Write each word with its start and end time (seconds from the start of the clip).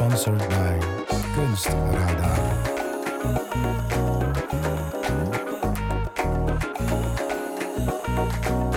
Sponsored 0.00 0.38
by 0.48 0.80
Kunstradar. 1.36 2.40
The 8.46 8.69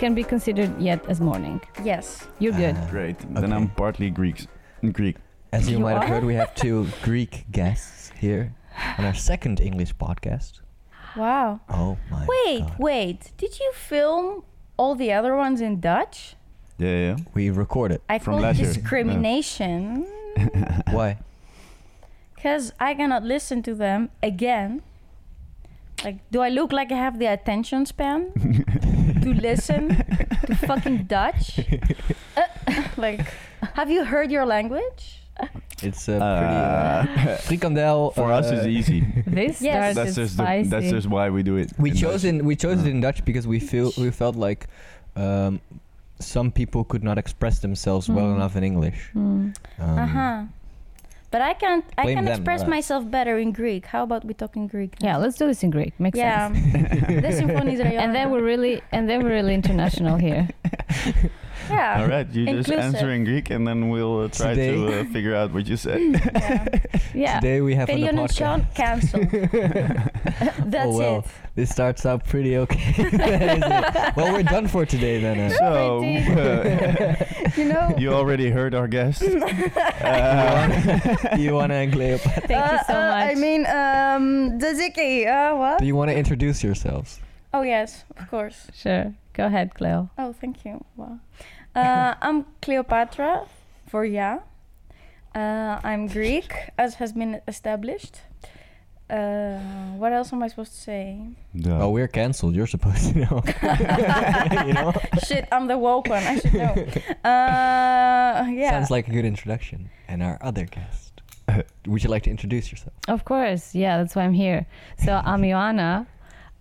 can 0.00 0.14
be 0.14 0.24
considered 0.24 0.72
yet 0.80 1.00
as 1.08 1.20
morning. 1.20 1.60
Yes. 1.84 2.26
You're 2.40 2.56
good. 2.64 2.76
Ah. 2.78 2.88
Great. 2.90 3.18
Then 3.20 3.44
Okay. 3.44 3.52
I'm 3.54 3.68
partly 3.82 4.08
Greek. 4.10 4.46
Greek. 4.92 5.16
As 5.52 5.68
you, 5.68 5.76
You 5.76 5.82
might 5.84 5.92
have 6.00 6.02
are? 6.04 6.08
heard, 6.14 6.24
we 6.24 6.34
have 6.42 6.54
two 6.54 6.86
Greek 7.08 7.44
guests 7.52 8.10
here 8.18 8.44
on 8.98 9.04
our 9.04 9.14
second 9.14 9.60
English 9.60 9.92
podcast. 9.96 10.60
Wow. 11.16 11.60
Oh 11.68 11.96
my 12.10 12.24
Wait, 12.32 12.60
god. 12.60 12.78
wait. 12.78 13.20
Did 13.36 13.58
you 13.60 13.70
film 13.74 14.42
all 14.76 14.94
the 14.94 15.12
other 15.12 15.36
ones 15.36 15.60
in 15.60 15.80
Dutch? 15.80 16.34
Yeah, 16.78 16.96
yeah. 17.06 17.16
We 17.34 17.50
recorded. 17.50 18.00
I 18.08 18.18
From 18.18 18.34
call 18.34 18.42
last 18.42 18.58
year. 18.58 18.72
discrimination 18.72 20.06
Why? 20.90 21.18
because 22.34 22.72
I 22.80 22.94
cannot 22.94 23.22
listen 23.22 23.62
to 23.68 23.74
them 23.74 24.08
again. 24.22 24.80
Like, 26.04 26.16
do 26.30 26.40
I 26.40 26.48
look 26.48 26.72
like 26.72 26.90
I 26.92 26.96
have 26.96 27.18
the 27.18 27.26
attention 27.26 27.84
span 27.86 28.32
to 29.22 29.34
listen 29.48 29.88
to 30.46 30.54
fucking 30.56 31.04
Dutch? 31.04 31.60
Uh, 32.36 32.42
like, 32.96 33.20
have 33.74 33.90
you 33.90 34.04
heard 34.04 34.30
your 34.30 34.46
language? 34.46 35.16
It's 35.82 36.08
a 36.08 36.12
pretty 36.12 36.24
uh, 36.24 37.32
Uh, 37.32 37.36
frikandel. 37.48 38.14
for 38.14 38.30
us, 38.32 38.50
uh, 38.50 38.54
it's 38.56 38.66
easy. 38.66 39.00
This 39.26 39.60
Yes. 39.62 39.94
starts 39.94 39.96
That's 39.96 40.08
is 40.10 40.16
just 40.16 40.36
the, 40.36 40.64
that's 40.68 40.90
just 40.90 41.06
why 41.08 41.30
we 41.30 41.42
do 41.42 41.56
it. 41.56 41.72
We 41.78 41.90
in 41.90 41.96
chose 41.96 42.22
Dutch. 42.22 42.28
in 42.40 42.44
we 42.44 42.56
chose 42.56 42.80
it 42.82 42.86
Uh. 42.88 42.90
in 42.94 43.00
Dutch 43.00 43.24
because 43.24 43.46
we 43.46 43.58
feel 43.60 43.92
we 43.98 44.10
felt 44.10 44.36
like 44.36 44.66
um, 45.16 45.60
some 46.18 46.50
people 46.52 46.84
could 46.84 47.02
not 47.02 47.16
express 47.18 47.60
themselves 47.60 48.08
well 48.08 48.26
Mm. 48.26 48.36
enough 48.36 48.54
in 48.56 48.64
English. 48.64 48.98
Hmm. 49.12 49.52
Um, 49.78 49.98
uh 49.98 50.06
huh. 50.06 50.42
But 51.30 51.42
I 51.42 51.54
can't. 51.54 51.84
I 51.96 52.02
blame 52.02 52.16
can 52.16 52.24
them, 52.24 52.34
express 52.34 52.60
not 52.60 52.66
us. 52.66 52.70
myself 52.70 53.10
better 53.10 53.38
in 53.38 53.52
Greek. 53.52 53.86
How 53.86 54.02
about 54.02 54.24
we 54.24 54.34
talk 54.34 54.56
in 54.56 54.66
Greek? 54.66 55.00
now? 55.00 55.08
Yeah, 55.10 55.16
let's 55.18 55.36
do 55.38 55.46
this 55.46 55.62
in 55.62 55.70
Greek. 55.70 55.94
Makes 56.00 56.18
Yeah. 56.18 56.52
sense. 56.52 57.22
the 57.26 57.32
symphonies 57.32 57.78
are 57.80 57.84
And 58.02 58.14
then 58.14 58.30
we're 58.32 58.42
really 58.42 58.82
and 58.90 59.08
then 59.08 59.22
we're 59.22 59.30
really 59.40 59.54
international 59.54 60.16
here. 60.16 60.48
yeah. 61.70 62.00
All 62.02 62.08
right, 62.08 62.26
you 62.30 62.46
just 62.46 62.68
Inclusive. 62.68 62.94
answer 62.94 63.10
in 63.10 63.24
Greek 63.24 63.50
and 63.50 63.66
then 63.66 63.88
we'll 63.90 64.20
uh, 64.20 64.28
try 64.28 64.54
Today- 64.54 64.74
to 64.74 65.00
uh, 65.00 65.04
figure 65.12 65.34
out 65.34 65.52
what 65.52 65.66
you 65.66 65.76
said. 65.86 66.00
yeah. 66.00 66.64
Yeah. 67.14 67.40
Today 67.40 67.60
we 67.60 67.74
have 67.74 67.90
on 67.90 68.00
the 68.00 68.06
Video 68.06 68.26
Sean 68.28 68.60
podcast. 68.62 68.74
cancelled. 68.74 69.30
That's 70.70 70.86
oh 70.86 70.96
well, 70.96 71.18
it. 71.20 71.24
this 71.54 71.70
starts 71.70 72.04
out 72.06 72.24
pretty 72.26 72.56
okay. 72.58 72.94
Well, 74.16 74.32
we're 74.32 74.42
done 74.44 74.66
for 74.68 74.84
today 74.86 75.20
then. 75.20 75.38
Uh, 75.40 75.50
so, 75.58 76.02
uh, 76.04 77.16
You 77.56 77.64
know. 77.66 77.94
you 77.98 78.12
already 78.12 78.50
heard 78.50 78.74
our 78.74 78.86
guest. 78.88 79.22
Uh, 79.22 79.26
you 81.38 81.54
wanna 81.54 81.74
and 81.74 81.92
Cleopatra? 81.92 82.46
Thank 82.48 82.72
you 82.72 82.78
so 82.86 82.94
Uh, 82.94 82.96
uh, 82.96 83.10
much. 83.10 83.30
I 83.30 83.34
mean, 83.34 83.66
um, 83.66 84.58
Daziki, 84.58 85.26
uh, 85.26 85.54
what? 85.56 85.78
Do 85.80 85.86
you 85.86 85.96
want 85.96 86.10
to 86.10 86.16
introduce 86.16 86.62
yourselves? 86.62 87.18
Oh, 87.52 87.62
yes, 87.62 88.04
of 88.16 88.30
course. 88.30 88.68
sure. 88.74 89.12
Go 89.40 89.46
ahead, 89.46 89.72
Cleo. 89.74 90.10
Oh, 90.18 90.34
thank 90.34 90.66
you. 90.66 90.84
Wow. 90.96 91.18
Uh, 91.74 92.12
I'm 92.20 92.44
Cleopatra 92.60 93.46
for 93.88 94.04
yeah. 94.04 94.40
Uh, 95.34 95.80
I'm 95.82 96.08
Greek, 96.08 96.52
as 96.76 96.96
has 96.96 97.14
been 97.14 97.40
established. 97.48 98.20
Uh, 99.08 99.56
what 99.96 100.12
else 100.12 100.30
am 100.34 100.42
I 100.42 100.48
supposed 100.48 100.72
to 100.74 100.78
say? 100.80 101.20
the- 101.54 101.72
Oh, 101.80 101.88
we're 101.88 102.06
cancelled. 102.06 102.54
You're 102.54 102.66
supposed 102.66 103.12
to 103.14 103.18
know. 103.18 103.42
you 104.66 104.74
know? 104.74 104.92
Shit, 105.26 105.48
I'm 105.50 105.68
the 105.68 105.78
woke 105.78 106.08
one. 106.08 106.22
I 106.22 106.38
should 106.38 106.52
know. 106.52 106.74
Uh, 107.24 108.46
yeah. 108.52 108.70
Sounds 108.72 108.90
like 108.90 109.08
a 109.08 109.10
good 109.10 109.24
introduction. 109.24 109.88
And 110.06 110.22
our 110.22 110.36
other 110.42 110.66
guest. 110.66 111.22
Would 111.86 112.04
you 112.04 112.10
like 112.10 112.24
to 112.24 112.30
introduce 112.30 112.70
yourself? 112.70 112.92
Of 113.08 113.24
course, 113.24 113.74
yeah, 113.74 113.96
that's 113.98 114.14
why 114.14 114.22
I'm 114.24 114.34
here. 114.34 114.66
So 115.04 115.20
I'm 115.24 115.40
Ioana. 115.42 116.06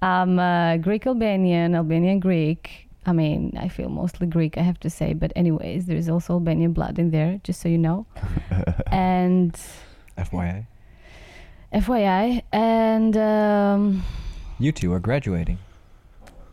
I'm 0.01 0.39
uh, 0.39 0.77
Greek 0.77 1.05
Albanian, 1.07 1.75
Albanian 1.75 2.19
Greek. 2.19 2.87
I 3.05 3.11
mean, 3.11 3.57
I 3.59 3.67
feel 3.69 3.89
mostly 3.89 4.27
Greek, 4.27 4.57
I 4.57 4.61
have 4.61 4.79
to 4.81 4.89
say, 4.89 5.13
but 5.13 5.31
anyways, 5.35 5.85
there 5.87 5.97
is 5.97 6.09
also 6.09 6.33
Albanian 6.33 6.73
blood 6.73 6.99
in 6.99 7.11
there, 7.11 7.39
just 7.43 7.59
so 7.61 7.67
you 7.69 7.77
know. 7.77 8.05
and 8.91 9.53
FYI. 10.17 10.65
FYI, 11.73 12.41
and 12.51 13.17
um, 13.17 14.03
You 14.59 14.71
two 14.71 14.93
are 14.93 14.99
graduating. 14.99 15.57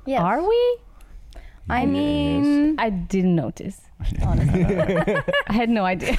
Yes. 0.07 0.21
are 0.23 0.41
we? 0.43 0.79
I 1.69 1.81
Yes. 1.83 1.89
mean, 1.89 2.77
I 2.79 2.91
didn't 2.91 3.35
notice. 3.35 3.81
Honestly, 4.23 4.65
I 5.49 5.53
had 5.53 5.69
no 5.69 5.85
idea. 5.85 6.17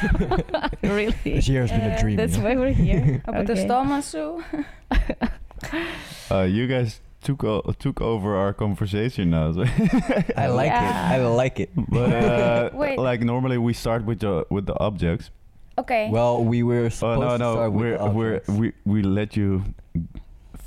really, 0.83 1.13
This 1.23 1.47
year 1.47 1.61
has 1.61 1.71
been 1.71 1.81
a 1.91 1.95
Uh, 1.95 1.99
dream. 2.01 2.15
that's 2.17 2.38
you 2.38 2.44
why 2.44 2.55
we're 2.55 2.73
here. 2.73 3.21
I 3.25 3.31
put 3.31 3.47
the 3.47 3.53
Okay. 3.53 3.65
stoma 3.67 4.03
so. 4.03 4.44
uh, 6.31 6.41
you 6.44 6.67
guys 6.67 6.99
took 7.22 7.44
o- 7.44 7.61
took 7.79 8.00
over 8.01 8.35
our 8.35 8.53
conversation 8.53 9.29
now. 9.31 9.51
So 9.53 9.61
I 10.38 10.47
like 10.47 10.67
Yeah. 10.72 11.13
it. 11.16 11.22
I 11.22 11.28
like 11.28 11.59
it. 11.59 11.69
but 11.75 12.11
uh, 12.13 12.69
Wait. 12.73 12.97
like 13.00 13.22
normally 13.22 13.57
we 13.57 13.73
start 13.73 14.05
with 14.05 14.19
the 14.19 14.45
with 14.50 14.66
the 14.66 14.78
objects. 14.79 15.31
Okay. 15.77 16.09
Well, 16.11 16.44
we 16.44 16.63
were 16.63 16.85
Oh 16.85 16.89
supposed 16.89 17.22
no 17.22 17.29
to 17.29 17.38
no 17.38 17.53
start 17.53 17.72
we're 17.73 17.97
the 17.97 18.06
we're 18.11 18.35
objects. 18.35 18.50
we 18.59 18.73
we 18.85 19.01
let 19.03 19.35
you 19.38 19.63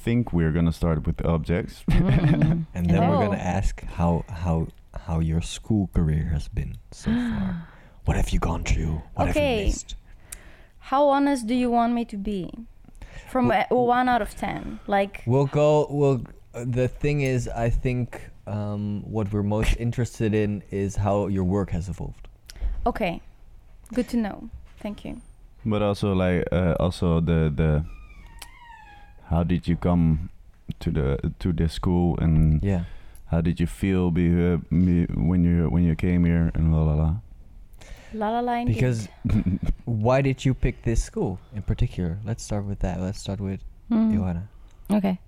think 0.05 0.33
we're 0.33 0.53
gonna 0.53 0.73
start 0.73 1.07
with 1.07 1.17
the 1.19 1.29
objects. 1.29 1.85
Mm. 1.91 2.67
and 2.75 2.87
then 2.91 3.09
we're 3.09 3.17
Oh. 3.17 3.27
gonna 3.27 3.37
ask 3.59 3.83
how 3.85 4.25
how 4.29 4.67
how 5.07 5.21
your 5.21 5.41
school 5.43 5.89
career 5.95 6.29
has 6.33 6.49
been 6.49 6.77
so 6.93 7.11
far. 7.39 7.67
What 8.07 8.17
have 8.17 8.31
you 8.31 8.39
gone 8.41 8.65
through? 8.65 9.03
What 9.15 9.29
have 9.29 9.37
Okay. 9.37 9.59
you 9.61 9.65
missed? 9.67 9.95
How 10.91 11.09
honest 11.09 11.47
do 11.47 11.55
you 11.55 11.71
want 11.71 11.93
me 11.93 12.05
to 12.07 12.17
be? 12.17 12.51
From 13.29 13.51
a, 13.53 13.65
one 13.71 14.09
out 14.09 14.23
of 14.23 14.35
ten, 14.35 14.81
like 14.89 15.23
We'll 15.27 15.47
go. 15.47 15.87
We'll. 15.91 16.23
The 16.53 16.89
thing 16.89 17.21
is, 17.21 17.49
I 17.49 17.71
think 17.71 18.29
um, 18.47 19.03
what 19.05 19.33
we're 19.33 19.43
most 19.45 19.77
interested 19.79 20.35
in 20.35 20.63
is 20.71 20.97
how 20.97 21.29
your 21.29 21.45
work 21.45 21.71
has 21.71 21.89
evolved. 21.89 22.29
okay, 22.87 23.21
good 23.95 24.09
to 24.09 24.17
know. 24.17 24.49
Thank 24.81 25.05
you. 25.05 25.21
But 25.65 25.83
also 25.83 26.13
like 26.15 26.49
uh, 26.53 26.75
also 26.81 27.21
the 27.21 27.53
the 27.55 27.85
how 29.29 29.45
did 29.45 29.69
you 29.69 29.77
come 29.77 30.31
to 30.81 30.91
the 30.91 31.33
to 31.39 31.53
the 31.53 31.69
school 31.69 32.17
and 32.19 32.63
Yeah. 32.65 32.85
how 33.31 33.41
did 33.43 33.61
you 33.61 33.67
feel 33.67 34.11
be, 34.11 34.27
uh, 34.29 34.59
me, 34.71 35.07
when 35.15 35.45
you 35.45 35.69
when 35.71 35.85
you 35.85 35.95
came 35.95 36.25
here 36.25 36.51
and 36.55 36.73
la 36.75 36.83
la 36.83 36.95
la. 36.95 37.15
La 38.13 38.31
la 38.31 38.41
la. 38.41 38.53
indeed. 38.55 38.75
Because 38.75 39.09
why 39.85 40.23
did 40.23 40.45
you 40.45 40.55
pick 40.55 40.83
this 40.83 41.05
school 41.05 41.39
in 41.55 41.63
particular? 41.63 42.19
Let's 42.25 42.43
start 42.43 42.65
with 42.65 42.81
that. 42.81 43.01
Let's 43.01 43.21
start 43.21 43.39
with 43.41 43.61
Mm. 43.91 44.15
Johanna. 44.15 44.49
Okay. 44.91 45.19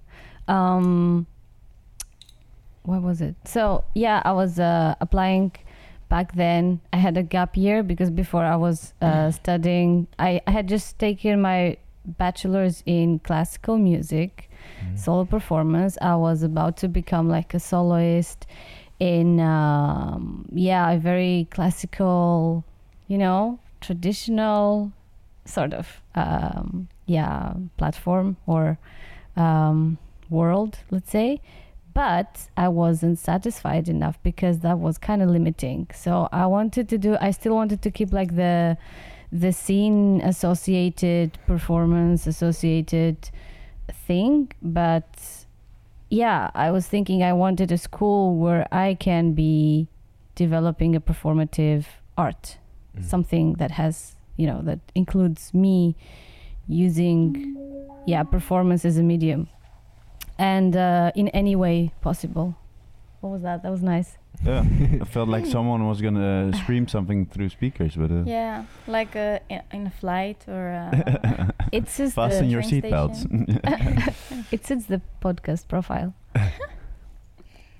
Um, 0.48 1.26
what 2.84 3.02
was 3.02 3.20
it? 3.20 3.36
So 3.44 3.84
yeah, 3.94 4.22
I 4.24 4.32
was 4.32 4.58
uh, 4.58 4.94
applying 5.00 5.52
back 6.08 6.34
then. 6.34 6.80
I 6.92 6.96
had 6.96 7.16
a 7.16 7.22
gap 7.22 7.56
year 7.56 7.82
because 7.82 8.10
before 8.10 8.44
I 8.44 8.56
was 8.56 8.92
uh, 9.00 9.30
studying, 9.30 10.08
I, 10.18 10.40
I 10.46 10.50
had 10.50 10.68
just 10.68 10.98
taken 10.98 11.40
my 11.40 11.76
bachelor's 12.04 12.82
in 12.86 13.18
classical 13.20 13.78
music, 13.78 14.48
Mm. 14.84 14.96
solo 14.96 15.24
performance. 15.24 15.98
I 16.00 16.14
was 16.14 16.44
about 16.44 16.76
to 16.78 16.88
become 16.88 17.28
like 17.28 17.52
a 17.52 17.58
soloist 17.58 18.46
in 19.00 19.40
um, 19.40 20.46
yeah, 20.52 20.88
a 20.92 20.98
very 20.98 21.48
classical, 21.50 22.64
you 23.08 23.18
know, 23.18 23.58
traditional 23.80 24.92
sort 25.44 25.74
of 25.74 26.00
um, 26.14 26.86
yeah 27.06 27.54
platform 27.76 28.36
or 28.46 28.78
um, 29.36 29.98
world, 30.32 30.72
let's 30.90 31.10
say. 31.10 31.40
But 31.94 32.48
I 32.56 32.68
wasn't 32.68 33.18
satisfied 33.18 33.86
enough 33.96 34.16
because 34.22 34.56
that 34.60 34.78
was 34.78 34.96
kind 35.08 35.20
of 35.22 35.28
limiting. 35.28 35.88
So 35.94 36.28
I 36.32 36.46
wanted 36.46 36.88
to 36.88 36.96
do. 37.06 37.10
I 37.20 37.30
still 37.32 37.54
wanted 37.54 37.80
to 37.82 37.90
keep 37.90 38.10
like 38.20 38.32
the 38.36 38.76
the 39.44 39.52
scene 39.52 40.20
associated 40.32 41.38
performance 41.46 42.26
associated 42.26 43.16
thing, 44.06 44.50
but 44.60 45.08
yeah, 46.10 46.50
I 46.54 46.70
was 46.70 46.86
thinking 46.86 47.22
I 47.22 47.32
wanted 47.32 47.72
a 47.72 47.78
school 47.78 48.36
where 48.36 48.66
I 48.70 48.94
can 48.94 49.32
be 49.32 49.88
developing 50.34 50.94
a 50.96 51.00
performative 51.00 51.84
art, 52.16 52.58
Mm. 52.96 53.04
something 53.14 53.46
that 53.54 53.70
has, 53.82 54.16
you 54.36 54.46
know, 54.46 54.60
that 54.68 54.80
includes 54.94 55.54
me 55.54 55.96
using, 56.68 57.56
yeah, 58.06 58.22
performance 58.22 58.84
as 58.84 58.98
a 58.98 59.02
medium 59.02 59.48
and 60.38 60.76
uh, 60.76 61.12
in 61.14 61.28
any 61.28 61.54
way 61.56 61.92
possible. 62.00 62.56
What 63.20 63.30
was 63.30 63.42
that? 63.42 63.62
That 63.62 63.70
was 63.70 63.82
nice. 63.82 64.18
Yeah, 64.44 64.64
I 65.00 65.04
felt 65.04 65.28
like 65.28 65.46
someone 65.46 65.86
was 65.86 66.00
gonna 66.00 66.50
scream 66.62 66.88
something 66.88 67.26
through 67.26 67.50
speakers, 67.50 67.94
but 67.94 68.10
uh, 68.10 68.24
Yeah, 68.26 68.64
like 68.88 69.14
uh, 69.14 69.38
in, 69.48 69.62
in 69.72 69.86
a 69.86 69.90
flight 69.90 70.44
or. 70.48 70.70
Uh, 70.70 71.50
It's 71.72 71.96
just 71.96 72.14
fasten 72.16 72.50
your 72.50 72.62
seatbelts. 72.62 73.24
it's 74.52 74.68
just 74.68 74.88
the 74.88 75.00
podcast 75.22 75.68
profile. 75.68 76.12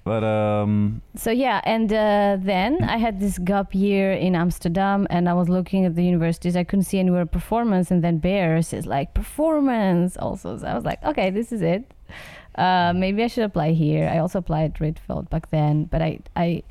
but 0.04 0.24
um, 0.24 1.02
So 1.14 1.30
yeah, 1.30 1.60
and 1.64 1.92
uh, 1.92 2.36
then 2.40 2.82
I 2.84 2.96
had 2.96 3.20
this 3.20 3.38
gap 3.38 3.74
year 3.74 4.12
in 4.12 4.34
Amsterdam, 4.34 5.06
and 5.10 5.28
I 5.28 5.34
was 5.34 5.48
looking 5.48 5.84
at 5.84 5.94
the 5.94 6.04
universities. 6.04 6.56
I 6.56 6.64
couldn't 6.64 6.84
see 6.84 6.98
anywhere 6.98 7.26
performance, 7.26 7.90
and 7.90 8.02
then 8.02 8.18
Bears 8.18 8.72
is 8.72 8.86
like 8.86 9.12
performance 9.14 10.16
also. 10.16 10.56
So 10.58 10.66
I 10.66 10.74
was 10.74 10.84
like, 10.84 11.02
okay, 11.04 11.30
this 11.30 11.52
is 11.52 11.60
it. 11.62 11.84
Uh, 12.54 12.92
maybe 12.94 13.22
I 13.22 13.26
should 13.28 13.44
apply 13.44 13.72
here. 13.72 14.08
I 14.08 14.18
also 14.18 14.38
applied 14.38 14.74
Rietveld 14.74 15.30
back 15.30 15.50
then, 15.50 15.84
but 15.84 16.02
I 16.02 16.20
I 16.36 16.62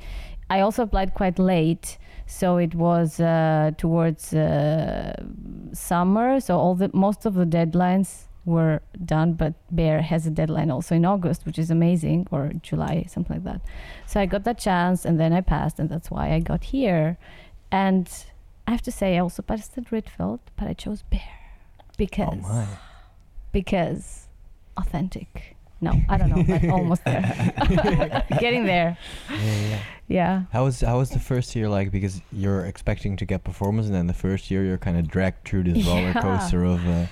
I 0.50 0.60
also 0.60 0.82
applied 0.82 1.14
quite 1.14 1.38
late, 1.38 1.98
so 2.26 2.56
it 2.56 2.74
was 2.74 3.20
uh, 3.20 3.72
towards 3.78 4.32
uh, 4.34 5.14
summer. 5.72 6.40
So 6.40 6.58
all 6.58 6.74
the 6.74 6.90
most 6.92 7.26
of 7.26 7.34
the 7.34 7.46
deadlines 7.46 8.24
were 8.44 8.82
done, 9.04 9.34
but 9.34 9.54
Bear 9.70 10.02
has 10.02 10.26
a 10.26 10.30
deadline 10.30 10.70
also 10.70 10.94
in 10.94 11.04
August, 11.04 11.46
which 11.46 11.58
is 11.58 11.70
amazing, 11.70 12.26
or 12.30 12.52
July, 12.62 13.06
something 13.08 13.36
like 13.36 13.44
that. 13.44 13.60
So 14.06 14.20
I 14.20 14.26
got 14.26 14.44
that 14.44 14.58
chance, 14.58 15.04
and 15.04 15.18
then 15.18 15.32
I 15.32 15.40
passed, 15.40 15.78
and 15.78 15.88
that's 15.88 16.10
why 16.10 16.32
I 16.32 16.40
got 16.40 16.64
here. 16.64 17.18
And 17.70 18.08
I 18.66 18.72
have 18.72 18.82
to 18.82 18.92
say, 18.92 19.16
I 19.16 19.20
also 19.20 19.42
passed 19.42 19.78
at 19.78 19.90
Rietveld, 19.90 20.40
but 20.56 20.68
I 20.68 20.74
chose 20.74 21.02
Bear 21.02 21.20
because 21.96 22.44
Oh 22.44 22.78
because 23.52 24.28
authentic. 24.76 25.51
No, 25.82 26.00
I 26.08 26.16
don't 26.16 26.30
know, 26.30 26.44
but 26.44 26.64
almost 26.70 27.04
there. 27.04 28.24
Getting 28.40 28.64
there. 28.64 28.96
Yeah, 29.28 29.36
yeah. 29.68 29.78
Yeah. 30.08 30.42
How 30.52 30.64
was 30.64 30.80
how 30.80 30.98
was 30.98 31.10
the 31.10 31.18
first 31.18 31.56
year 31.56 31.68
like? 31.68 31.90
Because 31.90 32.20
you're 32.30 32.64
expecting 32.66 33.16
to 33.16 33.24
get 33.24 33.42
performance, 33.44 33.86
and 33.86 33.94
then 33.94 34.06
the 34.06 34.14
first 34.14 34.50
year 34.50 34.64
you're 34.64 34.78
kind 34.78 34.96
of 34.96 35.08
dragged 35.08 35.44
through 35.44 35.64
this 35.64 35.84
roller 35.86 36.12
coaster 36.12 36.64
of 36.64 36.86
uh, 36.86 37.06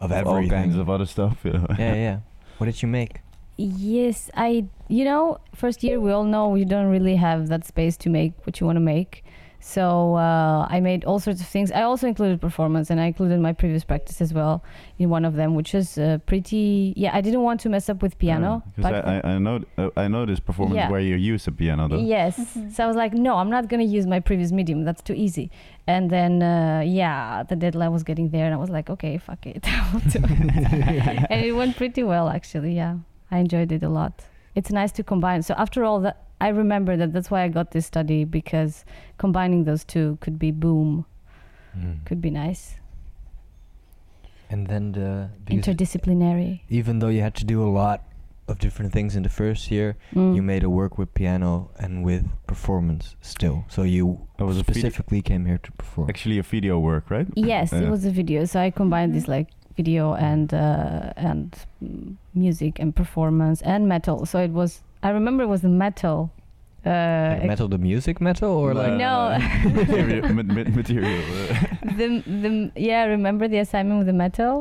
of 0.00 0.10
all 0.12 0.36
everything. 0.36 0.50
kinds 0.50 0.76
of 0.76 0.90
other 0.90 1.06
stuff. 1.06 1.38
Yeah. 1.44 1.64
yeah, 1.78 1.94
yeah. 2.06 2.18
What 2.56 2.66
did 2.66 2.82
you 2.82 2.88
make? 2.88 3.20
Yes, 3.56 4.30
I. 4.34 4.66
You 4.88 5.04
know, 5.04 5.38
first 5.54 5.84
year 5.84 6.00
we 6.00 6.10
all 6.10 6.24
know 6.24 6.54
you 6.56 6.64
don't 6.64 6.86
really 6.90 7.16
have 7.16 7.48
that 7.48 7.64
space 7.66 7.96
to 7.98 8.08
make 8.08 8.32
what 8.46 8.58
you 8.58 8.66
want 8.66 8.76
to 8.76 8.80
make. 8.80 9.24
So 9.60 10.14
uh, 10.14 10.66
I 10.70 10.80
made 10.80 11.04
all 11.04 11.18
sorts 11.18 11.40
of 11.40 11.46
things. 11.48 11.72
I 11.72 11.82
also 11.82 12.06
included 12.06 12.40
performance, 12.40 12.90
and 12.90 13.00
I 13.00 13.06
included 13.06 13.40
my 13.40 13.52
previous 13.52 13.84
practice 13.84 14.20
as 14.20 14.32
well 14.32 14.62
in 14.98 15.10
one 15.10 15.24
of 15.24 15.34
them, 15.34 15.54
which 15.54 15.72
was 15.74 15.98
uh, 15.98 16.18
pretty. 16.26 16.94
Yeah, 16.96 17.10
I 17.12 17.20
didn't 17.20 17.42
want 17.42 17.60
to 17.62 17.68
mess 17.68 17.88
up 17.88 18.00
with 18.00 18.18
piano. 18.18 18.62
Because 18.76 18.92
back 18.92 19.04
I, 19.04 19.20
I, 19.28 19.34
I 19.34 19.38
know 19.38 19.60
uh, 19.76 19.90
I 19.96 20.08
know 20.08 20.24
this 20.26 20.40
performance 20.40 20.76
Yeah. 20.76 20.90
where 20.90 21.00
you 21.00 21.16
use 21.16 21.46
a 21.48 21.52
piano 21.52 21.88
though. 21.88 21.98
Yes. 21.98 22.38
Mhm. 22.38 22.72
So 22.72 22.84
I 22.84 22.86
was 22.86 22.96
like, 22.96 23.12
no, 23.14 23.36
I'm 23.36 23.50
not 23.50 23.68
going 23.68 23.80
to 23.80 23.92
use 23.96 24.06
my 24.06 24.20
previous 24.20 24.52
medium. 24.52 24.84
That's 24.84 25.02
too 25.02 25.14
easy. 25.14 25.50
And 25.86 26.08
then, 26.10 26.42
uh, 26.42 26.82
yeah, 26.86 27.42
the 27.42 27.56
deadline 27.56 27.92
was 27.92 28.04
getting 28.04 28.30
there, 28.30 28.44
and 28.44 28.54
I 28.54 28.58
was 28.58 28.70
like, 28.70 28.88
okay, 28.90 29.18
fuck 29.18 29.44
it. 29.46 29.66
I'll 29.68 30.00
do 30.00 30.20
it. 30.22 31.26
and 31.30 31.44
it 31.44 31.52
went 31.52 31.76
pretty 31.76 32.02
well, 32.04 32.28
actually. 32.28 32.74
Yeah. 32.76 32.98
I 33.30 33.38
enjoyed 33.38 33.72
it 33.72 33.82
a 33.82 33.88
lot. 33.88 34.24
It's 34.54 34.70
nice 34.70 34.92
to 34.92 35.02
combine. 35.02 35.42
So 35.42 35.54
after 35.54 35.84
all 35.84 36.00
that, 36.00 36.24
I 36.40 36.48
remember 36.48 36.96
that 36.96 37.12
that's 37.12 37.30
why 37.30 37.42
I 37.42 37.48
got 37.48 37.70
this 37.72 37.86
study 37.86 38.24
because 38.24 38.84
combining 39.18 39.64
those 39.64 39.84
two 39.84 40.18
could 40.20 40.38
be 40.38 40.50
boom, 40.50 41.04
Mm. 41.76 42.04
could 42.06 42.20
be 42.20 42.30
nice. 42.30 42.76
And 44.50 44.66
then 44.66 44.92
the 44.92 45.28
Interdisciplinary. 45.46 46.60
even 46.70 47.00
though 47.00 47.08
you 47.08 47.20
had 47.20 47.34
to 47.34 47.44
do 47.44 47.62
a 47.62 47.68
lot 47.68 48.02
of 48.48 48.58
different 48.58 48.92
things 48.94 49.14
in 49.14 49.22
the 49.22 49.28
first 49.28 49.70
year, 49.70 49.96
Mm. 50.14 50.34
you 50.36 50.42
made 50.42 50.64
a 50.64 50.70
work 50.70 50.96
with 50.96 51.12
piano 51.12 51.70
and 51.78 52.02
with 52.02 52.24
performance 52.46 53.14
still. 53.20 53.64
So 53.68 53.82
you 53.82 54.20
It 54.38 54.44
was 54.44 54.56
specifically 54.58 55.20
came 55.20 55.44
here 55.44 55.58
to 55.58 55.72
perform. 55.72 56.08
actually 56.08 56.38
a 56.38 56.42
video 56.42 56.78
work, 56.78 57.10
right? 57.10 57.26
Yes, 57.34 57.72
it 57.74 57.90
was 57.90 58.06
a 58.06 58.10
video. 58.10 58.46
So 58.46 58.58
I 58.60 58.70
combined 58.70 59.14
this 59.14 59.24
Mhm. 59.24 59.28
like 59.36 59.48
video 59.78 60.14
and 60.30 60.48
uh, 60.52 61.12
and 61.28 61.46
mm, 61.82 62.14
music 62.34 62.72
and 62.82 62.90
performance 63.02 63.58
and 63.72 63.80
metal. 63.94 64.26
So 64.26 64.36
it 64.48 64.52
was. 64.60 64.70
I 65.02 65.10
remember 65.18 65.42
it 65.44 65.50
was 65.56 65.62
the 65.62 65.74
metal. 65.86 66.18
Uh, 66.86 66.90
Like 67.38 67.46
metal, 67.54 67.68
the 67.68 67.78
music 67.90 68.16
metal, 68.20 68.50
or 68.62 68.74
like 68.82 68.94
No. 69.06 69.14
material, 69.82 70.22
ma- 70.36 70.54
ma- 70.56 70.70
material. 70.82 71.22
the 71.98 72.06
the 72.44 72.50
yeah. 72.88 73.02
Remember 73.16 73.44
the 73.48 73.58
assignment 73.66 73.98
with 74.00 74.06
the 74.12 74.18
metal? 74.26 74.52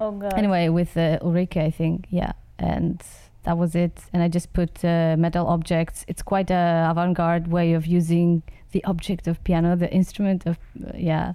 oh 0.00 0.12
god. 0.22 0.34
Anyway, 0.42 0.64
with 0.78 0.92
uh, 0.96 1.18
Ulrike, 1.26 1.56
I 1.68 1.70
think. 1.80 2.06
Yeah, 2.10 2.32
and 2.58 2.96
that 3.44 3.56
was 3.62 3.74
it. 3.74 3.94
And 4.12 4.22
I 4.26 4.28
just 4.38 4.48
put 4.52 4.72
uh, 4.84 5.16
metal 5.26 5.46
objects. 5.56 6.04
It's 6.08 6.22
quite 6.32 6.50
a 6.50 6.88
avant-garde 6.90 7.46
way 7.56 7.74
of 7.78 7.82
using 7.98 8.42
the 8.72 8.82
object 8.84 9.26
of 9.28 9.34
piano, 9.44 9.76
the 9.76 9.90
instrument 10.00 10.46
of 10.46 10.56
uh, 10.56 10.92
yeah. 11.10 11.32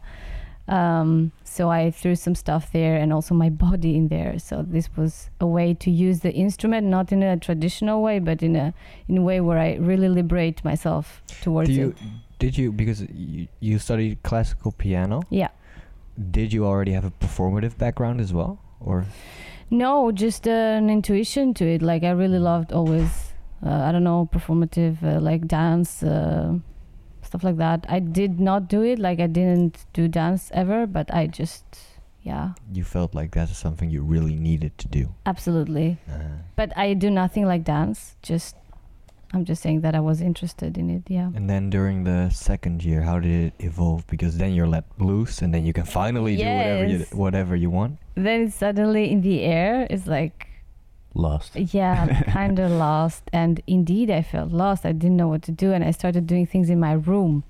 Um, 0.67 1.31
so 1.43 1.69
I 1.69 1.91
threw 1.91 2.15
some 2.15 2.35
stuff 2.35 2.71
there 2.71 2.95
and 2.95 3.11
also 3.11 3.35
my 3.35 3.49
body 3.67 3.95
in 3.95 4.07
there. 4.07 4.39
So 4.39 4.63
this 4.67 4.89
was 4.95 5.29
a 5.39 5.45
way 5.47 5.73
to 5.75 5.89
use 5.91 6.19
the 6.21 6.31
instrument, 6.33 6.87
not 6.87 7.11
in 7.11 7.23
a 7.23 7.37
traditional 7.37 8.01
way, 8.01 8.19
but 8.19 8.41
in 8.43 8.55
a 8.55 8.73
in 9.07 9.17
a 9.17 9.21
way 9.21 9.41
where 9.41 9.57
I 9.57 9.75
really 9.75 10.07
liberate 10.09 10.63
myself 10.63 11.21
towards 11.41 11.69
Do 11.69 11.75
you 11.75 11.87
it. 11.89 11.97
did 12.39 12.57
you 12.57 12.71
because 12.71 13.01
you, 13.13 13.47
you 13.59 13.79
studied 13.79 14.21
classical 14.23 14.71
piano? 14.71 15.21
Yeah. 15.29 15.49
Did 16.31 16.53
you 16.53 16.65
already 16.65 16.91
have 16.91 17.05
a 17.05 17.11
performative 17.11 17.77
background 17.77 18.21
as 18.21 18.31
well, 18.33 18.59
or 18.79 19.05
No, 19.69 20.11
just 20.11 20.47
uh, 20.47 20.51
an 20.51 20.89
intuition 20.89 21.53
to 21.55 21.65
it. 21.65 21.81
Like 21.81 22.03
I 22.03 22.11
really 22.11 22.39
loved 22.39 22.71
always, 22.73 23.33
uh, 23.65 23.87
I 23.87 23.91
don't 23.91 24.03
know, 24.03 24.27
performative, 24.31 25.01
uh, 25.03 25.19
like 25.21 25.47
dance, 25.47 26.03
uh, 26.03 26.59
stuff 27.31 27.43
like 27.47 27.57
that. 27.57 27.85
I 27.87 27.99
did 27.99 28.39
not 28.39 28.67
do 28.67 28.83
it. 28.83 28.99
Like 28.99 29.19
I 29.23 29.27
didn't 29.27 29.85
do 29.93 30.07
dance 30.09 30.51
ever, 30.53 30.85
but 30.85 31.07
I 31.13 31.27
just, 31.27 31.63
yeah, 32.23 32.51
you 32.73 32.83
felt 32.83 33.15
like 33.15 33.31
that 33.31 33.49
is 33.49 33.57
something 33.57 33.89
you 33.89 34.03
really 34.03 34.35
needed 34.35 34.77
to 34.83 34.87
do? 34.99 35.15
absolutely. 35.25 35.97
Uh, 36.11 36.43
But 36.59 36.69
I 36.77 36.93
do 36.93 37.09
nothing 37.09 37.45
like 37.47 37.63
dance. 37.63 37.99
Just, 38.21 38.55
I'm 39.33 39.45
just 39.45 39.61
saying 39.63 39.79
that 39.87 39.95
I 39.95 40.01
was 40.01 40.19
interested 40.19 40.77
in 40.77 40.89
it. 40.89 41.03
Yeah. 41.07 41.31
and 41.37 41.47
then 41.49 41.69
during 41.69 42.03
the 42.03 42.29
second 42.31 42.83
year, 42.83 43.01
how 43.01 43.17
did 43.23 43.31
it 43.47 43.53
evolve? 43.69 44.05
Because 44.07 44.35
then 44.37 44.51
you're 44.53 44.67
let 44.67 44.83
loose, 44.99 45.41
and 45.41 45.53
then 45.55 45.63
you 45.65 45.71
can 45.71 45.85
finally 45.85 46.35
do 46.35 46.43
whatever 46.43 46.85
you 46.91 46.99
whatever 47.23 47.55
you 47.55 47.69
want. 47.71 47.93
Then 48.15 48.37
it's 48.51 48.55
suddenly 48.59 49.09
in 49.13 49.21
the 49.21 49.37
air. 49.47 49.87
It's 49.89 50.05
like 50.17 50.50
Lost. 51.13 51.55
Yeah, 51.55 52.23
kind 52.31 52.59
of 52.59 52.71
lost. 52.71 53.23
And 53.33 53.61
indeed, 53.67 54.09
I 54.09 54.21
felt 54.21 54.51
lost. 54.51 54.85
I 54.85 54.91
didn't 54.93 55.17
know 55.17 55.27
what 55.27 55.41
to 55.43 55.51
do. 55.51 55.73
And 55.73 55.83
I 55.83 55.91
started 55.91 56.25
doing 56.25 56.45
things 56.45 56.69
in 56.69 56.79
my 56.79 56.93
room. 56.93 57.43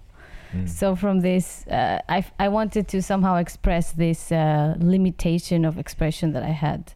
Mm. 0.54 0.68
So, 0.68 0.96
from 0.96 1.22
this, 1.22 1.66
uh, 1.68 2.00
I, 2.10 2.18
f- 2.20 2.32
I 2.40 2.50
wanted 2.50 2.88
to 2.90 3.02
somehow 3.02 3.36
express 3.36 3.92
this 3.94 4.32
uh, 4.32 4.76
limitation 4.80 5.64
of 5.64 5.78
expression 5.78 6.34
that 6.34 6.44
I 6.44 6.50
had. 6.50 6.94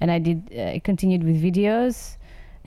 And 0.00 0.10
I 0.10 0.18
did, 0.18 0.50
uh, 0.56 0.62
I 0.62 0.78
continued 0.82 1.24
with 1.24 1.42
videos, 1.42 2.16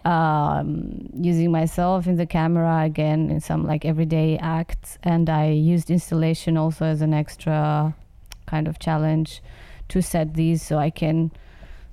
um, 0.05 1.09
using 1.13 1.51
myself 1.51 2.07
in 2.07 2.17
the 2.17 2.25
camera 2.25 2.83
again 2.83 3.29
in 3.29 3.39
some 3.39 3.65
like 3.65 3.83
everyday 3.85 4.37
acts. 4.37 4.97
And 5.03 5.29
I 5.29 5.49
used 5.49 5.89
installation 5.89 6.57
also 6.57 6.85
as 6.85 7.01
an 7.01 7.13
extra 7.13 7.95
kind 8.45 8.67
of 8.67 8.79
challenge 8.79 9.41
to 9.89 10.01
set 10.01 10.33
these 10.33 10.61
so 10.61 10.77
I 10.77 10.89
can 10.89 11.31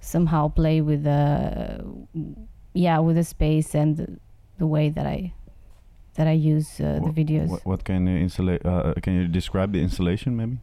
somehow 0.04 0.48
play 0.48 0.80
with 0.80 1.04
the 1.04 1.84
yeah 2.74 2.98
with 2.98 3.16
the 3.16 3.24
space 3.24 3.74
and 3.74 4.18
the, 4.58 4.66
way 4.66 4.88
that 4.88 5.06
I 5.06 5.32
that 6.14 6.26
I 6.26 6.32
use 6.32 6.80
uh, 6.80 7.00
the 7.04 7.10
videos. 7.10 7.48
What, 7.48 7.66
what 7.66 7.84
can 7.84 8.06
you 8.06 8.24
installa- 8.24 8.64
uh, 8.64 8.94
Can 9.00 9.14
you 9.14 9.26
describe 9.26 9.72
the 9.72 9.82
installation, 9.82 10.36
maybe? 10.36 10.58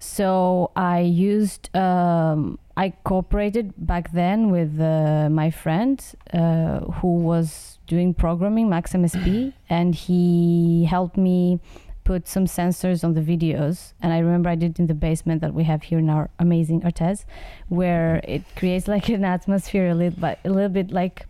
So 0.00 0.70
I 0.76 1.00
used 1.00 1.74
um, 1.76 2.58
I 2.76 2.90
cooperated 3.04 3.74
back 3.76 4.12
then 4.12 4.50
with 4.50 4.80
uh, 4.80 5.28
my 5.30 5.50
friend 5.50 6.02
uh, 6.32 6.80
who 6.96 7.18
was 7.18 7.78
doing 7.86 8.14
programming 8.14 8.68
Max 8.68 8.92
MSP, 8.92 9.52
and 9.68 9.94
he 9.94 10.86
helped 10.86 11.16
me 11.16 11.60
put 12.04 12.26
some 12.26 12.46
sensors 12.46 13.04
on 13.04 13.14
the 13.14 13.20
videos. 13.20 13.92
And 14.02 14.12
I 14.12 14.18
remember 14.18 14.50
I 14.50 14.56
did 14.56 14.78
in 14.78 14.86
the 14.86 14.94
basement 14.94 15.40
that 15.42 15.54
we 15.54 15.64
have 15.64 15.82
here 15.82 15.98
in 15.98 16.10
our 16.10 16.30
amazing 16.38 16.84
Artes, 16.84 17.24
where 17.68 18.20
it 18.24 18.42
creates 18.56 18.88
like 18.88 19.08
an 19.08 19.24
atmosphere 19.24 19.90
a 19.90 19.94
little, 19.94 20.18
but 20.20 20.38
a 20.44 20.50
little 20.50 20.68
bit 20.68 20.90
like, 20.90 21.26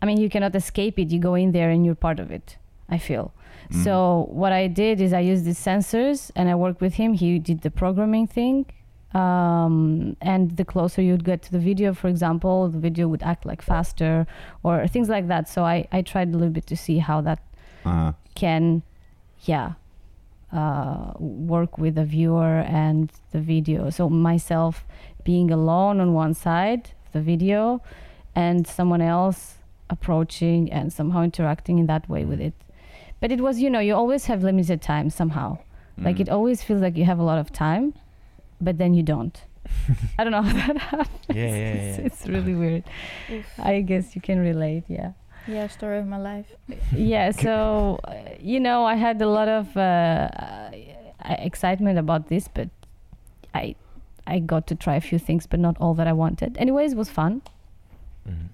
I 0.00 0.06
mean, 0.06 0.18
you 0.18 0.28
cannot 0.28 0.54
escape 0.54 0.98
it. 0.98 1.10
You 1.10 1.18
go 1.18 1.34
in 1.34 1.52
there 1.52 1.70
and 1.70 1.84
you're 1.84 1.94
part 1.94 2.20
of 2.20 2.30
it. 2.30 2.56
I 2.88 2.98
feel. 2.98 3.32
Mm. 3.72 3.84
So 3.84 4.28
what 4.30 4.52
I 4.52 4.68
did 4.68 5.00
is 5.00 5.12
I 5.12 5.20
used 5.20 5.44
these 5.44 5.58
sensors 5.58 6.30
and 6.36 6.48
I 6.48 6.54
worked 6.54 6.80
with 6.80 6.94
him. 6.94 7.14
He 7.14 7.38
did 7.38 7.62
the 7.62 7.70
programming 7.70 8.26
thing, 8.28 8.66
Um, 9.14 10.16
and 10.20 10.56
the 10.56 10.64
closer 10.64 11.00
you'd 11.00 11.24
get 11.24 11.40
to 11.46 11.50
the 11.50 11.58
video, 11.58 11.94
for 11.94 12.08
example, 12.08 12.68
the 12.68 12.78
video 12.78 13.08
would 13.08 13.22
act 13.22 13.46
like 13.46 13.62
faster 13.62 14.26
or 14.62 14.86
things 14.88 15.08
like 15.08 15.26
that. 15.28 15.48
So 15.48 15.64
I, 15.64 15.88
I 15.90 16.02
tried 16.02 16.28
a 16.34 16.36
little 16.36 16.52
bit 16.52 16.66
to 16.66 16.76
see 16.76 16.98
how 16.98 17.22
that 17.22 17.40
Uh, 17.86 18.12
can, 18.34 18.82
yeah, 19.46 19.74
uh, 20.52 21.12
work 21.18 21.78
with 21.78 21.96
the 21.96 22.04
viewer 22.04 22.60
and 22.60 23.10
the 23.32 23.40
video. 23.40 23.90
So 23.90 24.08
myself 24.08 24.86
being 25.24 25.50
alone 25.50 26.00
on 26.00 26.12
one 26.14 26.34
side, 26.34 26.90
the 27.12 27.20
video, 27.20 27.82
and 28.34 28.66
someone 28.66 29.00
else 29.00 29.56
approaching 29.90 30.70
and 30.72 30.92
somehow 30.92 31.22
interacting 31.22 31.78
in 31.78 31.86
that 31.86 32.08
way 32.08 32.24
with 32.24 32.40
it. 32.40 32.54
But 33.20 33.32
it 33.32 33.40
was, 33.40 33.60
you 33.60 33.70
know, 33.70 33.80
you 33.80 33.94
always 33.94 34.26
have 34.26 34.42
limited 34.42 34.82
time 34.82 35.10
somehow. 35.10 35.58
Like 35.98 36.16
mm. 36.16 36.20
it 36.20 36.28
always 36.28 36.62
feels 36.62 36.82
like 36.82 36.96
you 36.96 37.04
have 37.04 37.18
a 37.18 37.22
lot 37.22 37.38
of 37.38 37.50
time, 37.52 37.94
but 38.60 38.78
then 38.78 38.92
you 38.94 39.02
don't. 39.02 39.40
I 40.18 40.24
don't 40.24 40.32
know 40.32 40.42
how 40.42 40.52
that 40.52 40.76
happens. 40.92 41.08
Yeah, 41.28 41.34
yeah, 41.34 41.72
It's, 41.72 41.98
yeah. 41.98 42.04
it's 42.04 42.26
really 42.26 42.54
weird. 42.54 42.84
Oof. 43.30 43.46
I 43.58 43.80
guess 43.80 44.14
you 44.14 44.20
can 44.20 44.38
relate, 44.38 44.84
yeah 44.88 45.12
Yeah, 45.46 45.66
story 45.68 45.98
of 45.98 46.06
my 46.06 46.18
life. 46.18 46.46
yeah 46.94 47.30
so 47.46 47.98
uh, 48.04 48.14
you 48.40 48.58
know 48.60 48.84
i 48.84 48.94
had 48.96 49.20
a 49.22 49.28
lot 49.28 49.48
of 49.48 49.76
uh, 49.76 49.80
uh, 49.80 50.70
excitement 51.50 51.98
about 51.98 52.28
this 52.28 52.48
but 52.48 52.68
i 53.54 53.74
i 54.26 54.38
got 54.38 54.66
to 54.66 54.74
try 54.74 54.96
a 54.96 55.00
few 55.00 55.18
things 55.18 55.46
but 55.46 55.60
not 55.60 55.76
all 55.80 55.94
that 55.94 56.06
i 56.06 56.12
wanted 56.12 56.56
anyways 56.58 56.92
it 56.92 56.98
was 56.98 57.10
fun 57.10 57.42
Mhm. 58.28 58.48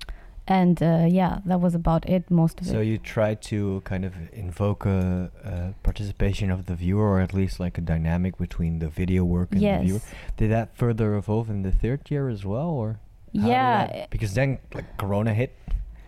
and 0.46 0.82
uh, 0.82 1.06
yeah 1.20 1.40
that 1.46 1.60
was 1.66 1.74
about 1.74 2.02
it 2.16 2.30
most 2.30 2.60
of 2.60 2.66
So 2.66 2.72
it 2.72 2.74
So 2.76 2.80
you 2.90 2.98
tried 2.98 3.38
to 3.52 3.80
kind 3.84 4.04
of 4.04 4.12
invoke 4.44 4.84
a, 4.84 5.30
a 5.44 5.54
participation 5.82 6.50
of 6.50 6.66
the 6.66 6.74
viewer, 6.74 7.06
or 7.12 7.20
at 7.20 7.32
least 7.32 7.58
like 7.64 7.78
a 7.78 7.84
dynamic 7.94 8.36
between 8.36 8.78
the 8.80 8.88
video 9.00 9.22
work 9.24 9.48
and 9.52 9.62
the 9.62 9.78
viewer. 9.86 10.00
Did 10.36 10.50
that 10.56 10.68
further 10.82 11.08
evolve 11.22 11.48
in 11.54 11.62
the 11.62 11.72
third 11.82 12.00
year 12.12 12.28
as 12.28 12.42
well, 12.44 12.68
or 12.82 12.88
yeah 13.32 13.86
that- 13.86 14.10
because 14.10 14.32
then 14.34 14.58
like 14.76 14.88
Corona 14.98 15.32
hit. 15.42 15.52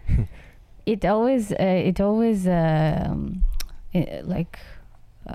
it 0.87 1.05
always 1.05 1.53
uh, 1.53 1.57
it 1.61 2.01
always 2.01 2.47
um, 2.47 3.43
i 3.95 4.21
like 4.25 4.59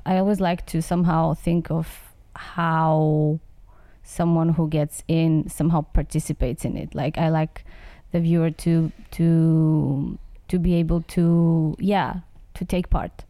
i 0.05 0.17
always 0.17 0.39
like 0.39 0.65
to 0.65 0.81
somehow 0.81 1.33
think 1.33 1.71
of 1.71 1.87
how 2.35 3.39
someone 4.03 4.49
who 4.49 4.67
gets 4.69 5.03
in 5.07 5.47
somehow 5.49 5.81
participates 5.81 6.65
in 6.65 6.77
it 6.77 6.93
like 6.95 7.17
i 7.17 7.29
like 7.29 7.63
the 8.11 8.19
viewer 8.19 8.49
to 8.51 8.91
to 9.11 10.17
to 10.47 10.57
be 10.59 10.73
able 10.75 11.01
to 11.01 11.75
yeah 11.79 12.19
to 12.53 12.65
take 12.65 12.89
part 12.89 13.23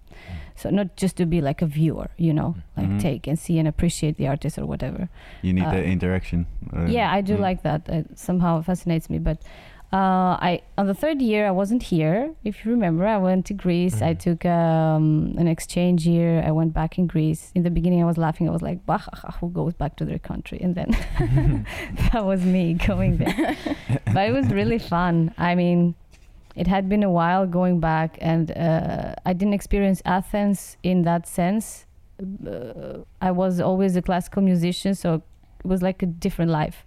so 0.55 0.69
not 0.69 0.95
just 0.97 1.15
to 1.17 1.25
be 1.25 1.41
like 1.41 1.61
a 1.61 1.65
viewer 1.65 2.09
you 2.17 2.33
know 2.33 2.55
like 2.77 2.88
Mhm. 2.89 2.99
take 2.99 3.27
and 3.27 3.38
see 3.39 3.57
and 3.59 3.67
appreciate 3.67 4.17
the 4.17 4.27
artist 4.27 4.57
or 4.57 4.65
whatever 4.65 5.07
you 5.41 5.53
need 5.53 5.65
the 5.65 5.79
uh, 5.79 5.95
interaction. 5.95 6.45
Uh, 6.75 6.85
yeah 6.85 7.11
i 7.11 7.21
do 7.21 7.35
mm. 7.38 7.39
like 7.39 7.61
that 7.63 7.88
it 7.89 8.17
somehow 8.17 8.61
fascinates 8.61 9.09
me 9.09 9.19
but 9.19 9.38
uh, 9.91 10.38
I 10.50 10.62
on 10.77 10.86
the 10.88 10.93
third 10.93 11.19
year 11.22 11.48
I 11.48 11.51
wasn't 11.51 11.84
here. 11.84 12.34
If 12.43 12.63
you 12.63 12.72
remember, 12.72 13.05
I 13.08 13.17
went 13.17 13.46
to 13.48 13.53
Greece. 13.53 14.01
I 14.01 14.13
Mhm. 14.13 14.19
took 14.19 14.46
um, 14.46 15.34
an 15.38 15.48
exchange 15.48 16.05
year. 16.05 16.43
I 16.46 16.51
went 16.51 16.74
back 16.74 16.98
in 17.00 17.08
Greece. 17.08 17.51
In 17.55 17.63
the 17.63 17.72
beginning, 17.72 18.01
I 18.01 18.05
was 18.05 18.17
laughing. 18.17 18.48
I 18.48 18.51
was 18.51 18.62
like, 18.62 18.86
"Bah, 18.86 19.01
who 19.39 19.50
goes 19.50 19.74
back 19.74 19.96
to 19.98 20.05
their 20.05 20.19
country?" 20.19 20.60
And 20.62 20.75
then 20.75 20.89
that 22.13 22.24
was 22.25 22.41
me 22.46 22.74
going 22.75 23.17
there. 23.17 23.58
but 24.13 24.24
it 24.29 24.34
was 24.34 24.48
really 24.60 24.79
fun. 24.79 25.34
I 25.38 25.55
mean, 25.55 25.96
it 26.55 26.67
had 26.67 26.88
been 26.88 27.03
a 27.03 27.12
while 27.12 27.48
going 27.48 27.79
back, 27.79 28.17
and 28.22 28.51
uh, 28.51 29.15
I 29.25 29.34
didn't 29.34 29.53
experience 29.55 30.01
Athens 30.05 30.77
in 30.84 31.01
that 31.03 31.27
sense. 31.27 31.86
Uh, 32.46 33.00
I 33.22 33.31
was 33.31 33.60
always 33.60 33.96
a 33.96 34.01
classical 34.01 34.41
musician, 34.43 34.93
so 34.93 35.15
it 35.15 35.65
was 35.65 35.81
like 35.81 36.03
a 36.03 36.05
different 36.05 36.51
life. 36.51 36.86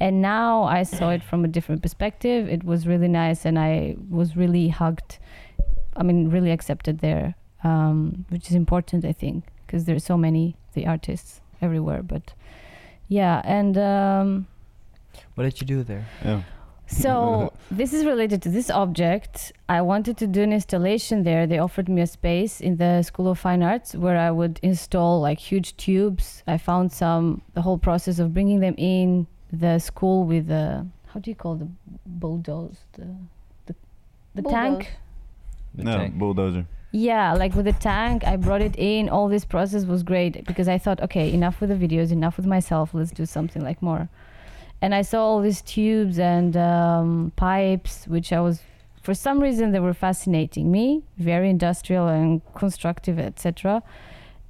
And 0.00 0.20
now 0.20 0.64
I 0.64 0.82
saw 0.82 1.10
it 1.10 1.22
from 1.22 1.44
a 1.44 1.48
different 1.48 1.82
perspective. 1.82 2.48
It 2.48 2.64
was 2.64 2.86
really 2.86 3.08
nice, 3.08 3.44
and 3.44 3.58
I 3.58 3.96
was 4.10 4.36
really 4.36 4.68
hugged. 4.68 5.18
I 5.96 6.02
mean, 6.02 6.30
really 6.30 6.50
accepted 6.50 6.98
there, 6.98 7.34
um, 7.62 8.24
which 8.30 8.48
is 8.48 8.54
important, 8.56 9.04
I 9.04 9.12
think, 9.12 9.44
because 9.66 9.84
there's 9.84 10.04
so 10.04 10.16
many 10.16 10.56
the 10.72 10.86
artists 10.86 11.40
everywhere. 11.62 12.02
But 12.02 12.34
yeah, 13.08 13.40
and 13.44 13.78
um, 13.78 14.46
What 15.36 15.44
did 15.44 15.60
you 15.60 15.66
do 15.66 15.84
there? 15.84 16.06
Yeah. 16.24 16.42
so 16.86 17.52
this 17.70 17.92
is 17.92 18.04
related 18.04 18.42
to 18.42 18.48
this 18.50 18.70
object. 18.70 19.52
I 19.68 19.80
wanted 19.80 20.16
to 20.18 20.26
do 20.26 20.42
an 20.42 20.52
installation 20.52 21.22
there. 21.22 21.46
They 21.46 21.58
offered 21.58 21.88
me 21.88 22.02
a 22.02 22.06
space 22.06 22.60
in 22.60 22.76
the 22.76 23.02
School 23.02 23.28
of 23.28 23.38
Fine 23.38 23.62
Arts 23.62 23.94
where 23.94 24.18
I 24.18 24.30
would 24.32 24.58
install 24.62 25.20
like 25.20 25.38
huge 25.38 25.76
tubes. 25.76 26.42
I 26.46 26.58
found 26.58 26.92
some 26.92 27.42
the 27.54 27.62
whole 27.62 27.78
process 27.78 28.18
of 28.18 28.34
bringing 28.34 28.60
them 28.60 28.74
in 28.76 29.28
the 29.60 29.78
school 29.78 30.24
with 30.24 30.48
the 30.48 30.86
how 31.08 31.20
do 31.20 31.30
you 31.30 31.36
call 31.36 31.54
the 31.54 31.68
bulldoze 32.06 32.78
the 32.92 33.06
the, 33.66 33.74
the 34.34 34.42
tank. 34.42 34.92
The 35.74 35.84
no, 35.84 35.96
tank. 35.96 36.14
bulldozer. 36.14 36.66
Yeah, 36.92 37.34
like 37.34 37.54
with 37.54 37.64
the 37.64 37.72
tank, 37.72 38.24
I 38.24 38.36
brought 38.36 38.62
it 38.62 38.76
in. 38.78 39.08
All 39.08 39.28
this 39.28 39.44
process 39.44 39.84
was 39.84 40.02
great 40.02 40.44
because 40.44 40.68
I 40.68 40.78
thought, 40.78 41.00
okay, 41.02 41.32
enough 41.32 41.60
with 41.60 41.70
the 41.70 41.76
videos, 41.76 42.12
enough 42.12 42.36
with 42.36 42.46
myself. 42.46 42.94
Let's 42.94 43.10
do 43.10 43.26
something 43.26 43.62
like 43.62 43.82
more. 43.82 44.08
And 44.80 44.94
I 44.94 45.02
saw 45.02 45.24
all 45.24 45.40
these 45.40 45.62
tubes 45.62 46.18
and 46.18 46.56
um, 46.56 47.32
pipes, 47.34 48.06
which 48.06 48.32
I 48.32 48.40
was, 48.40 48.60
for 49.02 49.14
some 49.14 49.40
reason, 49.40 49.72
they 49.72 49.80
were 49.80 49.94
fascinating 49.94 50.70
me. 50.70 51.02
Very 51.18 51.50
industrial 51.50 52.06
and 52.06 52.42
constructive, 52.54 53.18
etc. 53.18 53.82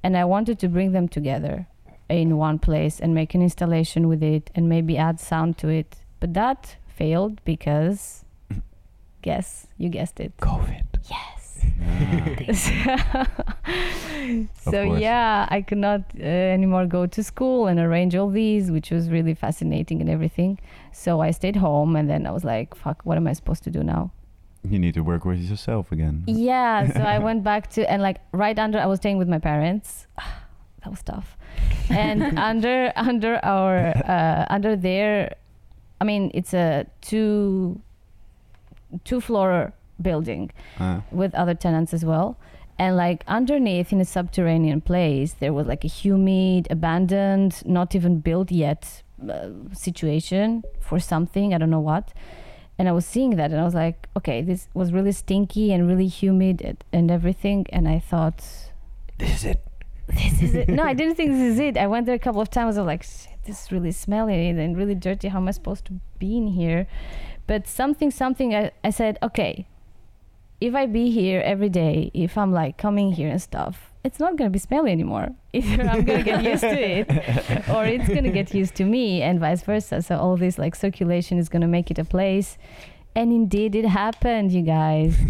And 0.03 0.15
I 0.15 0.25
wanted 0.25 0.59
to 0.59 0.67
bring 0.67 0.91
them 0.91 1.07
together 1.07 1.67
in 2.09 2.37
one 2.37 2.59
place 2.59 2.99
and 2.99 3.13
make 3.15 3.33
an 3.35 3.41
installation 3.41 4.07
with 4.07 4.21
it 4.23 4.51
and 4.55 4.69
maybe 4.69 4.97
add 4.97 5.19
sound 5.19 5.57
to 5.59 5.67
it. 5.69 5.97
But 6.19 6.33
that 6.33 6.75
failed 6.87 7.41
because, 7.45 8.23
guess 9.21 9.67
you 9.77 9.89
guessed 9.89 10.19
it. 10.19 10.35
COVID. 10.37 10.85
Yes. 11.09 11.65
So 14.61 14.81
yeah 14.97 15.47
i 15.51 15.61
could 15.61 15.77
not 15.77 16.01
uh, 16.19 16.23
anymore 16.23 16.85
go 16.87 17.05
to 17.05 17.23
school 17.23 17.67
and 17.67 17.79
arrange 17.79 18.15
all 18.15 18.29
these 18.29 18.71
which 18.71 18.89
was 18.89 19.09
really 19.09 19.35
fascinating 19.35 20.01
and 20.01 20.09
everything 20.09 20.57
so 20.91 21.21
i 21.21 21.29
stayed 21.31 21.55
home 21.55 21.95
and 21.95 22.09
then 22.09 22.25
i 22.25 22.31
was 22.31 22.43
like 22.43 22.75
fuck 22.75 23.01
what 23.03 23.17
am 23.17 23.27
i 23.27 23.33
supposed 23.33 23.63
to 23.63 23.69
do 23.69 23.83
now 23.83 24.11
You 24.67 24.79
need 24.79 24.95
to 24.95 25.01
work 25.01 25.25
with 25.25 25.39
yourself 25.39 25.91
again. 25.91 26.23
yeah 26.25 26.91
so 26.91 27.01
i 27.01 27.19
went 27.19 27.43
back 27.43 27.69
to 27.73 27.89
and 27.91 28.01
like 28.01 28.17
right 28.31 28.57
under 28.57 28.79
i 28.79 28.87
was 28.87 28.97
staying 28.99 29.19
with 29.19 29.27
my 29.27 29.37
parents 29.39 30.07
that 30.85 30.91
was 30.91 31.03
tough 31.03 31.35
and 31.89 32.39
under 32.51 32.93
under 32.95 33.33
our 33.43 33.77
uh, 34.15 34.45
under 34.55 34.75
there 34.75 35.35
i 35.99 36.03
mean 36.05 36.29
it's 36.33 36.53
a 36.53 36.85
two 37.01 37.81
two 39.03 39.19
floor 39.19 39.73
building 40.01 40.51
Uh, 40.79 40.99
with 41.11 41.33
other 41.35 41.53
tenants 41.55 41.93
as 41.93 42.03
well. 42.03 42.35
And 42.77 42.97
like 42.97 43.23
underneath 43.27 43.93
in 43.93 44.01
a 44.01 44.05
subterranean 44.05 44.81
place, 44.81 45.33
there 45.39 45.53
was 45.53 45.65
like 45.67 45.85
a 45.85 45.87
humid, 45.87 46.67
abandoned, 46.69 47.65
not 47.65 47.95
even 47.95 48.19
built 48.19 48.51
yet 48.51 49.03
uh, 49.29 49.49
situation 49.73 50.63
for 50.81 50.99
something. 50.99 51.53
I 51.53 51.57
don't 51.57 51.69
know 51.69 51.79
what. 51.93 52.11
And 52.77 52.89
I 52.89 52.91
was 52.91 53.05
seeing 53.05 53.37
that 53.37 53.51
and 53.51 53.59
I 53.61 53.63
was 53.63 53.73
like, 53.73 54.07
okay, 54.17 54.41
this 54.41 54.67
was 54.73 54.91
really 54.91 55.13
stinky 55.13 55.71
and 55.73 55.87
really 55.87 56.07
humid 56.07 56.77
and 56.91 57.09
everything. 57.09 57.65
And 57.71 57.87
I 57.87 57.99
thought, 57.99 58.39
This 59.17 59.31
is 59.37 59.43
it. 59.45 59.59
This 60.07 60.41
is 60.41 60.55
it. 60.55 60.69
no, 60.69 60.83
I 60.83 60.93
didn't 60.93 61.15
think 61.15 61.31
this 61.31 61.53
is 61.53 61.59
it. 61.59 61.77
I 61.77 61.87
went 61.87 62.05
there 62.05 62.15
a 62.15 62.19
couple 62.19 62.41
of 62.41 62.49
times. 62.49 62.77
I 62.77 62.81
was 62.81 62.87
like, 62.87 63.05
this 63.45 63.65
is 63.65 63.71
really 63.71 63.91
smelly 63.91 64.49
and 64.49 64.77
really 64.77 64.95
dirty. 64.95 65.29
How 65.29 65.39
am 65.39 65.47
I 65.47 65.51
supposed 65.51 65.85
to 65.85 65.93
be 66.19 66.37
in 66.37 66.47
here? 66.47 66.87
But 67.47 67.67
something, 67.67 68.11
something, 68.11 68.55
I, 68.55 68.71
I 68.83 68.89
said, 68.89 69.17
okay, 69.21 69.67
if 70.61 70.73
I 70.73 70.85
be 70.85 71.11
here 71.11 71.41
every 71.41 71.69
day, 71.69 72.11
if 72.13 72.37
I'm 72.37 72.51
like 72.51 72.77
coming 72.77 73.11
here 73.11 73.29
and 73.29 73.41
stuff, 73.41 73.91
it's 74.03 74.19
not 74.19 74.37
to 74.37 74.49
be 74.51 74.59
smelly 74.59 74.91
anymore. 74.91 75.29
Either 75.53 75.83
I'm 75.83 76.05
to 76.05 76.23
get 76.23 76.43
used 76.43 76.61
to 76.61 76.99
it 76.99 77.09
or 77.69 77.85
it's 77.85 78.07
to 78.07 78.29
get 78.29 78.53
used 78.53 78.75
to 78.75 78.85
me 78.85 79.21
and 79.21 79.39
vice 79.39 79.63
versa. 79.63 80.01
So 80.01 80.17
all 80.17 80.37
this 80.37 80.57
like 80.57 80.75
circulation 80.75 81.37
is 81.37 81.49
to 81.61 81.67
make 81.67 81.91
it 81.91 81.99
a 81.99 82.05
place. 82.05 82.57
And 83.17 83.31
indeed 83.31 83.75
it 83.75 83.85
happened, 83.85 84.51
you 84.51 84.61
guys. 84.61 85.15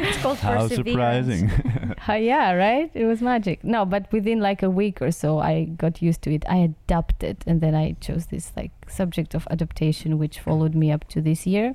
It's 0.00 0.18
called 0.22 0.38
how 0.38 0.68
surprising. 0.68 1.50
Uh, 2.08 2.14
yeah, 2.14 2.52
right? 2.52 2.90
It 2.94 3.04
was 3.04 3.20
magic. 3.20 3.62
No, 3.62 3.84
but 3.84 4.10
within 4.12 4.40
like 4.40 4.62
a 4.62 4.70
week 4.70 5.02
or 5.02 5.10
so, 5.10 5.40
I 5.40 5.64
got 5.64 6.00
used 6.00 6.22
to 6.22 6.32
it. 6.32 6.42
I 6.48 6.56
adapted, 6.58 7.36
and 7.46 7.60
then 7.60 7.74
I 7.74 7.96
chose 8.00 8.26
this 8.26 8.52
like 8.56 8.70
subject 8.88 9.34
of 9.34 9.46
adaptation, 9.50 10.16
which 10.16 10.40
followed 10.40 10.74
me 10.74 10.90
up 10.90 11.06
to 11.08 11.20
this 11.20 11.46
year, 11.46 11.74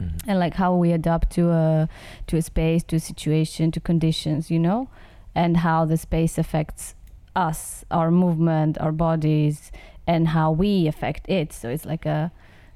Mhm. 0.00 0.12
and 0.28 0.38
like 0.38 0.54
how 0.54 0.74
we 0.74 0.92
adapt 0.92 1.30
to 1.32 1.50
a 1.50 1.88
to 2.28 2.36
a 2.38 2.42
space, 2.42 2.82
to 2.84 2.96
a 2.96 3.00
situation, 3.00 3.70
to 3.72 3.80
conditions, 3.80 4.50
you 4.50 4.58
know, 4.58 4.88
and 5.34 5.58
how 5.58 5.84
the 5.84 5.96
space 5.98 6.38
affects 6.38 6.94
us, 7.36 7.84
our 7.90 8.10
movement, 8.10 8.78
our 8.78 8.92
bodies, 8.92 9.70
and 10.06 10.28
how 10.28 10.50
we 10.52 10.86
affect 10.86 11.28
it. 11.28 11.52
So 11.52 11.68
it's 11.68 11.84
like 11.84 12.06
a 12.06 12.30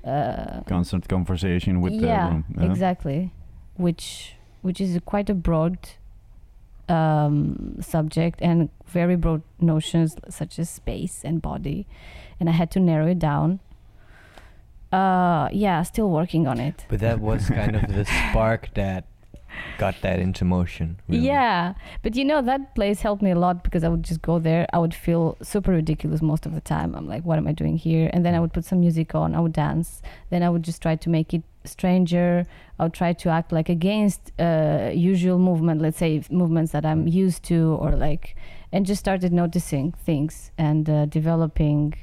uh, 0.04 0.60
Constant 0.66 1.08
conversation 1.08 1.80
with 1.80 1.98
the 1.98 2.06
yeah, 2.06 2.28
room. 2.28 2.44
exactly, 2.60 3.32
which 3.76 4.36
which 4.62 4.80
is 4.80 4.98
quite 5.04 5.28
a 5.30 5.34
broad 5.34 5.78
um, 6.88 7.76
subject 7.80 8.40
and 8.42 8.68
very 8.86 9.16
broad 9.16 9.42
notions 9.60 10.16
such 10.28 10.58
as 10.58 10.68
space 10.70 11.22
and 11.24 11.40
body, 11.40 11.86
and 12.38 12.48
I 12.48 12.52
had 12.52 12.70
to 12.72 12.80
narrow 12.80 13.06
it 13.08 13.18
down. 13.18 13.60
Uh, 14.92 15.48
yeah, 15.52 15.82
still 15.82 16.10
working 16.10 16.46
on 16.46 16.60
it. 16.60 16.86
But 16.88 17.00
that 17.00 17.18
was 17.20 17.48
kind 17.48 17.74
of 17.74 17.88
the 17.88 18.04
spark 18.30 18.70
that 18.74 19.06
got 19.78 19.94
that 20.02 20.18
into 20.20 20.44
motion. 20.44 20.98
really. 21.08 21.24
Yeah, 21.26 21.74
but 22.02 22.14
you 22.16 22.24
know 22.24 22.40
that 22.42 22.74
place 22.74 23.00
helped 23.00 23.22
me 23.22 23.30
a 23.30 23.38
lot 23.38 23.62
because 23.64 23.82
I 23.84 23.88
would 23.88 24.02
just 24.04 24.22
go 24.22 24.38
there. 24.38 24.66
I 24.72 24.78
would 24.78 24.94
feel 24.94 25.36
super 25.42 25.72
ridiculous 25.72 26.22
most 26.22 26.46
of 26.46 26.54
the 26.54 26.60
time. 26.60 26.94
I'm 26.94 27.06
like, 27.08 27.24
what 27.24 27.38
am 27.38 27.46
I 27.46 27.52
doing 27.52 27.76
here? 27.76 28.08
And 28.12 28.24
then 28.24 28.34
I 28.34 28.40
would 28.40 28.52
put 28.52 28.64
some 28.64 28.80
music 28.80 29.14
on. 29.14 29.34
I 29.34 29.40
would 29.40 29.52
dance. 29.52 30.00
Then 30.30 30.42
I 30.42 30.48
would 30.50 30.62
just 30.62 30.80
try 30.82 30.96
to 30.96 31.08
make 31.10 31.34
it 31.34 31.42
stranger. 31.64 32.46
I 32.78 32.84
would 32.84 32.94
try 32.94 33.12
to 33.12 33.28
act 33.30 33.52
like 33.52 33.68
against 33.68 34.32
uh, 34.40 34.90
usual 34.94 35.38
movement. 35.38 35.80
Let's 35.80 35.98
say 35.98 36.22
movements 36.30 36.72
that 36.72 36.84
I'm 36.84 37.06
used 37.08 37.42
to, 37.44 37.76
or 37.80 37.92
like, 37.92 38.36
and 38.72 38.84
just 38.86 39.00
started 39.00 39.32
noticing 39.32 39.92
things 39.92 40.50
and 40.58 40.88
uh, 40.88 41.06
developing. 41.06 41.94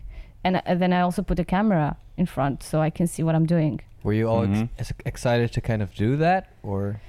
And 0.43 0.57
uh, 0.65 0.75
then 0.75 0.91
I 0.93 1.01
also 1.01 1.21
put 1.21 1.39
a 1.39 1.45
camera 1.45 1.97
in 2.17 2.25
front 2.25 2.63
so 2.63 2.81
I 2.81 2.89
can 2.89 3.07
see 3.07 3.23
what 3.23 3.35
I'm 3.35 3.45
doing. 3.45 3.79
Were 4.03 4.13
you 4.13 4.27
all 4.27 4.43
ex- 4.43 4.57
Mhm. 4.59 4.69
ex- 4.79 4.93
excited 5.05 5.51
to 5.53 5.61
kind 5.61 5.81
of 5.81 5.93
do 5.93 6.17
that, 6.17 6.47
or? 6.63 6.99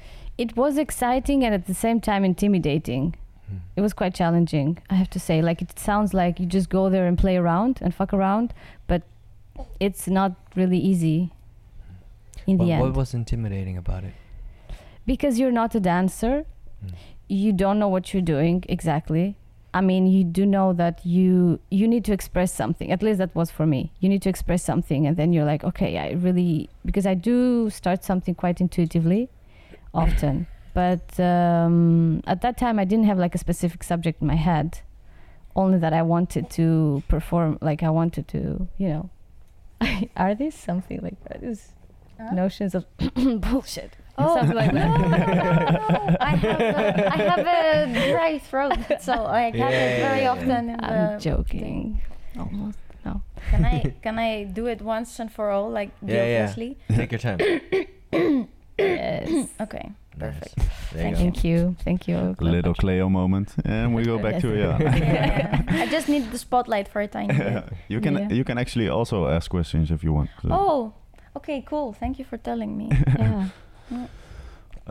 It 0.43 0.51
was 0.63 0.73
exciting 0.87 1.39
and 1.45 1.53
at 1.59 1.65
the 1.67 1.75
same 1.85 1.99
time 2.09 2.23
intimidating. 2.33 3.05
Hmm. 3.49 3.59
It 3.77 3.83
was 3.87 3.93
quite 4.01 4.15
challenging, 4.23 4.69
I 4.93 4.95
have 5.01 5.11
to 5.17 5.21
say. 5.29 5.37
Like 5.49 5.59
it 5.67 5.79
sounds 5.79 6.11
like 6.23 6.35
you 6.41 6.47
just 6.59 6.69
go 6.79 6.83
there 6.95 7.07
and 7.11 7.17
play 7.25 7.37
around 7.43 7.75
and 7.83 7.95
fuck 8.01 8.13
around, 8.19 8.49
but 8.91 9.03
it's 9.87 10.07
not 10.19 10.33
really 10.61 10.79
easy 10.93 11.19
in 12.47 12.55
What, 12.59 12.65
the 12.65 12.73
end 12.73 12.83
what 12.83 12.95
was 13.03 13.15
intimidating 13.15 13.77
about 13.85 14.03
it? 14.05 14.15
because 15.13 15.39
you're 15.39 15.57
not 15.63 15.75
a 15.75 15.81
dancer. 15.81 16.35
Mm. 16.85 16.93
You 17.29 17.53
don't 17.63 17.79
know 17.83 17.89
what 17.95 18.05
you're 18.13 18.29
doing 18.37 18.57
exactly. 18.77 19.27
I 19.75 19.81
mean, 19.81 20.07
you 20.07 20.23
do 20.39 20.45
know 20.57 20.69
that 20.83 20.97
you 21.17 21.59
you 21.79 21.87
need 21.89 22.05
to 22.09 22.13
express 22.19 22.51
something. 22.63 22.89
At 22.97 23.01
least 23.03 23.19
that 23.23 23.33
was 23.41 23.51
for 23.51 23.67
me. 23.75 23.81
You 24.01 24.09
need 24.13 24.23
to 24.27 24.29
express 24.35 24.63
something, 24.71 25.07
and 25.07 25.17
then 25.17 25.33
you're 25.33 25.49
like, 25.53 25.63
okay, 25.71 25.91
I 26.05 26.07
really 26.27 26.69
because 26.89 27.07
I 27.13 27.15
do 27.31 27.71
start 27.71 28.05
something 28.11 28.35
quite 28.43 28.61
intuitively, 28.67 29.23
often. 30.05 30.47
But 30.75 31.19
um, 31.21 32.23
at 32.27 32.41
that 32.43 32.57
time, 32.57 32.79
I 32.79 32.85
didn't 32.85 33.05
have 33.07 33.19
like 33.19 33.35
a 33.35 33.39
specific 33.39 33.83
subject 33.85 34.21
in 34.23 34.27
my 34.29 34.37
head. 34.37 34.81
Only 35.55 35.79
that 35.79 35.93
I 35.93 36.01
wanted 36.03 36.49
to 36.51 37.03
perform. 37.09 37.59
Like 37.61 37.83
I 37.83 37.91
wanted 37.91 38.27
to, 38.29 38.69
you 38.79 38.89
know. 38.89 39.11
Are 40.17 40.35
these 40.35 40.55
something 40.55 41.01
like 41.03 41.17
are 41.31 41.39
these 41.41 41.73
Huh? 42.21 42.35
notions 42.35 42.75
of 42.75 42.85
bullshit? 43.41 43.93
Oh, 44.17 44.35
Something 44.37 44.57
like 44.57 44.73
no, 44.73 44.81
that. 44.81 45.01
no, 45.01 45.09
no, 45.09 45.17
no, 45.17 46.09
no. 46.11 46.17
I 46.21 46.37
have 46.37 46.61
a, 46.61 47.13
I 47.13 47.17
have 47.17 47.47
a 48.07 48.13
dry 48.13 48.39
throat, 48.39 48.77
so 49.01 49.25
I 49.27 49.45
have 49.45 49.55
it 49.73 50.01
very 50.01 50.21
Yeah. 50.23 50.33
often. 50.33 50.71
In 50.71 50.85
I'm 50.85 51.15
the 51.15 51.19
joking. 51.19 52.01
Almost. 52.39 52.79
No. 53.05 53.23
Can 53.51 53.65
I 53.65 53.95
can 54.03 54.19
I 54.19 54.45
do 54.45 54.67
it 54.67 54.81
once 54.83 55.19
and 55.19 55.33
for 55.33 55.51
all, 55.51 55.69
like 55.71 55.91
Yeah, 56.07 56.53
yeah. 56.55 56.75
Take 56.95 57.11
your 57.13 57.19
time. 57.19 57.39
Yes. 59.63 59.69
Okay, 59.69 59.91
perfect. 60.19 60.57
Nice. 60.59 60.69
There 60.93 61.09
you. 61.11 61.17
Thank 61.17 61.45
you. 61.45 61.77
Thank 61.85 62.09
you. 62.09 62.37
Little 62.41 62.75
Cleo 62.75 63.09
moment, 63.09 63.55
and 63.65 63.95
we 63.95 64.03
go 64.05 64.19
back 64.19 64.41
to 64.43 64.49
yeah. 64.63 64.79
Yeah, 64.81 65.63
I 65.85 65.87
just 65.87 66.09
need 66.09 66.31
the 66.33 66.39
spotlight 66.39 66.89
for 66.89 67.01
a 67.01 67.09
tiny 67.09 67.35
bit. 67.35 67.65
you 67.89 68.01
can 68.01 68.15
Yeah. 68.15 68.29
you 68.39 68.45
can 68.45 68.59
actually 68.59 68.89
also 68.89 69.27
ask 69.27 69.51
questions 69.51 69.91
if 69.91 70.03
you 70.05 70.13
want. 70.15 70.31
so. 70.43 70.49
Oh, 70.51 70.93
okay, 71.37 71.63
cool. 71.67 71.93
Thank 71.93 72.19
you 72.19 72.25
for 72.25 72.39
telling 72.39 72.77
me. 72.77 72.89
Yeah. 73.19 73.49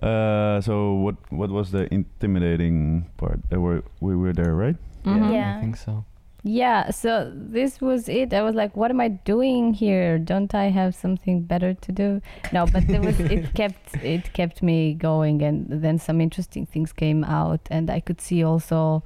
Uh, 0.01 0.61
so 0.61 0.93
what 1.03 1.15
what 1.29 1.49
was 1.49 1.71
the 1.71 1.87
intimidating 1.93 3.09
part? 3.17 3.39
Uh, 3.51 3.59
were, 3.59 3.83
we 3.99 4.15
were 4.15 4.33
there, 4.33 4.55
right? 4.55 4.77
Mhm. 5.03 5.33
Yeah. 5.33 5.57
I 5.57 5.61
think 5.61 5.75
so. 5.77 6.05
Yeah, 6.43 6.89
so 6.89 7.31
this 7.35 7.79
was 7.79 8.09
it. 8.09 8.33
I 8.33 8.41
was 8.41 8.55
like, 8.55 8.75
what 8.75 8.89
am 8.89 8.99
I 8.99 9.09
doing 9.09 9.75
here? 9.75 10.17
Don't 10.17 10.55
I 10.55 10.65
have 10.65 10.95
something 10.95 11.43
better 11.43 11.75
to 11.75 11.91
do? 11.91 12.21
No, 12.51 12.65
but 12.65 12.87
there 12.87 13.01
was 13.01 13.19
it 13.19 13.53
kept 13.55 13.95
it 14.03 14.33
kept 14.33 14.63
me 14.63 14.95
going 14.95 15.43
and 15.43 15.67
then 15.69 15.99
some 15.99 16.19
interesting 16.19 16.65
things 16.65 16.93
came 16.93 17.23
out 17.23 17.61
and 17.69 17.91
I 17.91 17.99
could 17.99 18.19
see 18.19 18.43
also 18.43 19.03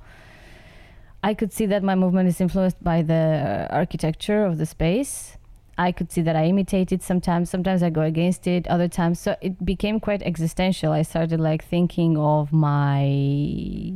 I 1.26 1.34
could 1.34 1.52
see 1.52 1.66
that 1.66 1.84
my 1.84 1.96
movement 1.96 2.30
is 2.30 2.40
influenced 2.40 2.82
by 2.82 3.02
the 3.02 3.68
architecture 3.70 4.46
of 4.46 4.58
the 4.58 4.66
space. 4.66 5.38
I 5.78 5.92
could 5.92 6.12
see 6.12 6.22
that 6.22 6.38
I 6.38 6.46
imitate 6.46 6.94
it 6.94 7.04
sometimes. 7.04 7.50
Sometimes 7.50 7.84
I 7.84 7.90
go 7.90 8.02
against 8.02 8.48
it. 8.48 8.66
Other 8.68 8.88
times, 8.88 9.20
so 9.20 9.36
it 9.42 9.66
became 9.66 10.00
quite 10.00 10.22
existential. 10.22 10.94
I 10.94 11.02
started 11.02 11.42
like 11.42 11.66
thinking 11.66 12.18
of 12.18 12.54
my 12.54 13.92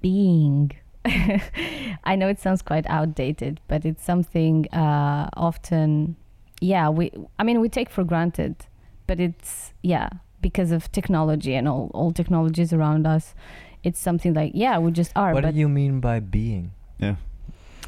being. 0.00 0.72
I 2.04 2.16
know 2.16 2.28
it 2.28 2.38
sounds 2.38 2.62
quite 2.62 2.86
outdated, 2.88 3.60
but 3.68 3.84
it's 3.84 4.04
something 4.04 4.68
uh, 4.72 5.28
often, 5.34 6.16
yeah. 6.60 6.88
We, 6.88 7.10
I 7.38 7.42
mean, 7.42 7.60
we 7.60 7.68
take 7.68 7.90
for 7.90 8.04
granted, 8.04 8.66
but 9.06 9.18
it's 9.18 9.72
yeah 9.82 10.08
because 10.42 10.72
of 10.72 10.90
technology 10.92 11.54
and 11.54 11.66
all 11.68 11.90
all 11.94 12.12
technologies 12.12 12.72
around 12.72 13.06
us. 13.06 13.34
It's 13.82 13.98
something 13.98 14.34
like 14.34 14.52
yeah, 14.54 14.78
we 14.78 14.90
just 14.92 15.12
are. 15.16 15.32
What 15.32 15.42
but 15.42 15.54
do 15.54 15.60
you 15.60 15.68
mean 15.68 16.00
by 16.00 16.20
being? 16.20 16.72
Yeah. 16.98 17.16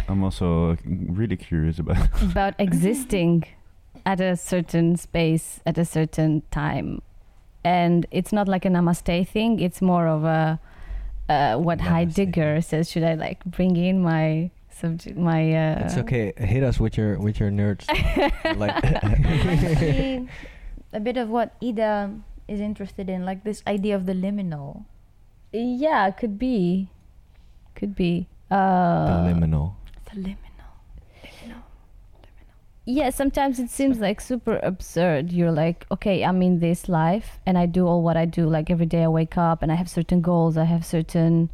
I'm 0.09 0.25
also 0.25 0.77
really 0.85 1.37
curious 1.37 1.79
about. 1.79 2.23
about 2.23 2.55
existing 2.59 3.45
at 4.05 4.21
a 4.21 4.37
certain 4.37 4.97
space 4.97 5.61
at 5.67 5.79
a 5.79 5.85
certain 5.85 6.43
time 6.51 7.03
and 7.65 8.07
it's 8.11 8.33
not 8.33 8.49
like 8.49 8.65
a 8.65 8.69
namaste 8.69 9.29
thing 9.29 9.61
it's 9.61 9.81
more 9.81 10.09
of 10.09 10.25
a 10.25 10.59
uh, 11.29 11.57
what 11.57 11.79
Namaste. 11.79 11.83
heidegger 11.83 12.61
says 12.61 12.91
should 12.91 13.05
i 13.05 13.15
like 13.15 13.45
bring 13.45 13.77
in 13.77 14.01
my 14.03 14.51
subject 14.73 15.17
my 15.17 15.53
uh 15.53 15.85
it's 15.85 15.97
okay. 15.97 16.33
Hit 16.37 16.65
us 16.65 16.81
with 16.81 16.97
your 16.99 17.19
with 17.19 17.39
your 17.39 17.51
nerds. 17.51 17.87
like 18.59 18.75
Actually, 18.85 20.29
a 20.93 20.99
bit 20.99 21.17
of 21.17 21.29
what 21.29 21.55
Ida 21.63 22.11
is 22.49 22.59
interested 22.61 23.09
in, 23.09 23.25
like 23.25 23.45
this 23.45 23.63
idea 23.67 23.95
of 23.95 24.07
the 24.07 24.13
liminal. 24.13 24.85
yeah 25.53 26.11
could 26.11 26.39
be 26.39 26.89
could 27.77 27.95
be 27.95 28.27
the 28.49 28.57
uh 28.57 29.23
liminal. 29.29 29.79
The 30.11 30.19
liminal. 30.19 30.42
Yeah 32.85 33.11
sometimes 33.11 33.59
it 33.59 33.71
seems 33.71 33.99
like 33.99 34.21
super 34.21 34.59
absurd. 34.63 35.33
You're 35.33 35.53
like 35.53 35.87
okay 35.91 36.25
i'm 36.25 36.43
in 36.43 36.59
this 36.61 36.89
life 36.89 37.39
and 37.47 37.57
i 37.57 37.67
do 37.67 37.87
all 37.87 38.03
what 38.03 38.17
i 38.17 38.25
do. 38.25 38.49
Like 38.49 38.71
every 38.71 38.87
day 38.87 39.05
i 39.05 39.09
wake 39.09 39.37
up 39.39 39.63
and 39.63 39.71
i 39.71 39.75
have 39.75 39.89
certain 39.89 40.21
goals. 40.21 40.57
I 40.57 40.65
have 40.65 40.85
certain 40.85 41.51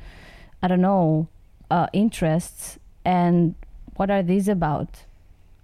i 0.62 0.68
don't 0.68 0.80
know 0.80 1.28
uh, 1.70 1.86
interests. 1.92 2.78
And 3.04 3.54
what 3.96 4.10
are 4.10 4.22
these 4.22 4.48
about? 4.48 5.04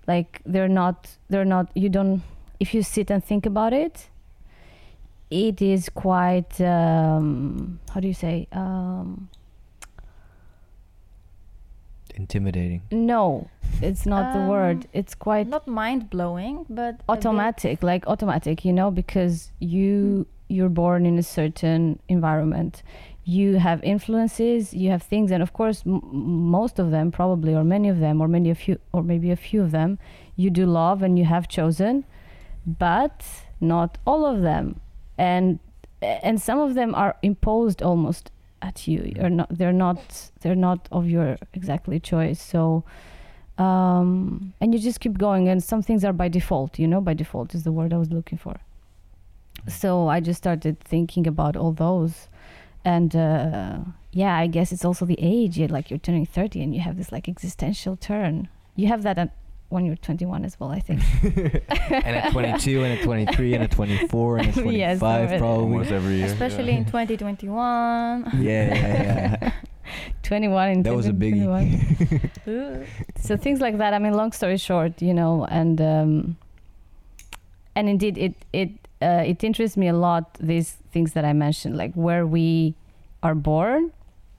Like 0.06 0.42
they're 0.44 0.68
not 0.68 1.16
they're 1.30 1.44
not 1.44 1.70
you 1.74 1.88
don't 1.88 2.22
if 2.60 2.74
you 2.74 2.82
sit 2.82 3.10
and 3.10 3.24
think 3.24 3.46
about 3.46 3.72
it 3.72 4.08
it 5.30 5.62
is 5.62 5.88
quite 5.88 6.60
um 6.60 7.80
how 7.92 8.00
do 8.00 8.06
you 8.06 8.14
say 8.14 8.46
um 8.52 9.28
Intimidating. 12.14 12.82
no 12.90 13.48
it's 13.82 14.06
not 14.06 14.32
the 14.32 14.38
Um, 14.40 14.48
word. 14.48 14.86
It's 14.92 15.14
quite 15.16 15.48
Not 15.48 15.66
mind 15.66 16.08
blowing, 16.08 16.64
but 16.70 17.00
automatic 17.08 17.82
like 17.82 18.06
automatic 18.06 18.64
you 18.64 18.72
know 18.72 18.90
because 18.90 19.50
you 19.58 20.26
you're 20.48 20.68
born 20.68 21.06
in 21.06 21.18
a 21.18 21.22
certain 21.22 21.98
environment. 22.08 22.82
You 23.24 23.56
have 23.56 23.82
influences 23.82 24.72
you 24.74 24.90
have 24.90 25.02
things 25.02 25.30
and 25.32 25.42
of 25.42 25.52
course 25.52 25.78
m- 25.86 26.00
most 26.58 26.78
of 26.78 26.90
them 26.90 27.10
probably 27.10 27.52
or 27.54 27.64
many 27.64 27.88
of 27.88 27.98
them 27.98 28.20
or 28.22 28.28
many 28.28 28.50
of 28.50 28.68
you 28.68 28.78
or 28.92 29.02
maybe 29.02 29.30
a 29.32 29.36
few 29.48 29.60
of 29.62 29.70
them 29.70 29.98
you 30.36 30.50
do 30.50 30.66
love 30.66 31.02
and 31.02 31.18
you 31.18 31.24
have 31.24 31.48
chosen 31.48 32.04
but 32.66 33.24
not 33.60 33.98
all 34.06 34.24
of 34.24 34.42
them. 34.42 34.80
And 35.18 35.58
and 36.02 36.40
some 36.40 36.58
of 36.60 36.74
them 36.74 36.94
are 36.94 37.16
imposed 37.22 37.82
almost 37.82 38.30
at 38.68 38.88
you. 38.88 39.12
You're 39.14 39.30
not 39.30 39.48
they're 39.58 39.78
not 39.86 40.30
they're 40.40 40.62
not 40.68 40.88
of 40.90 41.08
your 41.08 41.36
exactly 41.52 41.98
choice. 42.00 42.40
So 42.40 42.84
um, 43.58 44.52
and 44.60 44.74
you 44.74 44.80
just 44.80 45.00
keep 45.00 45.16
going 45.16 45.48
and 45.48 45.62
some 45.62 45.82
things 45.82 46.04
are 46.04 46.12
by 46.12 46.28
default 46.28 46.76
you 46.76 46.88
know 46.88 47.00
by 47.00 47.14
default 47.14 47.54
is 47.54 47.62
the 47.62 47.70
word 47.70 47.92
i 47.92 47.98
was 48.04 48.10
looking 48.10 48.38
for. 48.38 48.56
So 49.68 50.08
i 50.08 50.20
just 50.20 50.38
started 50.38 50.80
thinking 50.80 51.26
about 51.26 51.56
all 51.56 51.72
those. 51.72 52.28
And 52.86 53.16
uh, 53.16 53.78
yeah 54.12 54.36
i 54.36 54.46
guess 54.46 54.72
it's 54.72 54.84
also 54.84 55.04
the 55.04 55.20
age. 55.34 55.58
You 55.58 55.66
like 55.68 55.90
you're 55.90 56.04
turning 56.08 56.26
30 56.26 56.62
and 56.62 56.74
you 56.74 56.80
have 56.80 56.96
this 56.96 57.12
like 57.12 57.28
existential 57.28 57.96
turn. 57.96 58.48
You 58.76 58.88
have 58.88 59.02
that 59.04 59.18
at, 59.18 59.30
when 59.74 59.84
you're 59.86 59.96
21 59.96 60.44
as 60.44 60.54
well 60.58 60.70
i 60.70 60.80
think 60.80 61.00
and 62.06 62.14
at 62.20 62.32
22 62.32 62.82
and 62.84 62.98
at 62.98 63.04
23 63.04 63.54
and 63.54 63.64
at 63.64 63.70
24 63.70 64.38
and 64.38 64.48
at 64.48 64.54
25 64.64 64.72
Yes, 64.74 64.98
probably. 64.98 65.38
Almost 65.40 65.90
every 65.90 66.14
year. 66.16 66.26
especially 66.26 66.72
in 66.78 66.84
2021. 66.84 68.30
Yeah, 68.40 68.74
yeah, 68.74 69.36
yeah. 69.42 69.52
21 70.22 70.70
in 70.70 70.82
That 70.82 70.94
was 70.94 71.06
a 71.06 71.12
biggie. 71.12 71.44
2021. 71.44 72.86
so 73.20 73.36
things 73.36 73.60
like 73.60 73.76
that 73.78 73.92
i 73.94 73.98
mean 73.98 74.14
long 74.14 74.32
story 74.32 74.56
short 74.56 75.02
you 75.02 75.12
know 75.20 75.44
and 75.60 75.80
um 75.80 76.36
and 77.76 77.88
indeed 77.88 78.16
it 78.26 78.34
it 78.52 78.70
uh, 79.02 79.22
it 79.32 79.44
interests 79.44 79.76
me 79.76 79.88
a 79.88 79.92
lot 80.08 80.24
these 80.40 80.70
things 80.92 81.12
that 81.12 81.24
i 81.24 81.32
mentioned 81.32 81.76
like 81.76 81.92
where 81.94 82.24
we 82.26 82.74
are 83.22 83.34
born 83.34 83.92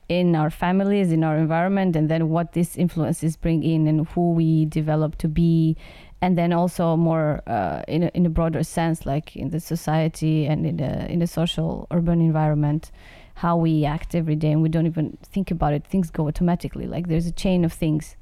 in 0.08 0.36
our 0.36 0.50
families, 0.50 1.12
in 1.12 1.24
our 1.24 1.38
environment, 1.38 1.96
and 1.96 2.10
then 2.10 2.30
what 2.30 2.54
these 2.54 2.78
influences 2.78 3.36
bring 3.38 3.64
in 3.64 3.88
and 3.88 4.08
who 4.10 4.32
we 4.32 4.66
develop 4.66 5.18
to 5.18 5.28
be. 5.28 5.76
And 6.22 6.38
then 6.38 6.54
also 6.54 6.96
more 6.96 7.42
uh, 7.46 7.84
in, 7.88 8.04
a, 8.04 8.12
in 8.14 8.26
a 8.26 8.30
broader 8.30 8.64
sense, 8.64 9.06
like 9.06 9.36
in 9.36 9.50
the 9.50 9.60
society 9.60 10.46
and 10.46 10.66
in 10.66 10.78
the 10.78 11.12
in 11.12 11.20
the 11.20 11.28
social 11.28 11.88
urban 11.92 12.20
environment, 12.20 12.92
how 13.36 13.58
we 13.58 13.86
act 13.86 14.16
every 14.16 14.36
day, 14.36 14.52
and 14.52 14.62
we 14.62 14.70
don't 14.70 14.86
even 14.86 15.18
think 15.22 15.52
about 15.52 15.74
it. 15.74 15.86
Things 15.86 16.10
go 16.10 16.28
automatically. 16.28 16.88
Like 16.88 17.08
there's 17.10 17.28
a 17.28 17.32
chain 17.32 17.66
of 17.66 17.74
things 17.74 18.16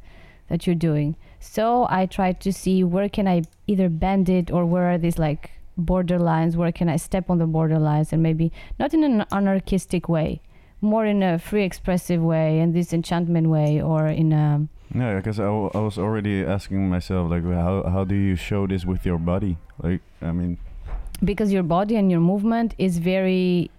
that 0.49 0.65
you're 0.65 0.75
doing. 0.75 1.15
So 1.39 1.87
I 1.89 2.05
try 2.05 2.33
to 2.33 2.51
see 2.51 2.83
where 2.83 3.09
can 3.09 3.27
I 3.27 3.43
either 3.67 3.89
bend 3.89 4.29
it 4.29 4.51
or 4.51 4.65
where 4.65 4.91
are 4.91 4.97
these 4.97 5.19
like 5.19 5.51
borderlines, 5.79 6.55
where 6.55 6.71
can 6.71 6.89
I 6.89 6.97
step 6.97 7.29
on 7.29 7.37
the 7.37 7.47
borderlines 7.47 8.11
and 8.11 8.21
maybe 8.21 8.51
not 8.79 8.93
in 8.93 9.03
an 9.03 9.25
anarchistic 9.31 10.09
way, 10.09 10.41
more 10.83 11.05
in 11.05 11.23
a 11.23 11.39
free 11.39 11.63
expressive 11.63 12.21
way 12.21 12.59
and 12.59 12.73
this 12.75 12.93
enchantment 12.93 13.47
way 13.47 13.81
or 13.81 14.07
in 14.07 14.31
a 14.33 14.67
Yeah, 14.93 15.15
because 15.17 15.39
I, 15.39 15.45
w- 15.45 15.71
I 15.73 15.79
was 15.79 15.97
already 15.97 16.43
asking 16.45 16.89
myself 16.89 17.31
like 17.31 17.43
how 17.45 17.83
how 17.95 18.03
do 18.05 18.15
you 18.15 18.35
show 18.35 18.67
this 18.67 18.85
with 18.85 19.05
your 19.05 19.17
body? 19.17 19.57
Like 19.81 20.01
I 20.21 20.31
mean, 20.39 20.57
because 21.23 21.51
your 21.55 21.63
body 21.63 21.95
and 21.95 22.11
your 22.11 22.21
movement 22.21 22.75
is 22.77 22.93
very 22.99 23.71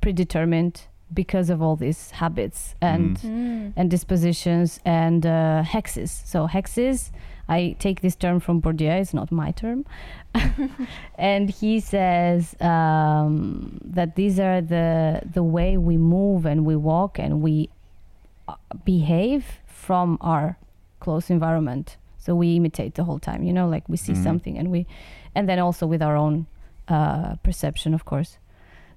predetermined 0.00 0.82
because 1.12 1.50
of 1.50 1.60
all 1.60 1.76
these 1.76 2.10
habits 2.12 2.74
and 2.80 3.16
Mm. 3.18 3.30
Mm. 3.30 3.72
and 3.76 3.90
dispositions 3.90 4.80
and 4.84 5.26
uh, 5.26 5.62
hexis. 5.66 6.10
So 6.26 6.46
hexis, 6.46 7.10
I 7.50 7.76
take 7.78 8.00
this 8.00 8.16
term 8.16 8.38
from 8.40 8.62
Bourdieu. 8.62 9.00
It's 9.00 9.12
not 9.12 9.30
my 9.32 9.50
term, 9.62 9.84
and 11.18 11.50
he 11.50 11.80
says 11.80 12.54
um, 12.60 13.78
that 13.84 14.14
these 14.16 14.38
are 14.38 14.60
the 14.60 15.20
the 15.32 15.42
way 15.42 15.76
we 15.76 15.96
move 15.96 16.46
and 16.46 16.64
we 16.64 16.76
walk 16.76 17.18
and 17.18 17.42
we 17.42 17.68
uh, 18.48 18.54
behave 18.84 19.44
from 19.66 20.16
our 20.20 20.56
close 21.00 21.30
environment. 21.30 21.96
So 22.18 22.34
we 22.34 22.56
imitate 22.56 22.94
the 22.94 23.04
whole 23.04 23.18
time. 23.18 23.42
You 23.42 23.52
know, 23.52 23.68
like 23.68 23.88
we 23.88 23.96
see 23.96 24.12
Mhm. 24.14 24.22
something 24.22 24.58
and 24.58 24.70
we, 24.70 24.86
and 25.34 25.48
then 25.48 25.58
also 25.58 25.86
with 25.86 26.02
our 26.02 26.16
own 26.16 26.46
uh, 26.88 27.36
perception, 27.42 27.94
of 27.94 28.04
course. 28.04 28.38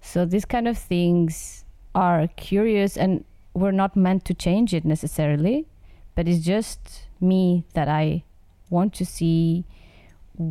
So 0.01 0.25
these 0.25 0.45
kind 0.45 0.67
of 0.67 0.77
things 0.77 1.63
are 1.95 2.27
curious 2.35 2.97
and 2.97 3.23
we're 3.53 3.71
not 3.83 3.95
meant 3.95 4.25
to 4.25 4.33
change 4.33 4.73
it 4.73 4.83
necessarily, 4.83 5.65
but 6.15 6.27
it's 6.27 6.43
just 6.43 7.07
me 7.21 7.63
that 7.73 7.87
I 7.87 8.23
want 8.77 8.93
to 9.01 9.05
see 9.05 9.63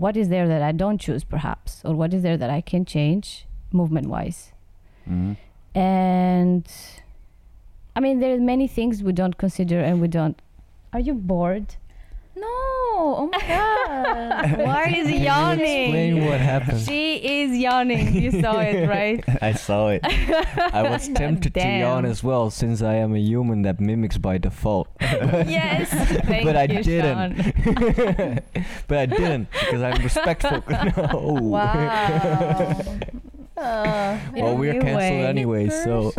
what 0.03 0.17
is 0.17 0.29
there 0.35 0.47
that 0.49 0.63
I 0.63 0.73
don't 0.83 1.01
choose, 1.07 1.25
perhaps, 1.25 1.83
or 1.85 1.93
what 2.01 2.15
is 2.15 2.23
there 2.23 2.37
that 2.43 2.51
I 2.59 2.61
can 2.73 2.85
change 2.97 3.47
movement 3.73 4.07
wise. 4.17 4.41
mhm. 5.09 5.37
And 5.75 6.65
I 7.97 8.01
mean, 8.01 8.21
there 8.21 8.35
are 8.37 8.41
many 8.55 8.67
things 8.69 9.03
we 9.03 9.13
don't 9.21 9.37
consider 9.45 9.79
and 9.81 10.01
we 10.01 10.09
don't. 10.19 10.37
Are 10.93 11.01
you 11.09 11.15
bored? 11.15 11.69
No, 12.45 12.55
oh 12.95 13.31
my 13.33 13.39
god. 13.47 14.59
Why 14.67 14.87
is 14.89 15.07
Can 15.09 15.15
you 15.19 15.25
yawning? 15.25 15.61
Explain 15.85 16.27
what 16.27 16.41
happened. 16.41 16.81
She 16.81 17.17
is 17.43 17.57
yawning. 17.57 18.15
You 18.15 18.31
saw 18.41 18.59
it, 18.61 18.89
right? 18.97 19.25
I 19.43 19.53
saw 19.53 19.89
it. 19.89 20.01
I 20.05 20.83
was 20.83 21.09
tempted 21.15 21.55
to 21.55 21.61
yawn 21.61 22.05
as 22.05 22.23
well, 22.23 22.51
since 22.51 22.83
I 22.83 22.95
am 22.95 23.15
a 23.15 23.19
human 23.19 23.63
that 23.63 23.81
mimics 23.81 24.19
by 24.19 24.39
default. 24.39 24.89
yes. 25.01 25.89
Thank 26.27 26.45
But 26.45 26.57
I 26.57 26.65
you, 26.65 26.83
didn't. 26.83 27.43
Sean. 27.55 28.39
but 28.89 28.99
I 28.99 29.07
didn't 29.07 29.49
because 29.51 29.83
I'm 29.83 30.03
respectful. 30.03 30.63
no. 30.69 31.39
Wow. 31.43 32.83
Uh, 33.57 34.19
Well, 34.35 34.57
we're 34.57 34.73
canceled 34.81 35.03
Anyway. 35.03 35.67
anyway, 35.67 35.69
so. 35.69 36.13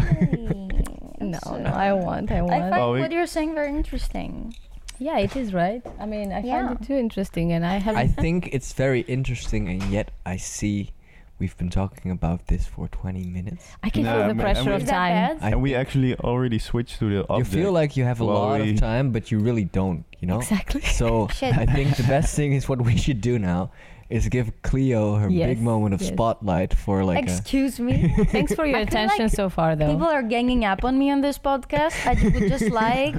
No, 1.19 1.39
no, 1.57 1.69
I 1.73 1.93
want, 1.93 2.31
I 2.31 2.41
want. 2.41 2.53
I 2.53 2.59
want. 2.59 2.71
find 2.71 2.73
Oh, 2.75 2.93
we- 2.93 3.01
what 3.01 3.11
you're 3.11 3.27
saying 3.27 3.53
very 3.55 3.69
interesting. 3.69 4.55
Yeah, 4.99 5.17
it 5.19 5.35
is 5.35 5.53
right. 5.53 5.81
I 5.99 6.05
mean, 6.05 6.31
I 6.31 6.41
Yeah. 6.41 6.67
find 6.67 6.79
it 6.81 6.85
too 6.87 6.95
interesting, 6.95 7.51
and 7.51 7.65
I 7.65 7.77
have. 7.77 7.95
I 7.95 8.07
think 8.07 8.49
it's 8.51 8.73
very 8.73 9.01
interesting, 9.01 9.67
and 9.69 9.81
yet 9.83 10.11
I 10.25 10.37
see 10.37 10.91
we've 11.39 11.57
been 11.57 11.69
talking 11.69 12.11
about 12.11 12.47
this 12.47 12.65
for 12.65 12.87
20 12.87 13.25
minutes. 13.25 13.65
I 13.83 13.89
can 13.89 14.03
No, 14.03 14.19
feel 14.19 14.27
the 14.29 14.41
pressure 14.41 14.59
and 14.59 14.67
we- 14.69 14.75
of 14.75 14.81
Is 14.83 14.87
that 14.87 14.93
time. 14.93 15.37
bad? 15.39 15.53
And 15.53 15.61
we 15.61 15.75
actually 15.75 16.15
already 16.15 16.57
switched 16.59 16.99
to 16.99 17.09
the 17.09 17.25
You 17.37 17.43
feel 17.43 17.71
like 17.73 17.97
you 17.97 18.05
have 18.05 18.21
a 18.21 18.25
Well, 18.25 18.35
lot 18.37 18.61
we- 18.61 18.71
of 18.73 18.79
time, 18.79 19.11
but 19.11 19.29
you 19.31 19.39
really 19.39 19.65
don't, 19.65 20.05
you 20.19 20.27
know? 20.27 20.37
Exactly. 20.39 20.81
So 20.81 21.27
I 21.41 21.65
think 21.65 21.97
the 21.97 22.03
best 22.03 22.33
thing 22.35 22.53
is 22.53 22.69
what 22.69 22.81
we 22.81 22.95
should 22.95 23.19
do 23.19 23.37
now 23.39 23.71
is 24.13 24.29
give 24.29 24.47
Cleo 24.61 25.15
her 25.15 25.27
Yes, 25.29 25.47
big 25.49 25.61
moment 25.61 25.93
of 25.95 26.01
yes. 26.01 26.11
spotlight 26.13 26.71
for 26.73 27.03
like 27.03 27.17
a 27.17 27.31
Excuse 27.31 27.79
me. 27.79 28.13
Thanks 28.35 28.53
for 28.53 28.65
your 28.65 28.77
I 28.77 28.81
attention 28.81 29.25
like 29.25 29.31
so 29.33 29.49
far, 29.49 29.75
though. 29.75 29.91
People 29.91 30.07
are 30.07 30.21
ganging 30.21 30.63
up 30.65 30.85
on 30.85 30.99
me 31.01 31.09
on 31.09 31.21
this 31.21 31.39
podcast. 31.39 31.95
I 32.05 32.13
would 32.21 32.47
just 32.47 32.69
like, 32.85 33.15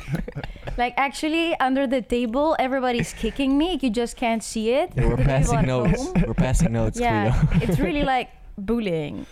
like 0.78 0.94
actually 0.96 1.58
under 1.58 1.86
the 1.86 2.00
table, 2.00 2.54
everybody's 2.58 3.12
kicking 3.12 3.58
me. 3.58 3.78
You 3.82 3.90
just 3.90 4.16
can't 4.16 4.42
see 4.42 4.70
it. 4.70 4.92
Yeah, 4.94 5.08
we're 5.08 5.16
passing 5.16 5.62
notes. 5.66 6.02
home. 6.04 6.14
We're 6.28 6.34
passing 6.34 6.72
notes, 6.72 6.98
Yeah, 7.00 7.34
Cleo. 7.34 7.60
it's 7.68 7.78
really 7.80 8.04
like 8.04 8.30
bullying. 8.56 9.26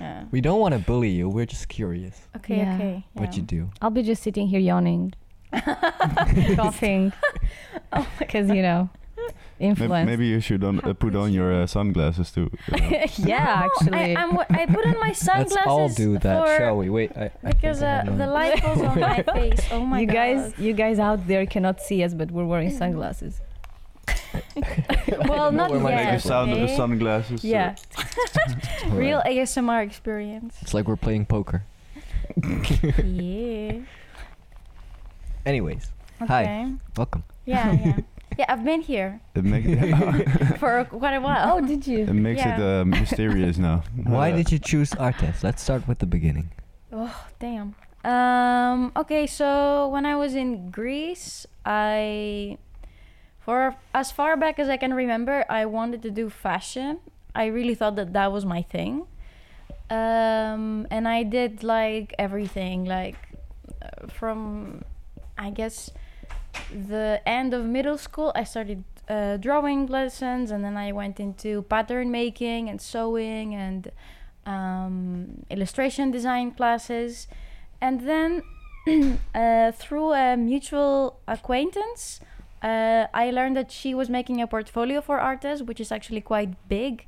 Yeah. 0.00 0.24
We 0.30 0.40
don't 0.40 0.60
want 0.60 0.74
to 0.74 0.78
bully 0.80 1.10
you. 1.10 1.28
We're 1.28 1.46
just 1.50 1.66
curious 1.68 2.14
Okay. 2.36 2.58
Yeah. 2.58 2.74
Okay. 2.76 3.04
what 3.14 3.34
you 3.36 3.42
do. 3.42 3.70
I'll 3.82 3.90
be 3.90 4.04
just 4.04 4.22
sitting 4.22 4.46
here 4.46 4.60
yawning, 4.60 5.12
coughing, 6.54 7.12
Oh 7.92 8.06
because 8.18 8.48
you 8.48 8.62
know, 8.62 8.88
May- 8.92 8.97
influence. 9.60 10.06
Maybe 10.06 10.26
you 10.26 10.40
should 10.40 10.62
on, 10.64 10.80
uh, 10.80 10.92
put 10.94 11.14
on 11.16 11.32
your 11.32 11.52
uh, 11.62 11.66
sunglasses 11.66 12.30
too. 12.30 12.50
you 12.68 12.76
know. 12.90 13.06
yeah, 13.18 13.66
actually. 13.80 14.16
I, 14.16 14.22
I'm, 14.22 14.34
wa- 14.34 14.44
put 14.48 14.86
on 14.86 14.98
my 15.00 15.12
sunglasses. 15.28 15.54
Let's 15.56 15.66
all 15.66 15.88
do 15.88 16.18
that, 16.18 16.58
shall 16.58 16.76
we? 16.76 16.88
Wait, 16.90 17.12
I, 17.16 17.30
I 17.44 17.50
Because 17.52 17.82
I 17.82 17.98
uh, 18.00 18.16
the 18.16 18.26
light 18.26 18.60
falls 18.60 18.80
on 18.82 19.00
my 19.00 19.22
face. 19.22 19.60
Oh 19.70 19.84
my 19.84 19.98
god. 19.98 20.00
you 20.00 20.06
god. 20.06 20.12
guys, 20.14 20.58
you 20.58 20.72
guys 20.72 20.98
out 20.98 21.26
there 21.26 21.46
cannot 21.46 21.80
see 21.80 22.02
us, 22.02 22.14
but 22.14 22.30
we're 22.30 22.44
wearing 22.46 22.70
sunglasses. 22.70 23.40
well, 25.28 25.52
not 25.52 25.70
where 25.70 25.80
my 25.80 25.90
Make 25.94 26.06
the 26.06 26.12
yet. 26.12 26.22
sound 26.22 26.50
of 26.52 26.58
the 26.58 26.64
okay? 26.64 26.76
sunglasses. 26.76 27.44
Yeah. 27.44 27.74
Alright. 28.84 28.92
Real 28.98 29.22
ASMR 29.26 29.84
experience. 29.84 30.56
It's 30.62 30.74
like 30.74 30.86
we're 30.88 30.96
playing 30.96 31.26
poker. 31.26 31.62
yeah. 33.04 33.80
Anyways, 35.46 35.90
Okay. 36.20 36.26
Hi. 36.26 36.72
welcome. 36.96 37.24
Yeah, 37.46 37.72
yeah. 37.72 37.98
Yeah, 38.38 38.46
I've 38.48 38.64
been 38.64 38.82
here 38.82 39.20
It, 39.34 39.42
make, 39.44 39.64
for 40.62 40.84
quite 40.84 41.14
a 41.14 41.20
while. 41.20 41.58
Oh, 41.58 41.60
did 41.66 41.86
you? 41.86 42.00
it 42.06 42.12
makes 42.14 42.42
it 42.42 42.60
uh, 42.60 42.84
mysterious 42.84 43.58
now. 43.58 43.82
Why 44.06 44.30
Uh, 44.30 44.36
did 44.36 44.52
you 44.52 44.60
choose 44.60 44.94
Artes? 44.94 45.42
Let's 45.42 45.60
start 45.60 45.88
with 45.88 45.98
the 45.98 46.06
beginning. 46.06 46.50
Oh, 46.92 47.26
damn. 47.40 47.74
Um, 48.04 48.92
okay, 48.96 49.26
so 49.26 49.88
when 49.88 50.06
I 50.06 50.14
was 50.14 50.34
in 50.36 50.70
Greece, 50.70 51.46
I 51.66 52.58
for 53.40 53.74
as 53.92 54.12
far 54.12 54.36
back 54.36 54.58
as 54.60 54.68
I 54.68 54.76
can 54.76 54.94
remember, 54.94 55.44
I 55.50 55.66
wanted 55.66 56.02
to 56.02 56.10
do 56.10 56.30
fashion. 56.30 57.00
I 57.34 57.46
really 57.46 57.74
thought 57.74 57.96
that 57.96 58.12
that 58.12 58.30
was 58.30 58.46
my 58.46 58.62
thing. 58.62 59.06
Um, 59.90 60.86
and 60.90 61.08
I 61.08 61.22
did 61.24 61.64
like 61.64 62.14
everything 62.18 62.84
like 62.84 63.16
uh, 63.82 64.06
from 64.08 64.82
I 65.36 65.50
guess 65.50 65.90
the 66.70 67.20
end 67.26 67.54
of 67.54 67.64
middle 67.64 67.98
school, 67.98 68.32
I 68.34 68.44
started 68.44 68.84
uh, 69.08 69.36
drawing 69.38 69.86
lessons, 69.86 70.50
and 70.50 70.64
then 70.64 70.76
I 70.76 70.92
went 70.92 71.18
into 71.20 71.62
pattern 71.62 72.10
making 72.10 72.68
and 72.68 72.80
sewing 72.80 73.54
and 73.54 73.90
um, 74.46 75.44
illustration 75.50 76.10
design 76.10 76.52
classes. 76.52 77.28
And 77.80 78.00
then 78.02 78.42
uh, 79.34 79.72
through 79.72 80.12
a 80.12 80.36
mutual 80.36 81.20
acquaintance, 81.26 82.20
uh, 82.62 83.06
I 83.14 83.30
learned 83.30 83.56
that 83.56 83.70
she 83.70 83.94
was 83.94 84.08
making 84.08 84.40
a 84.40 84.46
portfolio 84.46 85.00
for 85.00 85.18
artists, 85.20 85.64
which 85.64 85.80
is 85.80 85.92
actually 85.92 86.20
quite 86.22 86.68
big 86.68 87.06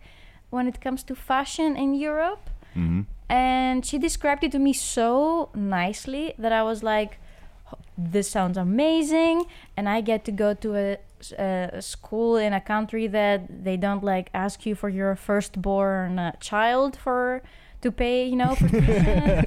when 0.50 0.66
it 0.66 0.80
comes 0.80 1.02
to 1.04 1.14
fashion 1.14 1.76
in 1.76 1.94
Europe 1.94 2.50
mhm. 2.76 3.06
and 3.28 3.86
she 3.86 3.98
described 3.98 4.44
it 4.44 4.52
to 4.52 4.58
me 4.58 4.72
so 4.72 5.48
nicely 5.54 6.34
that 6.38 6.52
I 6.52 6.62
was 6.62 6.82
like, 6.82 7.12
"H- 7.12 7.18
"This 7.96 8.28
sounds 8.30 8.56
amazing!" 8.58 9.44
And 9.76 9.88
I 9.88 10.00
get 10.00 10.24
to 10.24 10.32
go 10.32 10.54
to 10.54 10.98
a 11.38 11.80
school 11.82 12.36
in 12.36 12.52
a 12.54 12.60
country 12.60 13.06
that 13.08 13.64
they 13.64 13.76
don't 13.76 14.02
like 14.02 14.30
ask 14.32 14.64
you 14.66 14.74
for 14.74 14.88
your 14.88 15.14
firstborn 15.16 16.18
uh, 16.18 16.32
child 16.40 16.96
for 16.96 17.42
to 17.82 17.90
pay, 17.90 18.26
you 18.26 18.36
know, 18.36 18.54
for 18.54 18.68
tuition. 18.76 19.44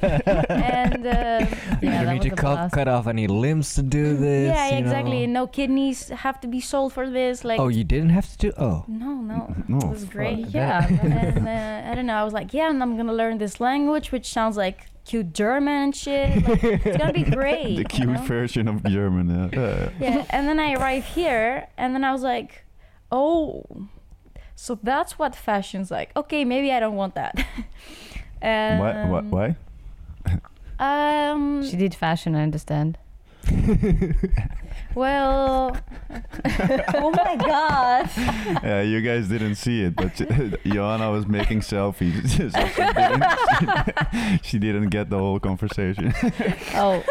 and 0.50 1.06
uh, 1.06 1.46
you 1.82 1.90
Yeah, 1.90 2.04
don't 2.04 2.06
that 2.06 2.14
need 2.14 2.22
to 2.24 2.36
cut, 2.36 2.72
cut 2.72 2.88
off 2.88 3.06
any 3.08 3.28
limbs 3.28 3.76
to 3.76 3.82
do 3.84 4.18
this. 4.18 4.48
yeah, 4.56 4.70
you 4.72 4.78
exactly. 4.86 5.28
know. 5.28 5.42
No 5.42 5.48
kidneys 5.48 6.10
have 6.10 6.40
to 6.42 6.48
be 6.48 6.60
sold 6.60 6.94
for 6.94 7.10
this. 7.10 7.44
Like, 7.44 7.60
oh, 7.60 7.68
you 7.68 7.84
didn't 7.84 8.10
have 8.10 8.28
to 8.32 8.38
do. 8.38 8.52
Oh, 8.58 8.86
no, 8.88 9.14
no, 9.16 9.54
No, 9.68 9.78
it 9.78 9.90
was 9.90 10.06
great. 10.06 10.52
that. 10.52 10.54
Yeah. 10.54 10.88
and 10.88 11.48
uh, 11.48 11.92
I 11.92 11.96
don't 11.96 12.06
know. 12.08 12.16
I 12.16 12.24
was 12.24 12.34
like, 12.34 12.54
yeah, 12.54 12.70
and 12.70 12.82
I'm 12.82 12.98
gonna 12.98 13.14
learn 13.14 13.38
this 13.38 13.60
language, 13.60 14.12
which 14.12 14.28
sounds 14.32 14.58
like 14.58 14.88
cute 15.06 15.34
German 15.34 15.74
and 15.84 15.96
shit. 15.96 16.48
Like, 16.48 16.64
it's 16.64 16.98
gonna 16.98 17.14
be 17.14 17.24
great. 17.40 17.64
the 17.76 17.82
you 17.82 17.84
cute 17.86 18.10
know? 18.10 18.22
version 18.22 18.68
of 18.68 18.84
German. 18.84 19.50
Yeah. 19.54 19.90
Yeah, 20.00 20.26
and 20.30 20.48
then 20.48 20.60
I 20.60 20.74
arrive 20.74 21.06
here, 21.06 21.68
and 21.78 21.94
then 21.96 22.04
I 22.04 22.12
was 22.12 22.22
like, 22.24 22.64
oh, 23.12 23.64
so 24.56 24.80
that's 24.82 25.18
what 25.20 25.36
fashion's 25.36 25.92
like. 25.92 26.12
Okay, 26.16 26.46
maybe 26.46 26.72
I 26.72 26.80
don't 26.80 26.96
want 26.96 27.16
that. 27.16 27.36
why? 28.42 29.06
Why? 29.08 29.18
Um, 29.20 29.30
Why? 29.32 29.56
Um, 30.80 31.64
She 31.70 31.76
did 31.78 31.94
fashion, 31.96 32.36
I 32.36 32.44
understand. 32.44 32.98
Well, 34.96 35.76
oh 36.94 37.12
my 37.12 37.36
god. 37.36 38.10
Yeah, 38.64 38.82
you 38.82 39.02
guys 39.02 39.28
didn't 39.28 39.56
see 39.56 39.84
it, 39.84 39.96
but 39.96 40.14
Joanna 40.66 41.12
was 41.12 41.28
making 41.28 41.62
selfies. 41.62 42.28
so 42.30 42.50
she, 42.50 42.94
didn't, 42.94 44.46
she 44.46 44.60
didn't 44.60 44.90
get 44.90 45.10
the 45.10 45.18
whole 45.18 45.40
conversation. 45.40 46.14
Oh, 46.76 47.04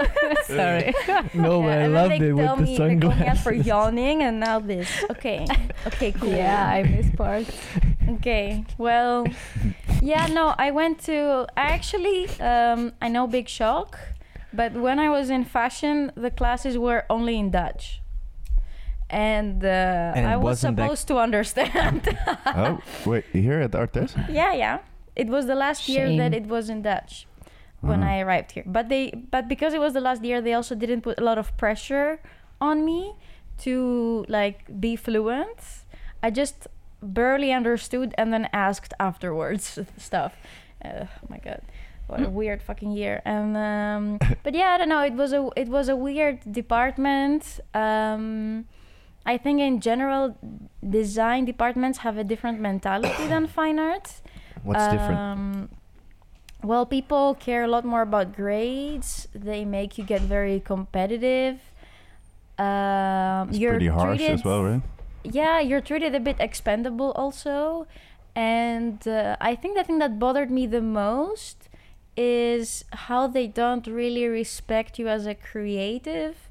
sorry. 0.44 0.94
no, 1.34 1.60
Yeah, 1.60 1.66
but 1.66 1.68
I 1.68 1.76
and 1.82 1.92
loved 1.94 2.10
they 2.20 2.28
it 2.28 2.32
with 2.32 2.56
the 2.56 2.62
me, 2.62 2.76
they 2.78 2.96
call 2.98 3.12
out 3.12 3.38
for 3.38 3.52
yawning, 3.52 4.22
and 4.22 4.40
now 4.40 4.58
this. 4.60 4.88
Okay, 5.10 5.46
okay, 5.86 6.12
cool. 6.12 6.30
Yeah, 6.30 6.64
I 6.66 6.82
missed 6.84 7.16
parts. 7.16 7.50
Okay, 8.08 8.64
well, 8.78 9.26
yeah, 10.00 10.26
no, 10.26 10.54
I 10.58 10.70
went 10.70 11.00
to. 11.04 11.46
I 11.56 11.62
actually, 11.62 12.28
um, 12.40 12.92
I 13.00 13.08
know 13.08 13.26
Big 13.26 13.48
Shock, 13.48 13.98
but 14.52 14.72
when 14.74 14.98
I 14.98 15.08
was 15.08 15.30
in 15.30 15.44
fashion, 15.44 16.12
the 16.16 16.30
classes 16.30 16.76
were 16.78 17.04
only 17.08 17.38
in 17.38 17.50
Dutch. 17.50 18.00
And, 19.10 19.62
uh, 19.64 20.12
And 20.16 20.26
I 20.26 20.36
was 20.36 20.60
supposed 20.60 21.06
to 21.08 21.18
understand. 21.18 22.16
oh, 22.46 22.80
wait, 23.04 23.24
here 23.32 23.60
at 23.60 23.74
Artes? 23.74 24.14
yeah, 24.30 24.52
yeah. 24.54 24.78
It 25.14 25.28
was 25.28 25.46
the 25.46 25.54
last 25.54 25.88
year 25.88 26.16
that 26.16 26.32
it 26.32 26.46
was 26.46 26.70
in 26.70 26.80
Dutch 26.82 27.26
when 27.82 28.02
Ah. 28.02 28.12
I 28.12 28.20
arrived 28.20 28.52
here. 28.52 28.64
But 28.66 28.88
they, 28.88 29.10
but 29.30 29.48
because 29.48 29.74
it 29.74 29.80
was 29.80 29.92
the 29.92 30.00
last 30.00 30.24
year, 30.24 30.40
they 30.40 30.54
also 30.54 30.74
didn't 30.74 31.02
put 31.02 31.18
a 31.20 31.24
lot 31.24 31.36
of 31.36 31.54
pressure 31.58 32.20
on 32.60 32.84
me 32.86 33.12
to 33.58 34.24
like 34.28 34.80
be 34.80 34.96
fluent. 34.96 35.58
I 36.22 36.30
just 36.30 36.66
barely 37.02 37.52
understood 37.52 38.14
and 38.16 38.32
then 38.32 38.48
asked 38.54 38.94
afterwards 38.98 39.78
stuff. 39.98 40.32
Uh, 40.82 41.04
oh 41.04 41.26
my 41.28 41.38
god, 41.38 41.60
what 42.12 42.22
a 42.22 42.31
weird 42.31 42.62
fucking 42.62 42.92
year. 42.92 43.22
And 43.25 43.57
um, 43.57 44.18
but 44.44 44.55
yeah, 44.55 44.70
I 44.75 44.79
don't 44.79 44.88
know. 44.88 45.03
It 45.03 45.14
was 45.14 45.33
a 45.33 45.48
it 45.57 45.68
was 45.68 45.88
a 45.88 45.96
weird 45.96 46.40
department. 46.53 47.61
Um, 47.75 48.66
I 49.25 49.38
think 49.38 49.61
in 49.61 49.81
general, 49.81 50.37
design 50.85 51.44
departments 51.44 51.98
have 51.98 52.18
a 52.18 52.25
different 52.25 52.61
mentality 52.61 53.27
than 53.27 53.46
fine 53.59 53.79
arts. 53.79 54.22
What's 54.62 54.85
different? 54.92 55.18
Um, 55.18 55.68
well, 56.62 56.87
people 56.87 57.35
care 57.35 57.64
a 57.64 57.68
lot 57.68 57.85
more 57.85 58.03
about 58.03 58.37
grades. 58.37 59.27
They 59.35 59.64
make 59.64 59.98
you 59.98 60.05
get 60.05 60.20
very 60.20 60.61
competitive. 60.61 61.59
Um, 62.59 63.48
It's 63.48 63.59
you're 63.59 63.72
pretty 63.72 63.88
harsh 63.88 64.18
treated, 64.18 64.35
as 64.35 64.44
well, 64.44 64.62
right? 64.62 64.83
Yeah, 65.25 65.59
you're 65.61 65.81
treated 65.81 66.14
a 66.14 66.20
bit 66.20 66.37
expendable 66.38 67.12
also. 67.12 67.87
And 68.35 69.07
uh, 69.07 69.37
I 69.40 69.55
think 69.55 69.77
the 69.77 69.85
thing 69.85 69.98
that 69.98 70.18
bothered 70.18 70.51
me 70.51 70.66
the 70.66 70.81
most 70.81 71.62
is 72.16 72.85
how 72.92 73.27
they 73.27 73.46
don't 73.46 73.87
really 73.87 74.27
respect 74.27 74.98
you 74.98 75.09
as 75.09 75.27
a 75.27 75.35
creative, 75.35 76.48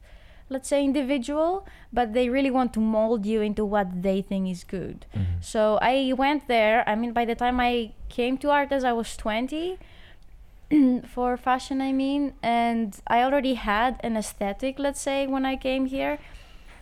let's 0.49 0.67
say, 0.69 0.83
individual, 0.83 1.65
but 1.93 2.13
they 2.13 2.29
really 2.29 2.51
want 2.51 2.73
to 2.73 2.79
mold 2.79 3.25
you 3.25 3.41
into 3.41 3.63
what 3.63 4.01
they 4.03 4.21
think 4.21 4.49
is 4.49 4.63
good. 4.63 5.05
Mhm. 5.15 5.41
So 5.41 5.77
I 5.81 6.13
went 6.17 6.47
there. 6.47 6.83
I 6.87 6.95
mean, 6.95 7.13
by 7.13 7.25
the 7.25 7.35
time 7.35 7.59
I 7.59 7.91
came 8.09 8.37
to 8.39 8.49
Artes 8.49 8.83
I 8.83 8.91
was 8.93 9.15
20 9.17 9.77
for 11.05 11.37
fashion, 11.37 11.81
I 11.81 11.91
mean, 11.91 12.33
and 12.41 12.95
I 13.07 13.23
already 13.23 13.55
had 13.55 13.99
an 14.03 14.15
aesthetic, 14.17 14.79
let's 14.79 15.01
say, 15.01 15.27
when 15.27 15.45
I 15.45 15.55
came 15.55 15.85
here. 15.87 16.17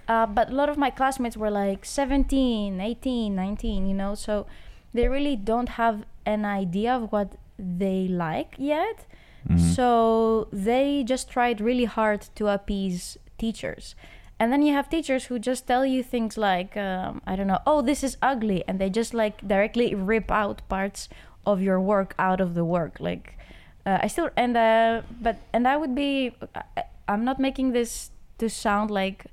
Uh, 0.07 0.25
but 0.25 0.49
a 0.49 0.53
lot 0.55 0.69
of 0.69 0.77
my 0.77 0.89
classmates 0.89 1.37
were 1.37 1.51
like 1.51 1.85
17, 1.85 2.79
18, 2.81 3.35
19, 3.35 3.87
you 3.87 3.93
know, 3.93 4.15
so 4.15 4.47
they 4.93 5.07
really 5.07 5.35
don't 5.35 5.69
have 5.69 6.03
an 6.25 6.45
idea 6.45 6.95
of 6.95 7.11
what 7.11 7.33
they 7.59 8.07
like 8.07 8.55
yet. 8.57 9.05
Mhm. 9.47 9.59
So 9.75 10.47
they 10.51 11.03
just 11.03 11.29
tried 11.29 11.61
really 11.61 11.85
hard 11.85 12.21
to 12.35 12.47
appease 12.47 13.17
teachers. 13.37 13.95
And 14.39 14.51
then 14.53 14.61
you 14.61 14.73
have 14.73 14.89
teachers 14.89 15.25
who 15.25 15.37
just 15.39 15.67
tell 15.67 15.85
you 15.85 16.01
things 16.03 16.37
like, 16.37 16.77
um, 16.77 17.21
I 17.27 17.35
don't 17.35 17.47
know, 17.47 17.59
oh, 17.67 17.81
this 17.81 18.03
is 18.03 18.17
ugly. 18.21 18.63
And 18.67 18.79
they 18.79 18.89
just 18.89 19.13
like 19.13 19.45
directly 19.45 19.93
rip 19.95 20.31
out 20.31 20.61
parts 20.69 21.09
of 21.45 21.61
your 21.61 21.79
work 21.79 22.15
out 22.17 22.39
of 22.39 22.53
the 22.53 22.63
work. 22.63 22.99
Like, 22.99 23.37
uh, 23.85 23.99
I 24.01 24.07
still, 24.07 24.29
and, 24.37 24.55
uh, 24.55 25.01
but, 25.21 25.37
and 25.51 25.67
I 25.67 25.75
would 25.75 25.93
be, 25.93 26.31
I, 26.55 26.83
I'm 27.07 27.25
not 27.25 27.39
making 27.39 27.71
this 27.73 28.11
to 28.37 28.49
sound 28.49 28.91
like, 28.91 29.25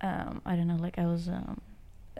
um, 0.00 0.40
I 0.46 0.54
don't 0.54 0.68
know, 0.68 0.76
like 0.76 0.98
I 0.98 1.06
was 1.06 1.28
um, 1.28 1.60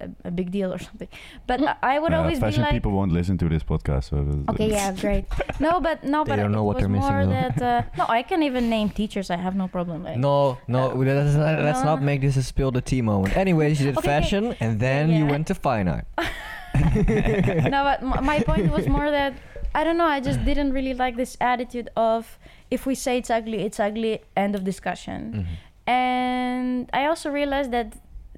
a, 0.01 0.09
a 0.29 0.31
big 0.31 0.51
deal 0.51 0.73
or 0.73 0.79
something. 0.79 1.09
But 1.47 1.59
I- 1.63 1.77
I 1.95 1.99
would 1.99 2.13
Uh, 2.15 2.19
always 2.21 2.39
be 2.39 2.47
fashion 2.47 2.63
like, 2.63 2.73
people 2.73 2.93
won't 2.93 3.13
listen 3.13 3.37
to 3.39 3.49
this 3.49 3.63
podcast. 3.63 4.05
So 4.11 4.17
Okay, 4.53 4.71
yeah, 4.71 4.93
great. 5.05 5.25
No, 5.61 5.81
but 5.81 6.05
no, 6.05 6.25
They 6.25 6.31
but 6.31 6.37
don't 6.37 6.53
know 6.53 6.63
it 6.65 6.69
what 6.69 6.77
was 6.77 6.83
they're 6.83 6.89
missing, 6.99 7.13
more 7.13 7.27
though. 7.27 7.33
that 7.59 7.63
uh, 7.63 7.83
no, 7.99 8.05
I 8.09 8.23
can 8.23 8.43
even 8.43 8.69
name 8.71 8.89
teachers. 8.91 9.31
I 9.31 9.37
have 9.37 9.55
no 9.57 9.67
problem. 9.69 10.05
Like, 10.05 10.19
No, 10.19 10.59
no, 10.69 10.91
Uh, 10.91 10.95
let's, 10.95 11.35
not, 11.37 11.59
let's 11.69 11.83
not 11.91 12.01
make 12.03 12.21
this 12.21 12.37
a 12.37 12.43
spill 12.43 12.71
the 12.71 12.81
tea 12.91 13.03
moment. 13.03 13.37
Anyways, 13.37 13.81
you 13.81 13.87
did 13.87 13.99
Okay, 13.99 14.09
okay. 14.09 14.21
fashion 14.21 14.55
and 14.61 14.79
then 14.81 15.11
you 15.11 15.25
Yeah. 15.25 15.31
went 15.33 15.47
to 15.49 15.55
fine 15.55 15.89
art. 15.89 16.07
no, 17.75 17.81
but 17.89 17.99
m- 18.03 18.25
my 18.25 18.41
point 18.41 18.71
was 18.71 18.87
more 18.89 19.11
that 19.11 19.33
I 19.75 19.85
don't 19.85 19.97
know. 19.97 20.07
I 20.07 20.21
just 20.21 20.45
didn't 20.45 20.73
really 20.73 20.95
like 20.95 21.17
this 21.17 21.37
attitude 21.41 21.89
of 21.97 22.39
if 22.71 22.87
we 22.87 22.95
say 22.95 23.19
it's 23.19 23.31
ugly, 23.31 23.59
it's 23.69 23.81
ugly. 23.81 24.21
End 24.37 24.55
of 24.55 24.63
discussion. 24.65 25.21
Mhm. 25.35 25.47
And 25.93 26.91
I 26.93 27.07
also 27.07 27.31
realized 27.31 27.71
that 27.73 27.89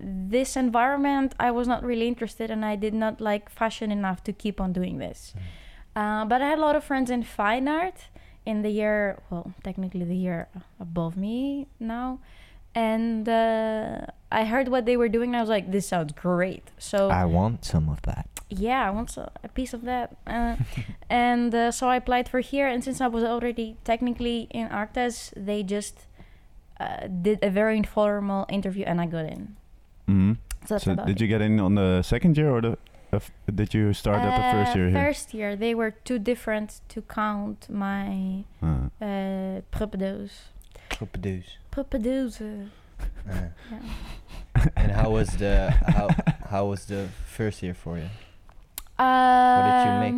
this 0.03 0.57
environment, 0.57 1.35
I 1.39 1.51
was 1.51 1.69
not 1.69 1.85
really 1.85 2.09
interested, 2.09 2.51
and 2.51 2.65
I 2.65 2.77
did 2.77 2.95
not 2.95 3.21
like 3.21 3.51
fashion 3.51 3.91
enough 3.93 4.25
to 4.25 4.33
keep 4.33 4.61
on 4.61 4.73
doing 4.73 4.99
this. 4.99 5.35
Uh, 5.95 6.25
but 6.25 6.41
I 6.41 6.49
had 6.49 6.59
a 6.59 6.61
lot 6.61 6.77
of 6.77 6.85
friends 6.85 7.11
in 7.11 7.23
fine 7.23 7.69
art 7.69 8.09
in 8.47 8.63
the 8.63 8.71
year, 8.71 9.21
well, 9.31 9.53
technically 9.63 10.05
the 10.05 10.17
year 10.17 10.49
above 10.79 11.17
me 11.17 11.67
now. 11.79 12.21
And 12.75 13.29
uh, 13.29 14.07
I 14.31 14.45
heard 14.45 14.69
what 14.69 14.87
they 14.87 14.97
were 14.97 15.09
doing, 15.09 15.31
and 15.31 15.37
I 15.37 15.41
was 15.41 15.51
like, 15.51 15.71
this 15.73 15.89
sounds 15.89 16.13
great. 16.13 16.71
So 16.79 17.11
I 17.11 17.25
want 17.25 17.65
some 17.65 17.89
of 17.89 18.01
that. 18.03 18.29
yeah, 18.49 18.87
I 18.87 18.91
want 18.91 19.17
a 19.17 19.49
piece 19.49 19.75
of 19.75 19.83
that. 19.83 20.17
Uh, 20.27 20.57
and 21.11 21.55
uh, 21.55 21.71
so 21.73 21.89
I 21.89 21.97
applied 21.97 22.29
for 22.29 22.41
here, 22.41 22.67
and 22.69 22.83
since 22.83 23.01
I 23.01 23.09
was 23.09 23.25
already 23.25 23.77
technically 23.85 24.47
in 24.51 24.69
Artes, 24.69 25.33
they 25.37 25.63
just 25.63 26.07
uh, 26.79 27.09
did 27.09 27.39
a 27.43 27.51
very 27.51 27.77
informal 27.77 28.47
interview, 28.49 28.85
and 28.87 29.01
I 29.01 29.07
got 29.07 29.27
in. 29.27 29.57
Mhm. 30.09 30.37
So 30.67 30.75
that's 30.75 30.85
So 30.85 30.93
about 30.93 31.07
did 31.07 31.17
it. 31.17 31.21
you 31.23 31.29
get 31.29 31.41
in 31.41 31.59
on 31.61 31.75
the 31.75 32.03
second 32.03 32.37
year 32.37 32.51
or 32.51 32.61
the? 32.61 32.73
Uh, 33.13 33.17
f- 33.17 33.31
did 33.53 33.75
you 33.75 33.93
start 33.93 34.21
at 34.23 34.37
the 34.37 34.53
first 34.59 34.77
Uh, 34.77 34.79
year 34.79 34.91
here? 34.91 35.05
First 35.05 35.35
year, 35.35 35.57
they 35.57 35.75
were 35.75 35.91
too 36.05 36.19
different 36.19 36.81
to 36.89 37.03
count 37.03 37.69
my 37.69 38.45
Uh, 38.63 38.89
uh, 39.03 39.61
propedeuse. 39.73 40.51
Propedeuse. 40.91 42.69
Yeah. 43.27 43.49
and 44.77 44.93
how 44.93 45.11
was 45.11 45.29
the 45.39 45.71
how 45.97 46.09
how 46.51 46.67
was 46.67 46.85
the 46.87 47.09
first 47.27 47.63
year 47.63 47.75
for 47.75 47.97
you? 47.97 48.09
What 48.97 49.65
did 49.67 49.87
you 49.87 50.01
make? 50.05 50.15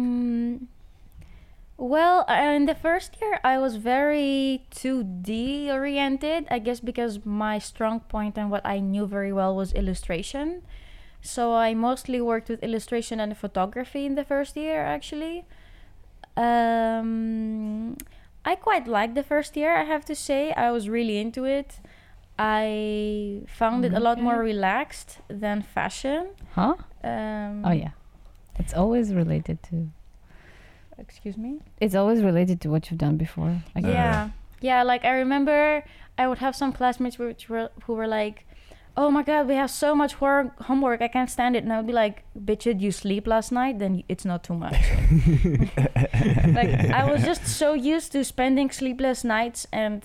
Well, 1.83 2.25
uh, 2.29 2.55
in 2.55 2.67
the 2.67 2.77
first 2.77 3.21
year, 3.21 3.41
I 3.43 3.59
was 3.59 3.75
very 3.75 4.65
2D 4.71 5.69
oriented. 5.69 6.47
I 6.49 6.61
guess 6.61 6.79
because 6.79 7.27
my 7.27 7.59
strong 7.59 7.99
point 7.99 8.39
and 8.39 8.53
what 8.53 8.65
I 8.65 8.79
knew 8.79 9.05
very 9.05 9.33
well 9.33 9.57
was 9.57 9.73
illustration. 9.73 10.63
So 11.23 11.55
I 11.55 11.75
mostly 11.75 12.21
worked 12.21 12.49
with 12.49 12.63
illustration 12.63 13.19
and 13.19 13.37
photography 13.37 14.07
in 14.07 14.15
the 14.15 14.23
first 14.23 14.57
year, 14.57 14.85
actually. 14.85 15.45
Um, 16.37 17.97
I 18.45 18.55
quite 18.55 18.87
liked 18.87 19.17
the 19.17 19.25
first 19.25 19.57
year, 19.57 19.77
I 19.77 19.83
have 19.83 20.05
to 20.05 20.15
say. 20.15 20.53
I 20.53 20.71
was 20.71 20.89
really 20.89 21.19
into 21.19 21.45
it. 21.45 21.81
I 22.39 23.43
found 23.49 23.85
it 23.85 23.93
a 23.93 23.99
lot 23.99 24.21
more 24.21 24.39
relaxed 24.39 25.19
than 25.27 25.63
fashion. 25.63 26.29
Huh? 26.55 26.77
Um, 27.03 27.65
Oh 27.65 27.73
yeah. 27.73 27.91
It's 28.55 28.73
always 28.73 29.13
related 29.13 29.65
to. 29.65 29.91
Excuse 31.03 31.37
me? 31.37 31.59
It's 31.81 31.95
always 31.95 32.23
related 32.23 32.61
to 32.63 32.69
what 32.71 32.91
you've 32.91 32.99
done 33.07 33.17
before. 33.17 33.63
I 33.77 33.81
guess. 33.81 33.93
Yeah. 33.93 34.31
Yeah, 34.61 34.85
like 34.85 35.05
I 35.05 35.11
remember 35.25 35.83
I 36.17 36.29
would 36.29 36.39
have 36.39 36.55
some 36.55 36.73
classmates 36.73 37.19
which 37.19 37.49
were 37.49 37.71
who 37.85 37.95
were 37.95 38.07
like, 38.07 38.47
"Oh 38.97 39.11
my 39.11 39.25
god, 39.25 39.49
we 39.49 39.57
have 39.57 39.71
so 39.71 39.95
much 40.03 40.21
work, 40.21 40.47
homework. 40.63 41.03
I 41.03 41.09
can't 41.09 41.29
stand 41.29 41.57
it." 41.57 41.65
And 41.65 41.73
I 41.73 41.79
would 41.79 41.89
be 41.89 41.93
like, 41.93 42.23
"Bitch, 42.39 42.63
did 42.63 42.81
you 42.81 42.93
sleep 42.93 43.27
last 43.27 43.51
night? 43.51 43.81
Then 43.81 44.05
it's 44.09 44.25
not 44.25 44.45
too 44.45 44.55
much." 44.55 44.79
like 46.59 46.71
I 47.01 47.05
was 47.11 47.25
just 47.25 47.45
so 47.47 47.75
used 47.75 48.13
to 48.13 48.23
spending 48.25 48.71
sleepless 48.71 49.25
nights 49.25 49.67
and 49.73 50.05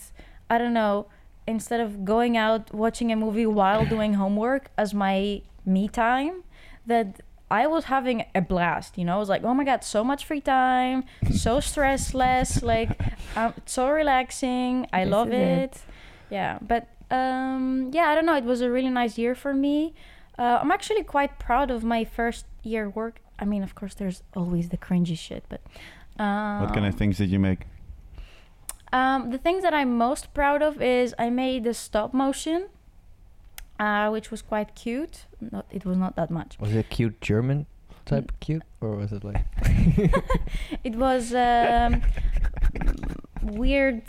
I 0.49 0.57
don't 0.57 0.73
know, 0.73 1.05
instead 1.45 1.79
of 1.79 2.03
going 2.03 2.35
out 2.35 2.73
watching 2.73 3.11
a 3.11 3.15
movie 3.15 3.45
while 3.45 3.85
doing 3.85 4.15
homework 4.15 4.71
as 4.77 4.93
my 4.93 5.43
me 5.65 5.87
time, 5.87 6.43
that 6.87 7.21
I 7.49 7.65
was 7.67 7.85
having 7.85 8.25
a 8.35 8.41
blast, 8.41 8.97
you 8.97 9.05
know. 9.05 9.15
I 9.15 9.19
was 9.19 9.29
like, 9.29 9.43
oh 9.43 9.53
my 9.53 9.63
god, 9.63 9.83
so 9.83 10.03
much 10.03 10.25
free 10.25 10.41
time, 10.41 11.03
so 11.31 11.57
stressless, 11.59 12.61
like 12.61 12.89
um, 13.37 13.53
so 13.65 13.89
relaxing. 13.89 14.87
I 14.91 15.05
This 15.05 15.11
love 15.11 15.29
it. 15.29 15.33
it. 15.73 15.81
Yeah, 16.29 16.59
but 16.61 16.87
um, 17.09 17.89
yeah, 17.93 18.07
I 18.09 18.15
don't 18.15 18.25
know. 18.25 18.35
It 18.35 18.43
was 18.43 18.61
a 18.61 18.69
really 18.69 18.89
nice 18.89 19.17
year 19.17 19.33
for 19.33 19.53
me. 19.53 19.93
Uh, 20.37 20.59
I'm 20.61 20.71
actually 20.71 21.03
quite 21.03 21.39
proud 21.39 21.71
of 21.71 21.83
my 21.83 22.03
first 22.03 22.45
year 22.63 22.89
work. 22.89 23.21
I 23.39 23.45
mean, 23.45 23.63
of 23.63 23.75
course, 23.75 23.93
there's 23.93 24.23
always 24.35 24.69
the 24.69 24.77
cringy 24.77 25.17
shit, 25.17 25.43
but 25.47 25.61
um, 26.21 26.61
what 26.61 26.73
kind 26.73 26.85
of 26.85 26.95
things 26.95 27.17
did 27.17 27.29
you 27.29 27.39
make? 27.39 27.61
Um, 28.91 29.31
the 29.31 29.37
things 29.37 29.63
that 29.63 29.73
I'm 29.73 29.97
most 29.97 30.33
proud 30.33 30.61
of 30.61 30.81
is 30.81 31.13
I 31.19 31.29
made 31.29 31.63
the 31.63 31.73
stop 31.73 32.13
motion, 32.13 32.67
uh, 33.79 34.09
which 34.09 34.31
was 34.31 34.41
quite 34.41 34.75
cute. 34.75 35.25
Not, 35.39 35.65
it 35.71 35.85
was 35.85 35.97
not 35.97 36.15
that 36.15 36.29
much. 36.31 36.57
Was 36.59 36.73
it 36.73 36.89
cute 36.89 37.19
German 37.21 37.65
type 38.05 38.31
cute, 38.39 38.63
or 38.81 38.95
was 38.95 39.11
it 39.11 39.23
like? 39.23 39.43
It 40.83 40.95
was 40.95 41.33
um, 41.33 42.01
weird, 43.43 44.01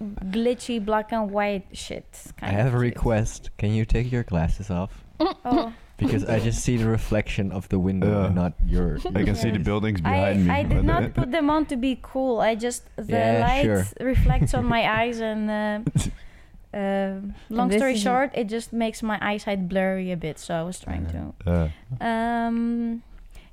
glitchy 0.00 0.84
black 0.84 1.12
and 1.12 1.30
white 1.30 1.66
shit. 1.72 2.06
I 2.42 2.48
have 2.50 2.66
of 2.68 2.74
a 2.74 2.84
cute. 2.84 2.94
request. 2.94 3.50
Can 3.58 3.72
you 3.72 3.84
take 3.84 4.10
your 4.12 4.22
glasses 4.24 4.70
off? 4.70 5.04
Oh, 5.20 5.72
Because 5.96 6.24
I 6.24 6.38
just 6.38 6.62
see 6.62 6.76
the 6.76 6.86
reflection 6.88 7.50
of 7.50 7.68
the 7.70 7.78
window, 7.78 8.20
Yeah. 8.20 8.26
and 8.26 8.34
not 8.36 8.52
your. 8.66 8.98
I 9.14 9.24
can 9.24 9.34
see 9.34 9.50
the 9.50 9.58
Yes. 9.58 9.64
buildings 9.66 10.00
I, 10.04 10.10
behind 10.12 10.46
me. 10.46 10.50
I 10.50 10.62
did 10.62 10.78
uh, 10.78 10.82
not 10.82 11.14
put 11.14 11.30
them 11.32 11.50
on 11.50 11.66
to 11.66 11.76
be 11.76 11.98
cool. 12.02 12.38
I 12.40 12.54
just 12.54 12.84
the 12.96 13.04
Yeah, 13.18 13.40
light 13.46 13.64
sure. 13.64 13.84
reflects 14.00 14.54
on 14.54 14.64
my 14.64 14.82
eyes, 15.00 15.20
and 15.20 15.50
uh, 15.50 15.90
uh, 16.74 17.20
long 17.48 17.68
story 17.78 17.94
short, 18.02 18.30
it 18.34 18.44
just 18.48 18.72
makes 18.72 19.02
my 19.02 19.18
eyesight 19.20 19.68
blurry 19.68 20.12
a 20.12 20.16
bit. 20.16 20.38
So 20.38 20.54
I 20.54 20.62
was 20.62 20.78
trying 20.80 21.06
Yeah. 21.06 21.32
to. 21.46 21.50
uh, 21.50 22.04
Um, 22.04 23.02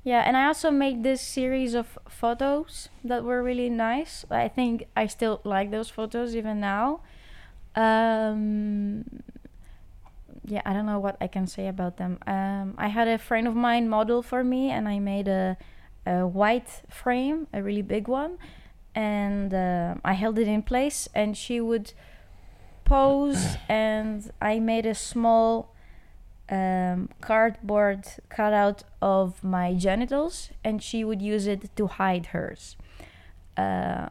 yeah, 0.04 0.22
and 0.26 0.36
I 0.36 0.46
also 0.46 0.70
made 0.70 1.02
this 1.02 1.20
series 1.20 1.74
of 1.74 1.98
photos 2.08 2.88
that 3.04 3.24
were 3.24 3.42
really 3.42 3.70
nice. 3.70 4.24
I 4.30 4.48
think 4.48 4.86
I 4.96 5.06
still 5.06 5.40
like 5.44 5.70
those 5.70 5.88
photos 5.90 6.36
even 6.36 6.60
now. 6.60 7.00
Um, 7.74 9.04
yeah, 10.44 10.62
I 10.64 10.72
don't 10.72 10.86
know 10.86 10.98
what 11.00 11.16
I 11.20 11.26
can 11.26 11.46
say 11.46 11.66
about 11.66 11.96
them. 11.96 12.18
Um, 12.26 12.74
I 12.78 12.88
had 12.88 13.08
a 13.08 13.18
friend 13.18 13.48
of 13.48 13.54
mine 13.54 13.88
model 13.88 14.22
for 14.22 14.44
me, 14.44 14.70
and 14.70 14.88
I 14.88 14.98
made 15.00 15.28
a, 15.28 15.56
a 16.06 16.26
white 16.26 16.82
frame, 16.88 17.48
a 17.52 17.62
really 17.62 17.82
big 17.82 18.06
one, 18.08 18.38
and 18.94 19.52
uh, 19.52 19.94
I 20.04 20.12
held 20.14 20.38
it 20.38 20.46
in 20.48 20.62
place, 20.62 21.08
and 21.14 21.36
she 21.36 21.60
would 21.60 21.92
pose, 22.86 23.56
and 23.68 24.30
I 24.40 24.58
made 24.60 24.86
a 24.86 24.94
small 24.94 25.74
um, 26.48 27.10
cardboard 27.20 28.06
cutout 28.30 28.84
of 29.02 29.44
my 29.44 29.74
genitals, 29.74 30.50
and 30.64 30.82
she 30.82 31.04
would 31.04 31.20
use 31.20 31.46
it 31.46 31.76
to 31.76 31.86
hide 31.86 32.26
hers. 32.26 32.76
Um, 33.56 34.10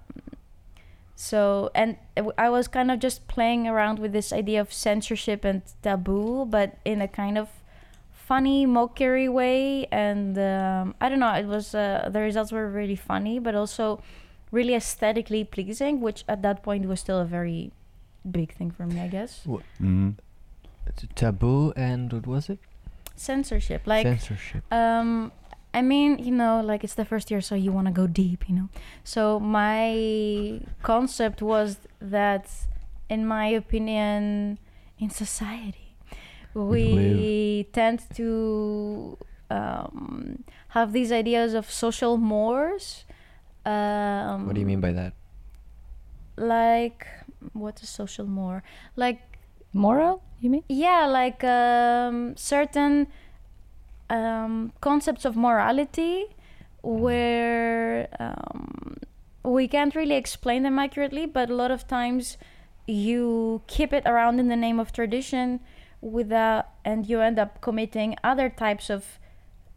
so, 1.15 1.71
and 1.73 1.97
I 2.37 2.49
was 2.49 2.67
kind 2.67 2.91
of 2.91 2.99
just 2.99 3.27
playing 3.27 3.67
around 3.67 3.99
with 3.99 4.11
this 4.11 4.33
idea 4.33 4.59
of 4.59 4.73
censorship 4.73 5.45
and 5.45 5.61
taboo, 5.81 6.45
but 6.45 6.77
in 6.83 7.01
a 7.01 7.07
kind 7.07 7.37
of 7.37 7.47
funny, 8.11 8.65
mockery 8.65 9.29
way. 9.29 9.85
And 9.91 10.37
um, 10.37 10.95
I 10.99 11.07
don't 11.09 11.19
know, 11.19 11.33
it 11.33 11.45
was 11.45 11.73
uh, 11.73 12.09
the 12.11 12.19
results 12.19 12.51
were 12.51 12.69
really 12.69 12.97
funny, 12.97 13.39
but 13.39 13.55
also 13.55 14.03
really 14.51 14.75
aesthetically 14.75 15.45
pleasing, 15.45 16.01
which 16.01 16.25
at 16.27 16.41
that 16.41 16.63
point 16.63 16.85
was 16.85 16.99
still 16.99 17.19
a 17.19 17.25
very 17.25 17.71
big 18.31 18.53
thing 18.53 18.71
for 18.71 18.85
me, 18.85 18.99
I 19.01 19.07
guess. 19.07 19.41
mhm. 19.81 20.15
T- 20.95 21.07
taboo 21.15 21.73
and 21.75 22.11
what 22.13 22.27
was 22.27 22.49
it? 22.49 22.59
Censorship, 23.15 23.81
like 23.85 24.05
Censorship. 24.05 24.63
Um, 24.71 25.31
I 25.73 25.81
mean, 25.81 26.19
you 26.19 26.31
know, 26.31 26.61
like 26.61 26.83
it's 26.83 26.93
the 26.95 27.05
first 27.05 27.31
year, 27.31 27.41
so 27.41 27.55
you 27.55 27.71
want 27.71 27.87
to 27.87 27.93
go 27.93 28.07
deep, 28.07 28.47
you 28.47 28.55
know. 28.55 28.69
So 29.03 29.39
my 29.39 30.61
concept 30.83 31.41
was 31.41 31.77
that, 31.99 32.49
in 33.09 33.25
my 33.27 33.47
opinion, 33.47 34.57
in 34.99 35.09
society, 35.09 35.95
we 36.53 37.67
tend 37.73 38.03
to 38.15 39.17
um, 39.49 40.43
have 40.69 40.93
these 40.93 41.11
ideas 41.11 41.53
of 41.53 41.69
social 41.69 42.17
mores. 42.17 43.05
Um, 43.65 44.45
What 44.45 44.55
do 44.55 44.61
you 44.61 44.67
mean 44.67 44.79
by 44.81 44.91
that? 44.91 45.13
Like, 46.37 47.07
what's 47.53 47.87
social 47.87 48.25
more? 48.25 48.63
Like 48.95 49.21
Moral, 49.75 50.23
you 50.39 50.49
mean? 50.49 50.63
yeah 50.69 51.05
like 51.05 51.43
um, 51.43 52.35
certain 52.37 53.07
um, 54.09 54.71
concepts 54.79 55.25
of 55.25 55.35
morality 55.35 56.25
where 56.81 58.07
um, 58.19 58.95
we 59.43 59.67
can't 59.67 59.93
really 59.95 60.15
explain 60.15 60.63
them 60.63 60.79
accurately 60.79 61.25
but 61.25 61.49
a 61.49 61.53
lot 61.53 61.71
of 61.71 61.87
times 61.87 62.37
you 62.87 63.61
keep 63.67 63.91
it 63.91 64.03
around 64.05 64.39
in 64.39 64.47
the 64.47 64.55
name 64.55 64.79
of 64.79 64.93
tradition 64.93 65.59
without 65.99 66.69
and 66.85 67.07
you 67.09 67.19
end 67.19 67.37
up 67.37 67.59
committing 67.59 68.15
other 68.23 68.49
types 68.49 68.89
of 68.89 69.19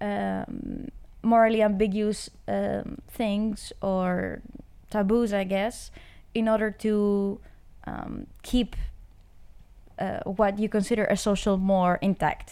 um, 0.01 0.89
morally 1.23 1.61
ambiguous 1.63 2.31
um, 2.47 2.99
things 3.09 3.73
or 3.83 4.43
taboos 4.91 5.33
i 5.33 5.43
guess 5.43 5.91
in 6.35 6.49
order 6.49 6.71
to 6.71 7.41
um, 7.89 8.13
keep 8.43 8.71
uh, 9.99 10.21
what 10.39 10.53
you 10.63 10.69
consider 10.69 11.05
a 11.05 11.17
social 11.17 11.57
more 11.57 11.95
intact. 12.09 12.49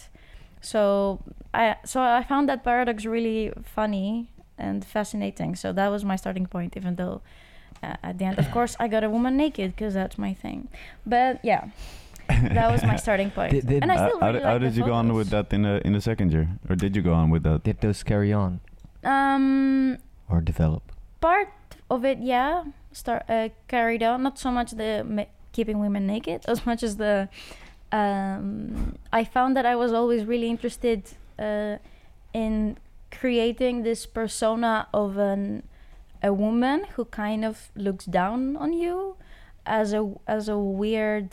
So 0.61 1.19
I 1.53 1.63
so 1.91 1.97
I 2.01 2.23
found 2.31 2.49
that 2.49 2.59
paradox 2.63 3.05
really 3.05 3.51
funny 3.75 4.09
and 4.57 4.83
fascinating. 4.95 5.55
So 5.55 5.67
that 5.73 5.89
was 5.95 6.01
my 6.11 6.17
starting 6.17 6.47
point, 6.55 6.71
even 6.79 6.95
though 6.95 7.21
uh, 7.83 7.95
at 8.09 8.17
the 8.17 8.25
end, 8.29 8.37
of 8.39 8.47
course, 8.51 8.75
I 8.83 8.87
got 8.95 9.03
a 9.03 9.09
woman 9.09 9.33
naked 9.37 9.69
because 9.75 9.93
that's 9.93 10.17
my 10.17 10.33
thing. 10.43 10.59
But 11.05 11.33
yeah, 11.51 11.63
that 12.27 12.69
was 12.73 12.81
my 12.83 12.97
starting 13.05 13.29
point. 13.31 13.51
Did- 13.53 13.67
did- 13.67 13.83
and 13.83 13.91
I 13.91 13.95
Uh, 13.95 14.07
still 14.07 14.19
how, 14.19 14.27
really 14.27 14.39
did- 14.39 14.45
how 14.47 14.53
like 14.53 14.61
the 14.61 14.67
did 14.67 14.77
you 14.77 14.85
go 14.91 14.93
on 14.93 15.13
with 15.13 15.29
that 15.29 15.53
in 15.53 15.61
the 15.61 15.75
in 15.87 15.93
the 15.93 16.01
second 16.01 16.27
year, 16.33 16.47
or 16.69 16.75
did 16.75 16.95
you 16.95 17.03
go 17.09 17.13
on 17.13 17.29
with 17.33 17.43
that? 17.43 17.63
Did 17.63 17.77
those 17.81 18.03
carry 18.03 18.33
on 18.33 18.59
Um, 19.05 19.97
or 20.29 20.41
develop? 20.41 20.83
part 21.21 21.49
of 21.89 22.03
it, 22.05 22.19
yeah, 22.19 22.63
start 22.97 23.23
uh, 23.29 23.49
carried 23.67 24.03
on. 24.03 24.23
Not 24.23 24.37
so 24.39 24.51
much 24.51 24.71
the 24.71 25.03
ma- 25.07 25.31
keeping 25.51 25.79
women 25.79 26.07
naked, 26.07 26.45
as 26.47 26.65
much 26.65 26.83
as 26.83 26.97
the. 26.97 27.29
Um, 27.91 28.97
I 29.13 29.23
found 29.23 29.55
that 29.55 29.65
I 29.65 29.75
was 29.75 29.93
always 29.93 30.25
really 30.25 30.49
interested 30.49 31.03
uh, 31.39 31.77
in 32.33 32.77
creating 33.11 33.83
this 33.83 34.05
persona 34.05 34.87
of 34.93 35.17
an 35.17 35.63
a 36.21 36.33
woman 36.33 36.85
who 36.95 37.05
kind 37.05 37.45
of 37.45 37.69
looks 37.75 38.05
down 38.05 38.57
on 38.57 38.73
you 38.73 39.15
as 39.65 39.93
a 39.93 40.11
as 40.27 40.49
a 40.49 40.57
weird 40.57 41.29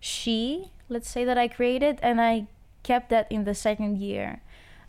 she 0.00 0.70
let's 0.88 1.10
say 1.10 1.24
that 1.24 1.36
i 1.36 1.48
created 1.48 1.98
and 2.02 2.20
i 2.20 2.46
kept 2.82 3.10
that 3.10 3.26
in 3.30 3.44
the 3.44 3.54
second 3.54 3.98
year 3.98 4.40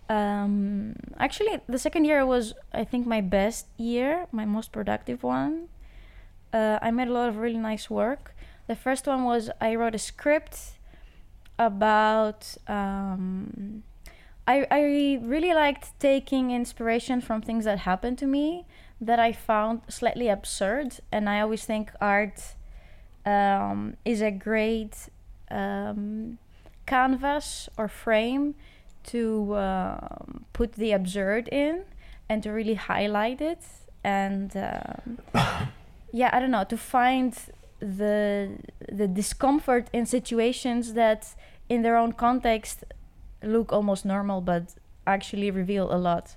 um, 0.10 0.96
actually 1.18 1.60
the 1.68 1.80
second 1.80 2.06
year 2.06 2.26
was 2.26 2.54
i 2.74 2.84
think 2.84 3.06
my 3.06 3.22
best 3.22 3.68
year 3.78 4.28
my 4.32 4.46
most 4.46 4.72
productive 4.72 5.24
one 5.24 5.68
uh, 6.54 6.80
i 6.82 6.92
made 6.92 7.08
a 7.08 7.14
lot 7.14 7.30
of 7.30 7.38
really 7.38 7.58
nice 7.58 7.90
work 7.90 8.36
the 8.68 8.76
first 8.76 9.08
one 9.08 9.24
was 9.24 9.50
i 9.62 9.76
wrote 9.76 9.96
a 9.96 10.00
script 10.00 10.74
about 11.58 12.56
um, 12.68 13.84
I, 14.50 14.66
I 14.72 15.20
really 15.22 15.54
liked 15.54 16.00
taking 16.00 16.50
inspiration 16.50 17.22
from 17.22 17.44
things 17.44 17.66
that 17.66 17.80
happened 17.80 18.18
to 18.18 18.26
me 18.26 18.66
that 19.00 19.20
I 19.20 19.32
found 19.32 19.82
slightly 19.90 20.28
absurd. 20.28 20.96
And 21.12 21.30
I 21.30 21.42
always 21.42 21.66
think 21.66 21.92
art 22.02 22.56
um, 23.28 23.98
is 24.06 24.22
a 24.22 24.32
great 24.32 25.10
um, 25.52 26.40
canvas 26.88 27.70
or 27.78 27.88
frame 27.88 28.56
to 29.04 29.56
um, 29.56 30.46
put 30.52 30.74
the 30.74 30.94
absurd 30.94 31.48
in 31.50 31.84
and 32.28 32.42
to 32.42 32.50
really 32.50 32.74
highlight 32.74 33.42
it. 33.42 33.64
And 34.04 34.52
um, 34.58 35.20
yeah, 36.12 36.30
I 36.34 36.40
don't 36.40 36.52
know, 36.52 36.64
to 36.64 36.78
find 36.78 37.36
the 37.80 38.58
the 38.92 39.08
discomfort 39.08 39.90
in 39.94 40.06
situations 40.06 40.94
that 40.94 41.36
in 41.70 41.82
their 41.82 41.96
own 41.96 42.14
context 42.14 42.84
look 43.42 43.72
almost 43.72 44.04
normal 44.06 44.42
but 44.42 44.76
actually 45.08 45.50
reveal 45.50 45.94
a 45.94 45.96
lot. 45.98 46.36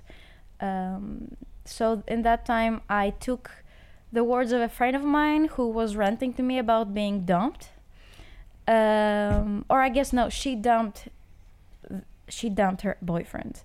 Um, 0.61 1.35
so 1.65 2.03
in 2.07 2.21
that 2.21 2.45
time 2.45 2.81
i 2.89 3.09
took 3.09 3.51
the 4.11 4.23
words 4.23 4.51
of 4.51 4.61
a 4.61 4.69
friend 4.69 4.95
of 4.95 5.03
mine 5.03 5.45
who 5.45 5.67
was 5.67 5.95
ranting 5.95 6.33
to 6.33 6.43
me 6.43 6.57
about 6.57 6.93
being 6.93 7.25
dumped. 7.25 7.69
Um, 8.65 9.65
or 9.69 9.81
i 9.81 9.89
guess 9.89 10.13
no 10.13 10.29
she 10.29 10.55
dumped 10.55 11.09
she 12.29 12.49
dumped 12.49 12.83
her 12.83 12.95
boyfriend 13.01 13.61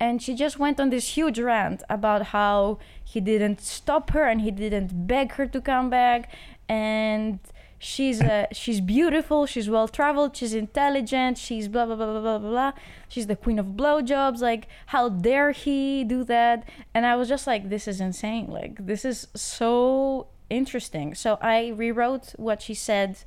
and 0.00 0.22
she 0.22 0.34
just 0.34 0.58
went 0.58 0.80
on 0.80 0.88
this 0.88 1.08
huge 1.08 1.38
rant 1.38 1.82
about 1.90 2.28
how 2.28 2.78
he 3.04 3.20
didn't 3.20 3.60
stop 3.60 4.10
her 4.10 4.26
and 4.26 4.40
he 4.40 4.50
didn't 4.50 5.06
beg 5.06 5.32
her 5.32 5.46
to 5.46 5.60
come 5.60 5.90
back. 5.90 6.32
And 6.70 7.38
she's 7.78 8.20
uh, 8.22 8.46
she's 8.52 8.78
beautiful 8.78 9.46
she's 9.46 9.70
well 9.70 9.88
traveled 9.88 10.36
she's 10.36 10.52
intelligent 10.52 11.38
she's 11.38 11.66
blah 11.66 11.86
blah 11.86 11.96
blah 11.96 12.20
blah 12.20 12.38
blah 12.38 12.38
blah. 12.38 12.72
She's 13.08 13.26
the 13.26 13.36
queen 13.36 13.58
of 13.58 13.66
blowjobs 13.68 14.40
like 14.40 14.68
how 14.86 15.10
dare 15.10 15.50
he 15.52 16.04
do 16.04 16.24
that? 16.24 16.66
And 16.94 17.04
i 17.04 17.14
was 17.16 17.28
just 17.28 17.46
like 17.46 17.68
this 17.68 17.86
is 17.86 18.00
insane 18.00 18.46
like 18.46 18.86
this 18.86 19.04
is 19.04 19.28
so 19.34 20.28
interesting. 20.48 21.14
So 21.14 21.38
i 21.42 21.68
rewrote 21.68 22.32
what 22.36 22.62
she 22.62 22.72
said 22.74 23.18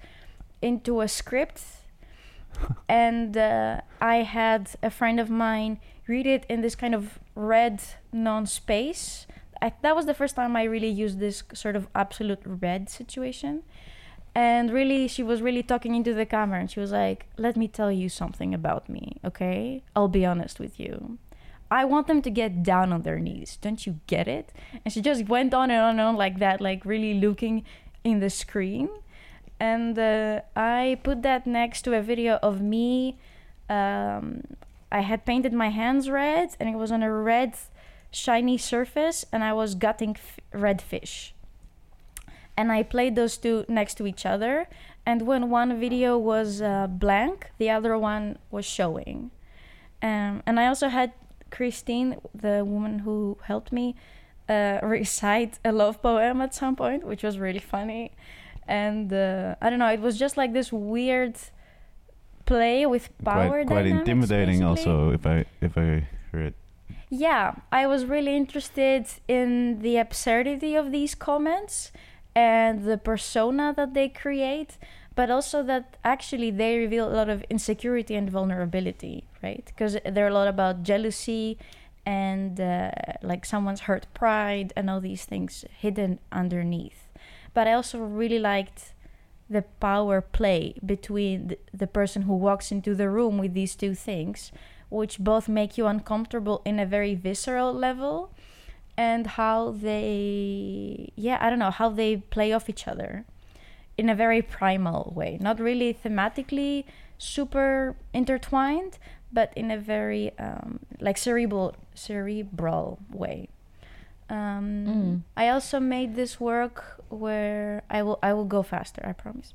into 0.62 1.02
a 1.02 1.08
script. 1.08 1.62
And 2.88 3.36
uh, 3.36 3.82
i 4.00 4.18
had 4.18 4.70
a 4.84 4.92
friend 4.92 5.20
of 5.20 5.30
mine 5.30 5.80
read 6.08 6.28
it 6.28 6.46
in 6.50 6.62
this 6.62 6.76
kind 6.76 6.94
of 6.94 7.20
red 7.36 7.82
non-space 8.12 9.26
that 9.82 9.96
was 9.96 10.06
the 10.06 10.14
first 10.14 10.36
time 10.36 10.56
I 10.56 10.64
really 10.64 10.90
used 10.90 11.20
this 11.20 11.44
sort 11.54 11.76
of 11.76 11.88
absolute 11.96 12.42
red 12.46 12.90
situation. 12.90 13.64
And 14.36 14.72
really, 14.72 15.08
she 15.08 15.22
was 15.22 15.42
really 15.42 15.62
talking 15.62 15.94
into 15.94 16.14
the 16.14 16.26
camera 16.26 16.60
and 16.60 16.70
she 16.70 16.80
was 16.80 16.92
like, 16.92 17.28
Let 17.38 17.56
me 17.56 17.68
tell 17.68 17.92
you 17.92 18.10
something 18.10 18.54
about 18.54 18.90
me, 18.90 19.20
okay? 19.24 19.84
I'll 19.96 20.08
be 20.08 20.26
honest 20.26 20.60
with 20.60 20.80
you. 20.80 21.20
I 21.70 21.86
want 21.86 22.08
them 22.08 22.22
to 22.24 22.30
get 22.30 22.62
down 22.64 22.92
on 22.92 23.02
their 23.04 23.20
knees. 23.20 23.58
Don't 23.62 23.86
you 23.86 24.00
get 24.08 24.28
it? 24.28 24.52
And 24.84 24.94
she 24.94 25.02
just 25.02 25.28
went 25.28 25.54
on 25.54 25.72
and 25.72 25.82
on 25.82 25.92
and 25.92 26.02
on 26.02 26.16
like 26.16 26.40
that, 26.40 26.62
like 26.62 26.86
really 26.86 27.14
looking 27.14 27.64
in 28.04 28.20
the 28.20 28.30
screen. 28.30 28.90
And 29.60 29.98
uh, 29.98 30.42
I 30.56 31.00
put 31.04 31.22
that 31.22 31.48
next 31.48 31.84
to 31.84 31.96
a 31.96 32.02
video 32.02 32.38
of 32.44 32.62
me. 32.62 33.18
Um, 33.70 34.44
I 34.94 35.00
had 35.02 35.26
painted 35.26 35.54
my 35.54 35.70
hands 35.70 36.08
red 36.08 36.56
and 36.60 36.70
it 36.70 36.76
was 36.76 36.92
on 36.92 37.02
a 37.02 37.12
red, 37.12 37.56
shiny 38.12 38.60
surface, 38.60 39.26
and 39.32 39.44
I 39.44 39.52
was 39.52 39.74
gutting 39.74 40.12
f- 40.12 40.40
red 40.54 40.84
fish. 40.84 41.34
And 42.56 42.72
I 42.72 42.84
played 42.84 43.16
those 43.16 43.36
two 43.36 43.66
next 43.68 43.96
to 43.96 44.06
each 44.06 44.24
other. 44.24 44.68
And 45.04 45.24
when 45.24 45.50
one 45.50 45.80
video 45.80 46.20
was 46.20 46.62
uh, 46.62 46.86
blank, 46.88 47.50
the 47.58 47.72
other 47.72 47.98
one 47.98 48.38
was 48.52 48.66
showing. 48.66 49.32
Um, 50.04 50.44
and 50.46 50.60
I 50.60 50.68
also 50.68 50.90
had 50.90 51.14
Christine, 51.50 52.18
the 52.36 52.64
woman 52.64 53.00
who 53.00 53.40
helped 53.46 53.72
me, 53.72 53.96
uh, 54.48 54.78
recite 54.84 55.58
a 55.66 55.72
love 55.72 56.04
poem 56.04 56.40
at 56.40 56.54
some 56.54 56.76
point, 56.76 57.04
which 57.04 57.24
was 57.24 57.40
really 57.40 57.60
funny. 57.60 58.12
And 58.68 59.12
uh, 59.12 59.56
I 59.60 59.72
don't 59.72 59.80
know, 59.80 59.92
it 59.92 60.02
was 60.02 60.20
just 60.20 60.38
like 60.38 60.54
this 60.54 60.72
weird 60.72 61.36
play 62.46 62.86
with 62.86 63.10
power 63.24 63.50
quite, 63.50 63.68
quite 63.68 63.84
dynamics, 63.84 64.10
intimidating 64.10 64.60
basically. 64.60 64.92
also 64.92 65.12
if 65.12 65.26
I 65.26 65.46
if 65.62 65.78
I 65.78 66.08
heard. 66.32 66.54
Yeah, 67.10 67.56
I 67.72 67.86
was 67.86 68.06
really 68.06 68.36
interested 68.36 69.06
in 69.28 69.82
the 69.82 69.98
absurdity 69.98 70.76
of 70.76 70.92
these 70.92 71.14
comments 71.14 71.92
and 72.36 72.86
the 72.86 72.98
persona 72.98 73.74
that 73.78 73.94
they 73.94 74.10
create, 74.10 74.78
but 75.16 75.30
also 75.30 75.62
that 75.64 75.98
actually 76.04 76.50
they 76.50 76.78
reveal 76.78 77.08
a 77.08 77.14
lot 77.14 77.30
of 77.30 77.44
insecurity 77.50 78.16
and 78.16 78.30
vulnerability, 78.30 79.26
right? 79.44 79.64
Because 79.66 79.98
they're 80.12 80.30
a 80.30 80.34
lot 80.34 80.48
about 80.48 80.82
jealousy 80.82 81.60
and 82.06 82.60
uh, 82.60 82.92
like 83.22 83.46
someone's 83.46 83.82
hurt 83.82 84.08
pride 84.14 84.74
and 84.76 84.90
all 84.90 85.00
these 85.00 85.26
things 85.26 85.66
hidden 85.78 86.20
underneath. 86.32 87.08
But 87.54 87.68
I 87.68 87.74
also 87.74 88.00
really 88.00 88.40
liked 88.40 88.94
the 89.50 89.62
power 89.80 90.22
play 90.22 90.76
between 90.86 91.56
the, 91.74 91.88
person 91.88 92.24
who 92.24 92.36
walks 92.36 92.72
into 92.72 92.96
the 92.96 93.10
room 93.10 93.38
with 93.38 93.54
these 93.54 93.76
two 93.76 93.94
things 93.94 94.52
which 94.90 95.20
both 95.20 95.48
make 95.50 95.78
you 95.78 95.88
uncomfortable 95.88 96.62
in 96.66 96.80
a 96.80 96.86
very 96.86 97.16
visceral 97.16 97.74
level 97.74 98.32
and 98.96 99.28
how 99.28 99.72
they 99.72 101.12
yeah 101.16 101.38
i 101.42 101.50
don't 101.50 101.60
know 101.60 101.72
how 101.72 101.90
they 101.90 102.18
play 102.18 102.54
off 102.54 102.70
each 102.70 102.88
other 102.88 103.26
in 103.98 104.10
a 104.10 104.16
very 104.16 104.42
primal 104.42 105.14
way. 105.16 105.38
Not 105.40 105.60
really 105.60 105.94
thematically 105.94 106.86
super 107.18 107.96
intertwined 108.14 108.98
but 109.32 109.52
in 109.56 109.72
a 109.72 109.78
very 109.78 110.38
um, 110.38 110.80
like 111.00 111.18
cerebral 111.18 111.76
cerebral 111.96 113.00
way 113.12 113.48
um, 114.30 114.86
Mm. 114.88 115.22
i 115.38 115.48
also 115.50 115.80
made 115.80 116.16
this 116.16 116.40
work 116.40 116.84
where 117.10 117.84
i 117.90 118.02
will 118.02 118.20
i 118.24 118.34
will 118.34 118.46
go 118.46 118.62
faster 118.64 119.02
i 119.06 119.14
promise 119.14 119.54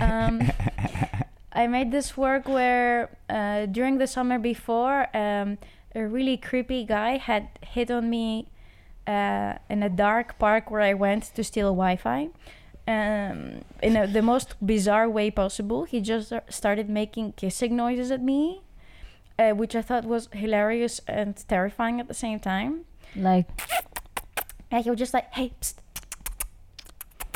um, 0.00 0.40
I 1.52 1.66
made 1.66 1.90
this 1.90 2.16
work 2.16 2.46
where 2.46 3.16
uh, 3.28 3.66
during 3.66 3.98
the 3.98 4.06
summer 4.06 4.38
before, 4.38 5.08
um, 5.16 5.58
a 5.94 6.06
really 6.06 6.36
creepy 6.36 6.84
guy 6.84 7.16
had 7.16 7.48
hit 7.62 7.90
on 7.90 8.08
me 8.08 8.48
uh, 9.08 9.54
in 9.68 9.82
a 9.82 9.88
dark 9.88 10.38
park 10.38 10.70
where 10.70 10.82
I 10.82 10.94
went 10.94 11.24
to 11.34 11.42
steal 11.42 11.70
Wi-Fi. 11.74 12.28
Um, 12.86 13.64
in 13.82 13.96
a, 13.96 14.06
the 14.06 14.22
most 14.22 14.54
bizarre 14.64 15.08
way 15.08 15.30
possible, 15.32 15.84
he 15.84 16.00
just 16.00 16.32
started 16.48 16.88
making 16.88 17.32
kissing 17.32 17.74
noises 17.74 18.10
at 18.12 18.22
me, 18.22 18.62
uh, 19.38 19.50
which 19.50 19.74
I 19.74 19.82
thought 19.82 20.04
was 20.04 20.28
hilarious 20.32 21.00
and 21.08 21.34
terrifying 21.48 21.98
at 21.98 22.06
the 22.06 22.14
same 22.14 22.38
time. 22.38 22.84
Like, 23.16 23.48
And 24.70 24.84
he 24.84 24.90
was 24.90 24.98
just 24.98 25.14
like, 25.14 25.32
"Hey, 25.34 25.52
psst, 25.60 25.76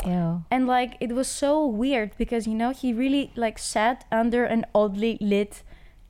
ew. 0.05 0.43
and 0.51 0.67
like 0.67 0.97
it 0.99 1.13
was 1.13 1.27
so 1.27 1.65
weird 1.65 2.11
because 2.17 2.45
you 2.47 2.53
know 2.53 2.71
he 2.71 2.93
really 2.93 3.31
like 3.35 3.57
sat 3.57 4.05
under 4.11 4.43
an 4.45 4.65
oddly 4.75 5.17
lit 5.21 5.63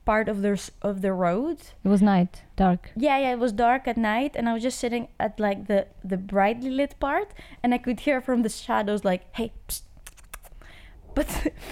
part 0.04 0.28
of 0.28 0.42
the 0.42 0.50
s- 0.50 0.70
of 0.82 1.00
the 1.00 1.12
road 1.12 1.58
It 1.84 1.88
was 1.88 2.02
night, 2.02 2.42
dark. 2.56 2.90
yeah 2.96 3.16
yeah 3.18 3.32
it 3.32 3.38
was 3.38 3.52
dark 3.52 3.88
at 3.88 3.96
night 3.96 4.32
and 4.36 4.48
i 4.48 4.52
was 4.52 4.62
just 4.62 4.78
sitting 4.78 5.08
at 5.18 5.40
like 5.40 5.66
the 5.66 5.86
the 6.04 6.18
brightly 6.18 6.68
lit 6.70 6.98
part 7.00 7.32
and 7.62 7.72
i 7.72 7.78
could 7.78 8.00
hear 8.00 8.20
from 8.20 8.42
the 8.42 8.50
shadows 8.50 9.02
like 9.04 9.22
hey 9.36 9.52
psst. 9.68 9.82
but 11.14 11.28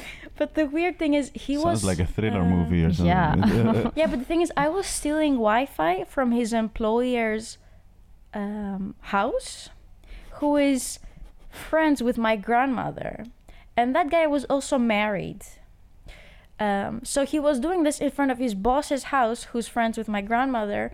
but 0.38 0.55
the 0.55 0.64
weird 0.66 0.98
thing 0.98 1.12
is 1.12 1.30
he 1.34 1.55
Sounds 1.57 1.64
was 1.64 1.84
like 1.84 1.98
a 1.98 2.07
thriller 2.07 2.40
uh, 2.40 2.44
movie 2.57 2.84
or 2.84 2.92
something. 2.92 3.07
yeah. 3.07 3.90
yeah 3.96 4.07
but 4.07 4.18
the 4.20 4.24
thing 4.24 4.40
is 4.40 4.50
i 4.57 4.68
was 4.68 4.86
stealing 4.86 5.34
wi-fi 5.34 6.05
from 6.05 6.30
his 6.32 6.53
employer's 6.55 7.59
um, 8.35 8.95
house 9.01 9.68
who 10.35 10.57
is 10.57 10.99
friends 11.51 12.03
with 12.03 12.18
my 12.18 12.37
grandmother. 12.37 13.24
And 13.76 13.95
that 13.95 14.11
guy 14.11 14.26
was 14.26 14.45
also 14.47 14.78
married. 14.78 15.43
Um, 16.61 17.01
so 17.05 17.24
he 17.24 17.39
was 17.39 17.59
doing 17.59 17.83
this 17.83 18.01
in 18.01 18.11
front 18.11 18.30
of 18.30 18.39
his 18.39 18.55
boss's 18.55 19.05
house 19.05 19.45
who's 19.45 19.66
friends 19.66 19.99
with 19.99 20.09
my 20.09 20.20
grandmother 20.20 20.93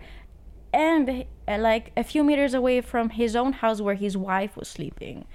and 0.73 1.25
uh, 1.47 1.57
like 1.57 1.91
a 1.97 2.03
few 2.03 2.23
meters 2.23 2.53
away 2.53 2.81
from 2.81 3.09
his 3.09 3.35
own 3.35 3.53
house 3.53 3.81
where 3.81 3.95
his 3.95 4.15
wife 4.15 4.55
was 4.55 4.67
sleeping. 4.67 5.25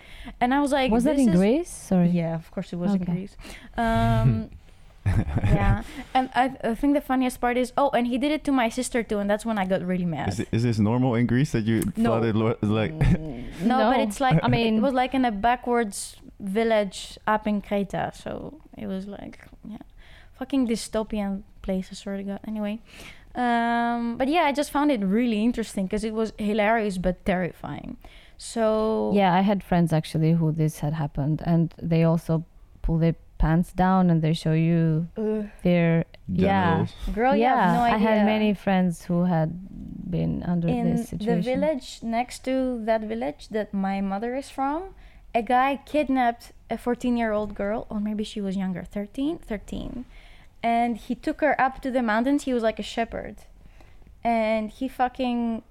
And 0.41 0.55
i 0.55 0.61
was 0.61 0.73
like 0.73 0.91
was 0.91 1.05
that 1.05 1.19
in 1.19 1.29
is- 1.29 1.37
Greece? 1.37 1.71
Sorry. 1.71 2.09
yeah 2.09 2.35
of 2.35 2.51
course 2.51 2.73
it 2.73 2.77
was 2.77 2.95
in 2.95 3.05
greece. 3.05 3.37
Um, 3.77 4.51
yeah 5.45 5.83
and 6.15 6.31
I, 6.35 6.57
I 6.65 6.75
think 6.75 6.95
the 6.95 7.01
funniest 7.01 7.41
part 7.41 7.57
is 7.57 7.73
oh 7.77 7.91
and 7.91 8.07
he 8.07 8.17
did 8.19 8.33
it 8.33 8.43
to 8.45 8.53
my 8.53 8.69
sister 8.69 9.03
too 9.03 9.19
and 9.19 9.29
that's 9.29 9.45
when 9.45 9.59
i 9.59 9.67
got 9.67 9.83
really 9.83 10.07
mad 10.07 10.29
Is, 10.29 10.41
it, 10.41 10.49
is 10.51 10.63
this 10.63 10.79
normal 10.79 11.15
in 11.15 11.27
Greece 11.27 11.53
that 11.53 11.65
you 11.65 11.83
No. 11.97 12.11
thought 12.11 12.25
it 12.25 12.35
was 12.35 12.57
like? 12.63 12.93
no, 13.61 13.91
but 13.91 14.01
it's 14.01 14.21
like 14.21 14.41
I 14.47 14.49
mean, 14.49 14.79
it 14.79 14.81
was 14.81 14.95
like 14.95 15.15
in 15.15 15.25
a 15.25 15.31
backwards 15.31 16.17
village 16.41 17.19
up 17.27 17.47
in 17.47 17.61
Creta, 17.63 18.15
so 18.15 18.61
it 18.77 18.87
was 18.87 19.07
like 19.07 19.39
yeah, 19.69 19.85
fucking 20.39 20.67
dystopian 20.69 21.43
place. 21.63 21.89
I 21.93 21.95
swear 21.95 22.17
to 22.17 22.23
God. 22.23 22.41
Anyway, 22.47 22.81
um, 23.35 24.17
but 24.17 24.29
yeah, 24.29 24.43
I 24.43 24.53
just 24.53 24.71
found 24.71 24.91
it 24.91 25.01
really 25.03 25.43
interesting 25.43 25.87
because 25.87 26.05
it 26.05 26.15
was 26.15 26.33
hilarious 26.39 26.99
but 26.99 27.25
terrifying. 27.25 27.97
So 28.37 29.13
yeah, 29.15 29.33
I 29.35 29.41
had 29.43 29.63
friends 29.63 29.93
actually 29.93 30.33
who 30.33 30.53
this 30.53 30.81
had 30.81 30.93
happened, 30.95 31.43
and 31.45 31.75
they 31.81 32.05
also 32.05 32.45
pulled 32.83 33.03
their 33.03 33.17
pants 33.45 33.73
down 33.73 34.03
and 34.11 34.23
they 34.23 34.33
show 34.33 34.53
you 34.53 35.07
Ugh. 35.19 35.47
their 35.63 36.05
yeah. 36.29 36.87
genitals? 36.87 37.15
girl, 37.15 37.37
you 37.37 37.45
have 37.45 37.75
no 37.75 37.83
I 37.83 37.95
idea. 37.95 38.09
had 38.09 38.27
many 38.35 38.55
friends 38.55 39.05
who 39.05 39.25
had 39.25 39.51
been 40.11 40.43
under 40.45 40.69
in 40.69 40.97
this 40.97 41.09
situation 41.11 41.43
the 41.43 41.51
village 41.53 41.87
next 42.03 42.45
to 42.49 42.55
that 42.85 43.03
village 43.03 43.49
that 43.57 43.75
my 43.75 44.01
mother 44.01 44.35
is 44.43 44.49
from 44.49 44.81
a 45.35 45.43
guy 45.43 45.81
kidnapped 45.85 46.53
a 46.71 46.79
14 46.79 47.17
year 47.17 47.33
old 47.33 47.55
girl 47.55 47.87
or 47.91 47.99
maybe 48.01 48.25
she 48.25 48.41
was 48.41 48.57
younger 48.57 48.85
13 48.85 49.39
13 49.39 50.05
and 50.63 50.97
he 50.97 51.15
took 51.15 51.41
her 51.41 51.55
up 51.61 51.83
to 51.83 51.91
the 51.91 52.03
mountains 52.03 52.45
he 52.45 52.55
was 52.55 52.63
like 52.63 52.79
a 52.79 52.89
shepherd 52.95 53.37
and 54.23 54.71
he 54.71 54.87
fucking 54.89 55.63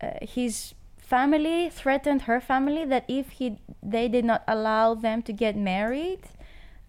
uh, 0.00 0.10
his 0.22 0.74
family 0.98 1.68
threatened 1.70 2.22
her 2.22 2.40
family 2.40 2.84
that 2.84 3.04
if 3.08 3.26
he 3.38 3.58
they 3.82 4.06
did 4.08 4.24
not 4.24 4.42
allow 4.46 4.94
them 4.94 5.22
to 5.22 5.32
get 5.32 5.56
married 5.56 6.22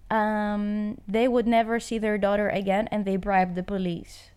um, 0.09 0.97
they 1.07 1.27
would 1.27 1.47
never 1.47 1.79
see 1.79 1.97
their 1.97 2.17
daughter 2.17 2.49
again 2.49 2.87
and 2.91 3.05
they 3.05 3.17
bribed 3.17 3.55
the 3.55 3.63
police 3.63 4.29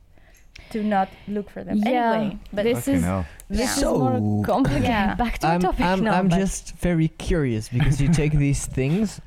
to 0.70 0.82
not 0.82 1.08
look 1.28 1.48
for 1.48 1.62
them 1.64 1.78
Yeah, 1.78 2.12
anyway 2.12 2.38
but 2.52 2.64
this 2.64 2.78
Fucking 2.80 2.94
is 2.94 3.04
hell. 3.04 3.26
this 3.48 3.58
Yeah. 3.60 3.76
is 3.76 3.82
more 3.84 4.18
So- 4.18 4.42
complicated. 4.44 4.84
Yeah. 4.84 5.14
Back 5.24 5.38
to 5.38 5.46
I'm, 5.46 5.60
the 5.60 5.66
topic 5.68 5.86
I'm, 5.86 6.04
now. 6.04 6.14
I'm 6.14 6.28
just 6.28 6.74
very 6.76 7.08
curious 7.08 7.68
because 7.68 8.00
you 8.00 8.08
take 8.08 8.32
these 8.46 8.66
things, 8.66 9.20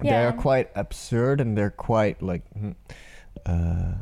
they're 0.00 0.32
quite 0.32 0.70
absurd 0.74 1.40
and 1.40 1.56
they're 1.56 1.70
quite 1.70 2.22
like, 2.22 2.42
hmm, 2.52 2.72
uh, 3.46 3.92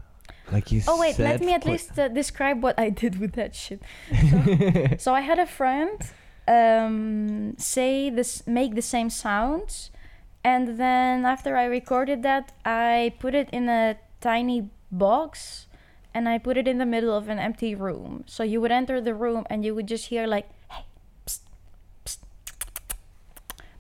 like 0.53 0.73
you 0.73 0.83
Oh 0.89 0.99
wait, 0.99 1.19
let 1.19 1.41
me 1.41 1.53
at 1.55 1.65
least 1.65 1.99
uh, 1.99 2.09
describe 2.09 2.63
what 2.63 2.79
I 2.79 2.91
did 2.91 3.21
with 3.21 3.33
that 3.35 3.55
shit. 3.55 3.81
So, 4.11 4.97
so 4.99 5.15
I 5.15 5.21
had 5.21 5.39
a 5.39 5.47
friend 5.47 6.01
um, 6.49 7.55
say 7.59 8.11
this, 8.11 8.45
make 8.47 8.75
the 8.75 8.83
same 8.83 9.11
sounds, 9.11 9.91
and 10.45 10.79
then 10.79 11.25
after 11.25 11.57
I 11.57 11.65
recorded 11.65 12.23
that, 12.23 12.53
I 12.65 13.15
put 13.19 13.35
it 13.35 13.49
in 13.53 13.69
a 13.69 13.97
tiny 14.21 14.71
box, 14.91 15.67
and 16.15 16.29
I 16.29 16.39
put 16.39 16.57
it 16.57 16.67
in 16.67 16.79
the 16.79 16.87
middle 16.87 17.17
of 17.17 17.29
an 17.29 17.39
empty 17.39 17.75
room. 17.75 18.25
So 18.27 18.43
you 18.43 18.61
would 18.61 18.73
enter 18.73 19.01
the 19.01 19.15
room 19.15 19.47
and 19.49 19.65
you 19.65 19.75
would 19.75 19.87
just 19.87 20.07
hear 20.07 20.27
like, 20.27 20.49
hey, 20.71 20.85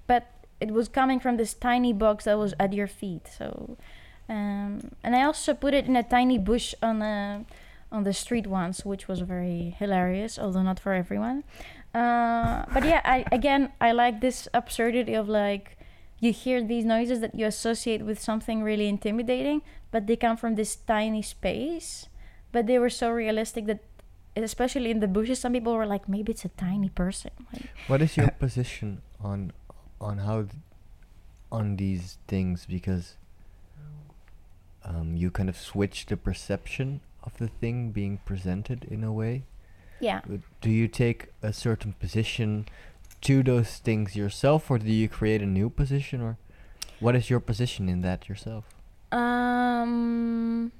but 0.06 0.26
it 0.60 0.70
was 0.70 0.88
coming 0.88 1.18
from 1.18 1.36
this 1.36 1.54
tiny 1.54 1.92
box 1.92 2.24
that 2.24 2.38
was 2.38 2.54
at 2.60 2.72
your 2.72 2.86
feet. 2.86 3.26
So, 3.36 3.76
um, 4.28 4.92
and 5.02 5.16
I 5.16 5.22
also 5.24 5.54
put 5.54 5.74
it 5.74 5.86
in 5.86 5.96
a 5.96 6.02
tiny 6.02 6.38
bush 6.38 6.74
on 6.82 7.00
the 7.00 7.44
on 7.92 8.04
the 8.04 8.12
street 8.12 8.46
once, 8.46 8.84
which 8.84 9.08
was 9.08 9.20
very 9.20 9.74
hilarious, 9.78 10.38
although 10.38 10.62
not 10.62 10.78
for 10.78 10.92
everyone. 10.92 11.42
Uh, 11.92 12.64
but 12.72 12.84
yeah, 12.84 13.00
I 13.04 13.24
again 13.32 13.72
I 13.80 13.90
like 13.90 14.20
this 14.20 14.46
absurdity 14.54 15.14
of 15.14 15.28
like 15.28 15.76
you 16.20 16.32
hear 16.32 16.62
these 16.62 16.84
noises 16.84 17.20
that 17.20 17.34
you 17.34 17.46
associate 17.46 18.02
with 18.02 18.20
something 18.20 18.62
really 18.62 18.88
intimidating, 18.88 19.62
but 19.90 20.06
they 20.06 20.16
come 20.16 20.36
from 20.36 20.54
this 20.54 20.76
tiny 20.76 21.22
space. 21.22 22.08
But 22.52 22.66
they 22.66 22.78
were 22.78 22.90
so 22.90 23.10
realistic 23.10 23.66
that, 23.66 23.80
especially 24.36 24.90
in 24.90 25.00
the 25.00 25.08
bushes, 25.08 25.38
some 25.38 25.52
people 25.52 25.74
were 25.74 25.86
like, 25.86 26.08
maybe 26.08 26.32
it's 26.32 26.44
a 26.44 26.50
tiny 26.50 26.90
person. 26.90 27.30
Like, 27.52 27.70
What 27.86 28.02
is 28.02 28.16
your 28.16 28.30
position 28.30 29.02
on 29.20 29.52
on 30.00 30.18
how 30.18 30.42
th- 30.42 30.54
on 31.52 31.76
these 31.76 32.18
things 32.26 32.64
because 32.66 33.16
um, 34.84 35.16
you 35.16 35.30
kind 35.30 35.48
of 35.48 35.56
switch 35.56 36.06
the 36.06 36.16
perception 36.16 37.00
of 37.22 37.36
the 37.38 37.48
thing 37.48 37.90
being 37.90 38.18
presented 38.24 38.84
in 38.84 39.04
a 39.04 39.12
way. 39.12 39.44
yeah. 40.00 40.20
Do 40.60 40.70
you 40.70 40.88
take 40.88 41.28
a 41.42 41.52
certain 41.52 41.92
position 41.92 42.66
to 43.22 43.42
those 43.42 43.78
things 43.78 44.16
yourself, 44.16 44.70
or 44.70 44.78
do 44.78 44.92
you 44.92 45.08
create 45.08 45.42
a 45.42 45.46
new 45.46 45.70
position, 45.70 46.20
or 46.20 46.38
what 47.00 47.16
is 47.16 47.30
your 47.30 47.40
position 47.40 47.88
in 47.88 48.02
that 48.02 48.28
yourself? 48.28 48.64
Um, 49.12 50.72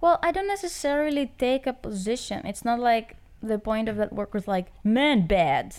well, 0.00 0.18
I 0.22 0.32
don't 0.32 0.48
necessarily 0.48 1.32
take 1.38 1.66
a 1.66 1.72
position. 1.72 2.46
It's 2.46 2.64
not 2.64 2.78
like 2.78 3.16
the 3.42 3.58
point 3.58 3.88
of 3.88 3.96
that 3.96 4.12
work 4.12 4.34
was 4.34 4.46
like 4.46 4.66
man 4.84 5.26
bad. 5.26 5.76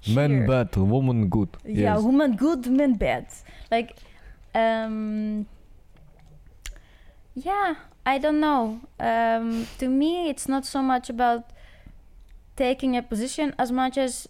Here. 0.00 0.46
bad, 0.46 0.76
woman 0.76 1.28
good. 1.28 1.48
Yeah, 1.64 1.98
woman 1.98 2.36
good, 2.36 2.66
men 2.66 2.94
bad. 2.94 3.26
Like, 3.70 3.96
um, 4.54 5.46
yeah, 7.34 7.76
I 8.04 8.18
don't 8.18 8.38
know. 8.38 8.80
Um, 9.00 9.66
to 9.78 9.88
me, 9.88 10.28
it's 10.28 10.46
not 10.46 10.66
so 10.66 10.82
much 10.82 11.08
about 11.08 11.50
taking 12.56 12.96
a 12.96 13.02
position 13.02 13.54
as 13.58 13.72
much 13.72 13.96
as 13.96 14.28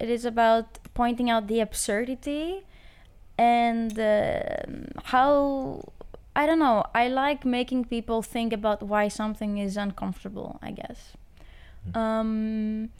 it 0.00 0.10
is 0.10 0.24
about 0.24 0.78
pointing 0.94 1.30
out 1.30 1.46
the 1.46 1.60
absurdity 1.60 2.64
and 3.38 3.98
um 3.98 4.86
how 5.04 5.82
I 6.34 6.46
don't 6.46 6.60
know. 6.60 6.84
I 6.94 7.08
like 7.08 7.44
making 7.44 7.86
people 7.86 8.22
think 8.22 8.52
about 8.52 8.82
why 8.82 9.08
something 9.08 9.58
is 9.58 9.76
uncomfortable. 9.76 10.58
I 10.62 10.70
guess, 10.70 11.12
um, 11.94 12.90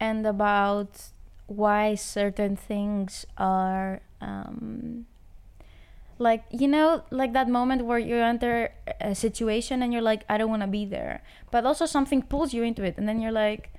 and 0.00 0.26
about 0.26 1.10
why 1.46 1.94
certain 1.94 2.56
things 2.56 3.26
are 3.36 4.00
um, 4.20 5.06
like 6.18 6.44
you 6.50 6.68
know 6.68 7.02
like 7.10 7.32
that 7.32 7.48
moment 7.48 7.84
where 7.84 7.98
you 7.98 8.16
enter 8.16 8.72
a 9.00 9.14
situation 9.14 9.82
and 9.82 9.92
you're 9.92 10.02
like 10.02 10.24
i 10.28 10.36
don't 10.36 10.50
want 10.50 10.62
to 10.62 10.68
be 10.68 10.84
there 10.84 11.22
but 11.50 11.64
also 11.64 11.86
something 11.86 12.20
pulls 12.20 12.52
you 12.52 12.62
into 12.62 12.82
it 12.82 12.98
and 12.98 13.08
then 13.08 13.20
you're 13.20 13.32
like 13.32 13.72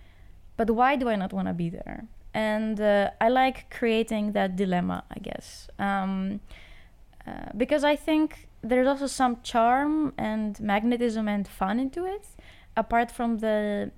but 0.57 0.69
why 0.69 0.95
do 0.95 1.09
i 1.09 1.15
not 1.15 1.33
want 1.33 1.47
to 1.47 1.53
be 1.53 1.69
there 1.69 2.07
and 2.33 2.79
uh, 2.79 3.09
i 3.21 3.27
like 3.27 3.69
creating 3.69 4.33
that 4.33 4.55
dilemma 4.55 5.03
i 5.11 5.19
guess 5.19 5.67
um, 5.79 6.39
uh, 7.27 7.31
because 7.57 7.83
i 7.83 7.95
think 7.95 8.47
there's 8.61 8.87
also 8.87 9.07
some 9.07 9.37
charm 9.43 10.13
and 10.17 10.59
magnetism 10.59 11.27
and 11.27 11.47
fun 11.47 11.79
into 11.79 12.05
it 12.05 12.25
apart 12.75 13.09
from 13.09 13.39
the 13.39 13.91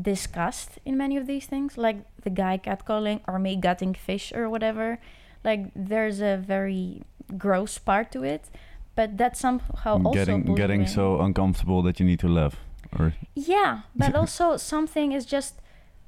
disgust 0.00 0.78
in 0.84 0.96
many 0.96 1.16
of 1.16 1.26
these 1.26 1.46
things 1.46 1.76
like 1.76 1.98
the 2.22 2.30
guy 2.30 2.58
catcalling 2.58 3.20
or 3.28 3.38
me 3.38 3.56
gutting 3.56 3.92
fish 3.94 4.32
or 4.32 4.48
whatever 4.48 4.98
like 5.44 5.70
there's 5.74 6.20
a 6.20 6.36
very 6.36 7.02
gross 7.36 7.78
part 7.78 8.10
to 8.10 8.22
it 8.22 8.48
but 8.94 9.18
that 9.18 9.36
somehow 9.36 10.00
also 10.04 10.12
getting 10.12 10.54
getting 10.54 10.86
so 10.86 11.20
uncomfortable 11.20 11.82
that 11.82 11.98
you 11.98 12.04
need 12.04 12.18
to 12.18 12.28
laugh. 12.28 12.56
Or 12.98 13.14
yeah 13.34 13.82
but 13.96 14.14
also 14.14 14.58
something 14.58 15.12
is 15.12 15.24
just 15.24 15.61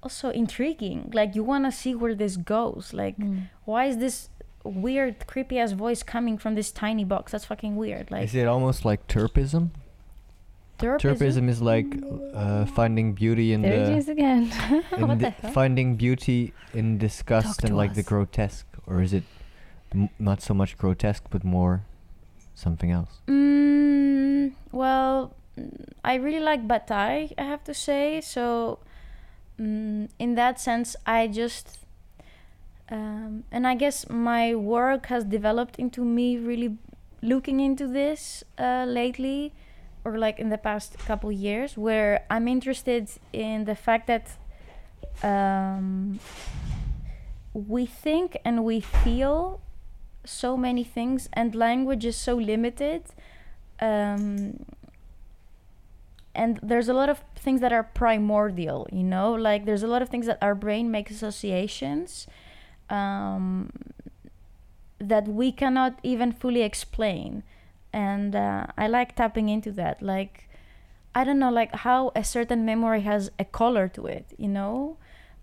also 0.05 0.29
intriguing 0.31 1.11
like 1.19 1.35
you 1.35 1.43
want 1.53 1.65
to 1.65 1.73
see 1.73 1.93
where 2.01 2.15
this 2.15 2.37
goes 2.37 2.85
like 3.03 3.17
Mm. 3.19 3.49
why 3.71 3.83
is 3.91 3.97
this 4.05 4.17
weird 4.87 5.27
creepy 5.27 5.57
ass 5.63 5.73
voice 5.73 6.03
coming 6.15 6.37
from 6.43 6.53
this 6.55 6.71
tiny 6.85 7.05
box 7.13 7.33
that's 7.33 7.47
fucking 7.53 7.75
weird 7.83 8.11
like 8.15 8.25
is 8.29 8.35
it 8.35 8.47
almost 8.55 8.85
like 8.91 9.01
terpism? 9.09 9.65
derpism? 10.79 11.01
Terpism 11.05 11.49
is 11.49 11.61
like 11.63 11.87
uh, 12.35 12.65
finding 12.79 13.13
beauty 13.15 13.53
in 13.55 13.63
There 13.63 13.75
it 13.83 13.87
the 13.87 13.97
is 13.97 14.09
again. 14.09 14.43
in 14.97 15.07
What 15.09 15.19
the 15.19 15.27
the 15.27 15.31
hell? 15.31 15.53
finding 15.53 15.97
beauty 15.97 16.53
in 16.75 16.99
disgust 16.99 17.47
Talk 17.61 17.65
and 17.65 17.71
to 17.71 17.77
like 17.83 17.95
the 17.95 18.03
grotesque, 18.03 18.67
or 18.87 19.01
is 19.07 19.13
it 19.15 19.23
m- 19.95 20.11
not 20.19 20.43
so 20.43 20.53
much 20.53 20.77
grotesque 20.77 21.25
but 21.31 21.45
more 21.45 21.75
something 22.55 22.91
else? 22.91 23.13
Mm, 23.29 24.53
well, 24.73 25.33
I 26.05 26.15
really 26.17 26.41
like 26.51 26.67
Bataille, 26.67 27.31
I 27.39 27.43
have 27.53 27.63
to 27.71 27.75
say. 27.75 28.21
So, 28.21 28.79
mm, 29.61 30.09
in 30.19 30.35
that 30.35 30.61
sense, 30.61 30.97
I 31.07 31.29
just. 31.29 31.79
Um, 32.91 33.45
and 33.51 33.67
I 33.67 33.75
guess 33.75 34.11
my 34.11 34.55
work 34.55 35.07
has 35.07 35.25
developed 35.25 35.79
into 35.79 36.05
me 36.05 36.37
really 36.37 36.77
looking 37.23 37.59
into 37.61 37.87
this 37.87 38.45
uh, 38.59 38.85
lately, 38.87 39.55
or 40.05 40.19
like 40.19 40.39
in 40.39 40.51
the 40.51 40.59
past 40.59 40.99
couple 40.99 41.33
years, 41.33 41.79
where 41.79 42.27
I'm 42.29 42.47
interested 42.47 43.09
in 43.33 43.65
the 43.65 43.75
fact 43.75 44.07
that 44.09 44.37
um, 45.23 46.21
we 47.55 47.87
think 47.87 48.37
and 48.45 48.65
we 48.65 48.81
feel 48.81 49.61
so 50.25 50.57
many 50.57 50.85
things, 50.85 51.29
and 51.33 51.55
language 51.55 52.05
is 52.05 52.17
so 52.17 52.35
limited 52.37 53.03
um, 53.81 54.65
and 56.35 56.59
there's 56.63 56.89
a 56.89 56.95
lot 56.95 57.09
of 57.09 57.23
things 57.37 57.61
that 57.61 57.73
are 57.73 57.83
primordial 57.83 58.89
you 58.93 59.03
know? 59.03 59.33
Like 59.33 59.65
there's 59.65 59.83
a 59.83 59.87
lot 59.87 60.03
of 60.03 60.09
things 60.09 60.27
that 60.27 60.39
our 60.43 60.55
brain 60.55 60.91
makes 60.91 61.13
associations 61.13 62.27
um, 62.91 63.71
that 64.99 65.29
we 65.29 65.53
cannot 65.53 65.99
even 66.03 66.33
fully 66.33 66.63
explain. 66.63 67.43
And 67.93 68.35
uh, 68.35 68.67
i 68.77 68.87
like 68.87 69.15
tapping 69.15 69.49
into 69.49 69.71
that. 69.73 70.03
Like 70.03 70.49
i 71.15 71.23
don't 71.23 71.39
know 71.39 71.51
like 71.51 71.73
how 71.87 72.11
a 72.17 72.25
certain 72.25 72.65
memory 72.65 73.03
has 73.03 73.31
a 73.39 73.45
color 73.45 73.89
to 73.89 74.07
it 74.07 74.27
you 74.37 74.49
know? 74.49 74.97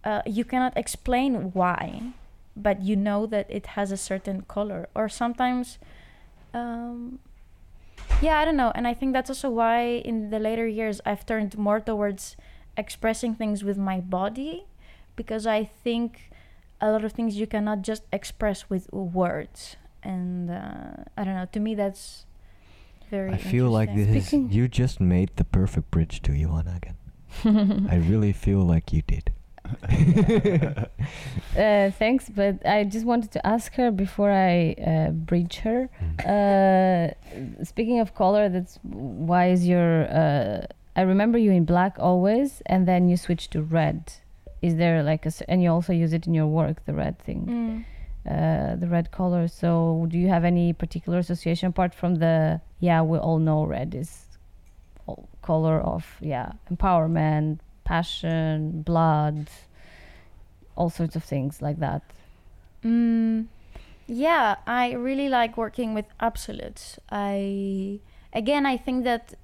Uh, 0.03 0.21
you 0.25 0.43
cannot 0.43 0.75
explain 0.75 1.51
why 1.53 2.11
but 2.55 2.81
you 2.81 2.95
know 2.95 3.25
that 3.25 3.45
it 3.49 3.65
has 3.77 3.91
a 3.91 3.97
certain 3.97 4.41
color. 4.41 4.89
Or 4.95 5.09
sometimes 5.09 5.77
um, 6.53 7.19
yeah 8.21 8.39
i 8.39 8.45
don't 8.45 8.57
know 8.57 8.71
and 8.75 8.87
i 8.87 8.93
think 8.93 9.13
that's 9.13 9.29
also 9.29 9.49
why 9.49 9.81
in 9.81 10.29
the 10.29 10.39
later 10.39 10.67
years 10.67 11.01
i've 11.05 11.25
turned 11.25 11.57
more 11.57 11.79
towards 11.79 12.35
expressing 12.77 13.35
things 13.35 13.63
with 13.63 13.77
my 13.77 13.99
body 13.99 14.65
because 15.15 15.45
i 15.45 15.63
think 15.63 16.29
a 16.79 16.91
lot 16.91 17.03
of 17.03 17.11
things 17.11 17.35
you 17.35 17.45
cannot 17.47 17.81
just 17.81 18.03
express 18.11 18.69
with 18.69 18.91
words 18.93 19.75
and 20.03 20.49
uh, 20.49 21.03
i 21.17 21.23
don't 21.23 21.35
know 21.35 21.47
to 21.51 21.59
me 21.59 21.75
that's 21.75 22.25
very 23.11 23.33
I 23.33 23.37
feel 23.37 23.69
like 23.69 23.93
this 23.93 24.07
interesting. 24.07 24.49
is 24.49 24.55
you 24.55 24.67
just 24.67 24.99
made 25.01 25.31
the 25.35 25.43
perfect 25.43 25.91
bridge 25.91 26.21
to 26.21 26.31
Johanna 26.31 26.79
again. 26.81 27.87
I 27.91 27.97
really 27.97 28.31
feel 28.31 28.61
like 28.61 28.93
you 28.93 29.01
did. 29.01 29.33
Uh, 31.57 31.91
thanks, 31.91 32.29
but 32.29 32.65
I 32.65 32.85
just 32.85 33.05
wanted 33.05 33.29
to 33.31 33.45
ask 33.45 33.73
her 33.75 33.91
before 33.91 34.31
I 34.31 34.73
uh, 34.73 35.09
breach 35.11 35.59
her. 35.59 35.89
Mm. 36.19 37.11
Uh, 37.59 37.63
speaking 37.65 37.99
of 37.99 38.15
color, 38.15 38.47
that's 38.47 38.79
why 38.83 39.49
is 39.49 39.67
your? 39.67 40.03
Uh, 40.09 40.65
I 40.95 41.01
remember 41.01 41.37
you 41.37 41.51
in 41.51 41.65
black 41.65 41.97
always, 41.99 42.61
and 42.67 42.87
then 42.87 43.09
you 43.09 43.17
switch 43.17 43.49
to 43.49 43.61
red. 43.61 44.13
Is 44.61 44.77
there 44.77 45.03
like 45.03 45.25
a. 45.25 45.31
And 45.49 45.61
you 45.61 45.69
also 45.71 45.91
use 45.91 46.13
it 46.13 46.25
in 46.25 46.33
your 46.33 46.47
work, 46.47 46.85
the 46.85 46.93
red 46.93 47.19
thing, 47.19 47.41
Mm. 47.45 47.83
uh, 48.31 48.75
the 48.77 48.87
red 48.87 49.11
color. 49.11 49.49
So, 49.49 50.05
do 50.07 50.17
you 50.17 50.29
have 50.29 50.45
any 50.45 50.71
particular 50.71 51.19
association 51.19 51.67
apart 51.67 51.93
from 51.93 52.15
the? 52.15 52.61
Yeah, 52.79 53.01
we 53.01 53.17
all 53.17 53.39
know 53.39 53.65
red 53.65 53.93
is 53.93 54.25
color 55.41 55.81
of 55.81 56.05
yeah 56.21 56.51
empowerment, 56.71 57.59
passion, 57.83 58.81
blood, 58.81 59.49
all 60.75 60.89
sorts 60.89 61.15
of 61.15 61.23
things 61.23 61.61
like 61.61 61.79
that. 61.79 62.01
Mm, 62.83 63.47
yeah, 64.07 64.55
I 64.65 64.93
really 64.93 65.29
like 65.29 65.57
working 65.57 65.93
with 65.93 66.05
absolutes. 66.19 66.99
I 67.11 67.99
again, 68.33 68.65
I 68.65 68.77
think 68.77 69.03
that 69.03 69.35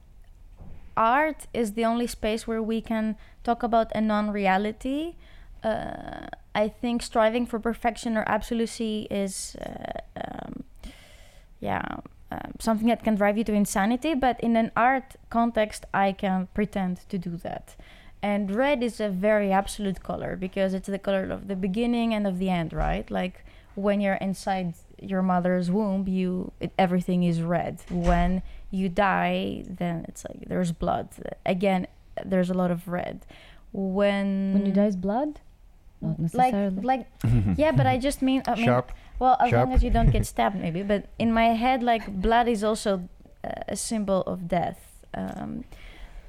art 0.96 1.48
is 1.54 1.74
the 1.74 1.86
only 1.86 2.08
space 2.08 2.48
where 2.48 2.62
we 2.62 2.82
can 2.82 3.16
talk 3.44 3.64
about 3.64 3.92
a 3.96 4.02
non-reality. 4.02 5.16
Uh, 5.64 6.28
I 6.56 6.68
think 6.68 7.04
striving 7.04 7.46
for 7.46 7.60
perfection 7.60 8.18
or 8.18 8.24
absolucy 8.28 9.08
is, 9.12 9.56
uh, 9.62 10.00
um, 10.26 10.64
yeah, 11.60 11.84
um, 12.32 12.54
something 12.60 12.88
that 12.88 13.04
can 13.04 13.16
drive 13.16 13.38
you 13.38 13.44
to 13.46 13.54
insanity. 13.54 14.16
But 14.16 14.40
in 14.42 14.56
an 14.56 14.72
art 14.76 15.16
context, 15.30 15.86
I 15.94 16.12
can 16.12 16.48
pretend 16.54 17.08
to 17.10 17.18
do 17.18 17.38
that. 17.38 17.76
And 18.22 18.50
red 18.52 18.82
is 18.84 19.00
a 19.00 19.10
very 19.10 19.52
absolute 19.52 20.02
color 20.04 20.36
because 20.36 20.74
it's 20.74 20.88
the 20.88 21.00
color 21.00 21.30
of 21.30 21.48
the 21.48 21.56
beginning 21.56 22.14
and 22.14 22.26
of 22.26 22.40
the 22.40 22.50
end, 22.50 22.74
right? 22.74 23.10
Like 23.12 23.46
when 23.76 24.02
you're 24.02 24.16
inside 24.16 24.74
your 25.00 25.22
mother's 25.22 25.70
womb, 25.70 26.08
you 26.08 26.52
it, 26.60 26.72
everything 26.80 27.24
is 27.24 27.42
red. 27.42 27.80
When 27.90 28.42
you 28.72 28.90
die, 28.90 29.64
then 29.70 30.06
it's 30.08 30.26
like 30.26 30.48
there's 30.50 30.72
blood. 30.72 31.10
Again, 31.46 31.86
there's 32.26 32.50
a 32.50 32.56
lot 32.56 32.72
of 32.72 32.88
red. 32.88 33.26
When 33.72 34.54
When 34.54 34.66
you 34.66 34.72
die, 34.72 34.86
is 34.88 34.96
blood. 34.96 35.40
not 36.02 36.20
like 36.20 36.54
necessarily. 36.54 36.82
like 36.82 37.08
yeah, 37.58 37.72
but 37.72 37.86
I 37.86 37.98
just 38.00 38.22
mean 38.22 38.42
I 38.48 38.56
mean 38.56 38.66
Sharp. 38.66 38.92
well 39.20 39.38
as 39.40 39.50
Sharp. 39.52 39.68
long 39.68 39.76
as 39.76 39.84
you 39.84 39.92
don't 39.92 40.10
get 40.12 40.26
stabbed 40.34 40.56
maybe. 40.56 40.82
But 40.82 41.06
in 41.20 41.32
my 41.32 41.54
head, 41.54 41.84
like 41.84 42.08
blood 42.22 42.48
is 42.48 42.64
also 42.64 43.08
uh, 43.44 43.50
a 43.68 43.76
symbol 43.76 44.22
of 44.26 44.48
death. 44.48 45.06
Um, 45.14 45.64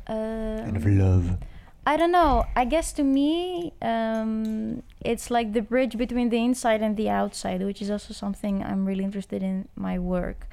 Kind 0.07 0.77
of 0.77 0.85
um, 0.87 0.99
love. 0.99 1.37
I 1.89 1.97
don't 1.97 2.13
know. 2.13 2.45
I 2.55 2.67
guess 2.67 2.93
to 2.93 3.03
me, 3.03 3.73
um, 3.81 4.83
it's 5.01 5.31
like 5.31 5.55
the 5.55 5.63
bridge 5.63 5.97
between 5.97 6.29
the 6.29 6.37
inside 6.37 6.83
and 6.83 6.99
the 6.99 7.09
outside, 7.09 7.63
which 7.63 7.81
is 7.81 7.91
also 7.91 8.13
something 8.13 8.63
I'm 8.63 8.85
really 8.85 9.03
interested 9.03 9.43
in 9.43 9.71
my 9.75 9.99
work. 9.99 10.49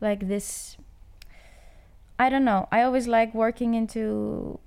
Like 0.00 0.26
this, 0.26 0.76
I 2.18 2.28
don't 2.28 2.44
know. 2.44 2.66
I 2.72 2.82
always 2.82 3.06
like 3.06 3.32
working 3.32 3.74
into 3.74 4.58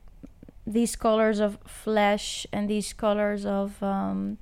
these 0.65 0.95
colors 0.95 1.41
of 1.41 1.57
flesh 1.67 2.47
and 2.53 2.69
these 2.69 2.93
colors 2.93 3.45
of 3.45 3.83
um, 3.83 4.37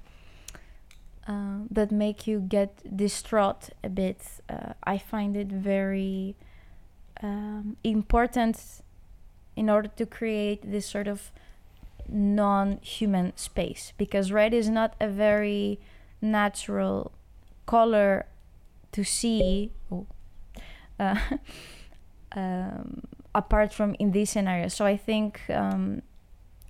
uh, 1.28 1.62
that 1.72 1.92
make 1.92 2.28
you 2.28 2.40
get 2.40 2.96
distraught 2.96 3.72
a 3.84 3.90
bit. 3.90 4.22
Uh, 4.48 4.74
I 4.84 5.00
find 5.00 5.36
it 5.36 5.48
very 5.48 6.36
um, 7.24 7.78
important 7.84 8.62
in 9.56 9.72
order 9.72 9.88
to 9.88 10.06
create 10.06 10.72
this 10.72 10.86
sort 10.86 11.08
of 11.08 11.32
non-human 12.10 13.34
space 13.36 13.94
because 13.98 14.32
red 14.32 14.54
is 14.54 14.70
not 14.70 14.96
a 15.00 15.08
very 15.08 15.80
natural 16.22 17.12
color 17.66 18.26
to 18.92 19.04
see 19.04 19.72
oh, 19.92 20.06
uh, 21.00 21.16
um, 22.36 23.02
apart 23.34 23.74
from 23.74 23.96
in 24.00 24.12
these 24.12 24.30
scenarios 24.30 24.74
so 24.74 24.86
i 24.86 24.96
think 24.98 25.42
um, 25.50 26.02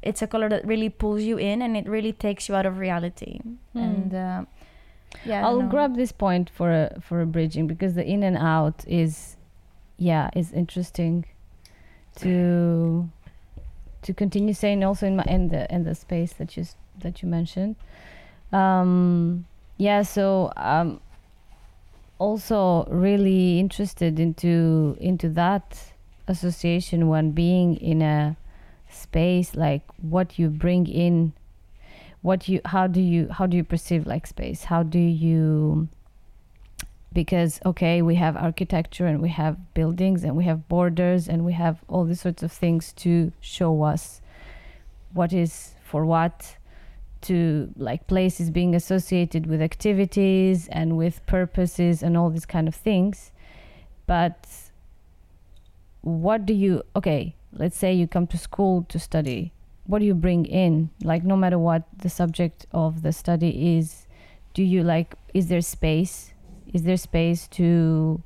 it's 0.04 0.22
a 0.22 0.28
color 0.28 0.50
that 0.50 0.66
really 0.68 0.90
pulls 0.90 1.22
you 1.22 1.38
in 1.38 1.62
and 1.62 1.76
it 1.76 1.88
really 1.88 2.12
takes 2.12 2.50
you 2.50 2.56
out 2.56 2.66
of 2.66 2.78
reality. 2.78 3.40
And 3.74 4.14
uh, 4.14 4.44
yeah 5.26 5.46
I'll 5.46 5.62
grab 5.62 5.96
this 5.96 6.12
point 6.12 6.50
for 6.50 6.72
a 6.72 7.00
for 7.02 7.22
a 7.22 7.26
bridging 7.26 7.68
because 7.68 7.96
the 7.96 8.06
in 8.06 8.22
and 8.24 8.38
out 8.38 8.84
is, 8.88 9.38
yeah, 9.98 10.30
is 10.36 10.52
interesting 10.52 11.26
to 12.18 13.10
to 14.04 14.14
continue 14.14 14.54
saying 14.54 14.84
also 14.84 15.08
in 15.08 15.16
my 15.16 15.24
in 15.28 15.49
the 15.49 15.72
in 15.74 15.84
the 15.84 15.95
space 15.95 16.34
that 16.34 16.56
you 16.58 16.66
that 16.99 17.22
you 17.22 17.30
mentioned. 17.30 17.76
Um, 18.51 19.45
yeah, 19.78 20.04
so 20.04 20.54
um, 20.56 21.01
also 22.20 22.86
really 22.86 23.60
interested 23.60 24.20
into 24.20 24.95
into 24.99 25.30
that 25.30 25.93
association 26.28 27.10
when 27.10 27.32
being 27.32 27.76
in 27.78 28.01
a 28.01 28.38
space 28.89 29.56
like 29.56 29.82
what 30.01 30.38
you 30.38 30.47
bring 30.47 30.88
in 30.88 31.34
what 32.22 32.47
you 32.47 32.62
how 32.66 32.88
do 32.88 33.01
you 33.01 33.28
how 33.30 33.45
do 33.45 33.58
you 33.58 33.64
perceive 33.64 34.08
like 34.08 34.26
space 34.26 34.64
how 34.66 34.84
do 34.84 34.99
you 34.99 35.88
because 37.14 37.59
okay 37.66 38.01
we 38.01 38.16
have 38.16 38.36
architecture 38.36 39.05
and 39.05 39.22
we 39.22 39.30
have 39.30 39.74
buildings 39.74 40.24
and 40.24 40.36
we 40.36 40.43
have 40.43 40.68
borders 40.68 41.28
and 41.28 41.45
we 41.45 41.53
have 41.53 41.84
all 41.88 42.03
these 42.05 42.22
sorts 42.22 42.43
of 42.43 42.51
things 42.51 42.91
to 42.93 43.32
show 43.39 43.84
us 43.84 44.22
what 45.14 45.32
is 45.32 45.76
for 45.84 46.05
what 46.05 46.57
to 47.22 47.72
like 47.78 48.05
places 48.07 48.49
being 48.49 48.76
associated 48.76 49.45
with 49.45 49.61
activities 49.61 50.68
and 50.70 50.97
with 50.97 51.26
purposes 51.26 52.03
and 52.03 52.18
all 52.18 52.30
these 52.30 52.45
kind 52.45 52.68
of 52.68 52.76
things. 52.76 53.32
But 54.05 54.47
what 56.01 56.45
do 56.45 56.53
you 56.53 56.84
okay 56.95 57.36
let's 57.53 57.78
say 57.78 57.93
you 57.93 58.07
come 58.07 58.28
to 58.28 58.38
school 58.38 58.84
to 58.89 58.99
study. 58.99 59.53
What 59.86 59.99
do 59.99 60.05
you 60.05 60.16
bring 60.16 60.45
in? 60.45 60.89
Like 61.03 61.24
no 61.24 61.38
matter 61.38 61.59
what 61.59 61.84
the 61.97 62.09
subject 62.09 62.66
of 62.72 63.03
the 63.03 63.14
study 63.14 63.78
is 63.78 64.07
do 64.53 64.64
you 64.64 64.84
like 64.84 65.16
is 65.34 65.47
there 65.47 65.61
space 65.61 66.33
is 66.74 66.84
there 66.84 66.98
space 66.98 67.48
to 67.48 68.22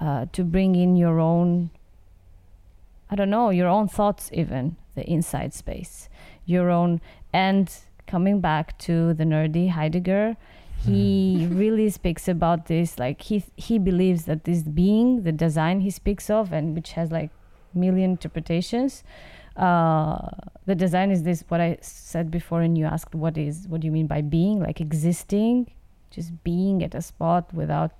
uh, 0.00 0.26
to 0.32 0.44
bring 0.44 0.74
in 0.74 0.96
your 0.96 1.20
own 1.20 1.70
i 3.10 3.14
don't 3.14 3.30
know 3.30 3.50
your 3.50 3.68
own 3.68 3.88
thoughts 3.88 4.30
even 4.32 4.76
the 4.96 5.08
inside 5.08 5.54
space? 5.54 6.08
Your 6.44 6.70
own 6.70 7.00
and 7.32 7.72
coming 8.08 8.40
back 8.40 8.76
to 8.78 9.14
the 9.14 9.24
nerdy 9.24 9.70
heidegger 9.70 10.36
he 10.84 11.46
really 11.52 11.88
speaks 11.90 12.28
about 12.28 12.66
this 12.66 12.98
like 12.98 13.22
he 13.22 13.44
he 13.56 13.78
believes 13.78 14.24
that 14.24 14.44
this 14.44 14.62
being 14.62 15.22
the 15.22 15.32
Dasein 15.32 15.82
he 15.82 15.90
speaks 15.90 16.30
of 16.30 16.52
and 16.52 16.74
which 16.74 16.92
has 16.92 17.10
like 17.10 17.30
million 17.74 18.10
interpretations 18.10 19.02
uh, 19.56 20.28
the 20.66 20.76
Dasein 20.76 21.10
is 21.10 21.24
this 21.24 21.44
what 21.48 21.60
i 21.60 21.76
said 21.80 22.30
before 22.30 22.62
and 22.62 22.78
you 22.78 22.84
asked 22.84 23.14
what 23.14 23.36
is 23.36 23.66
what 23.68 23.80
do 23.80 23.86
you 23.86 23.92
mean 23.92 24.06
by 24.06 24.20
being 24.20 24.60
like 24.60 24.80
existing 24.80 25.70
just 26.10 26.42
being 26.44 26.82
at 26.82 26.94
a 26.94 27.02
spot 27.02 27.52
without 27.52 27.92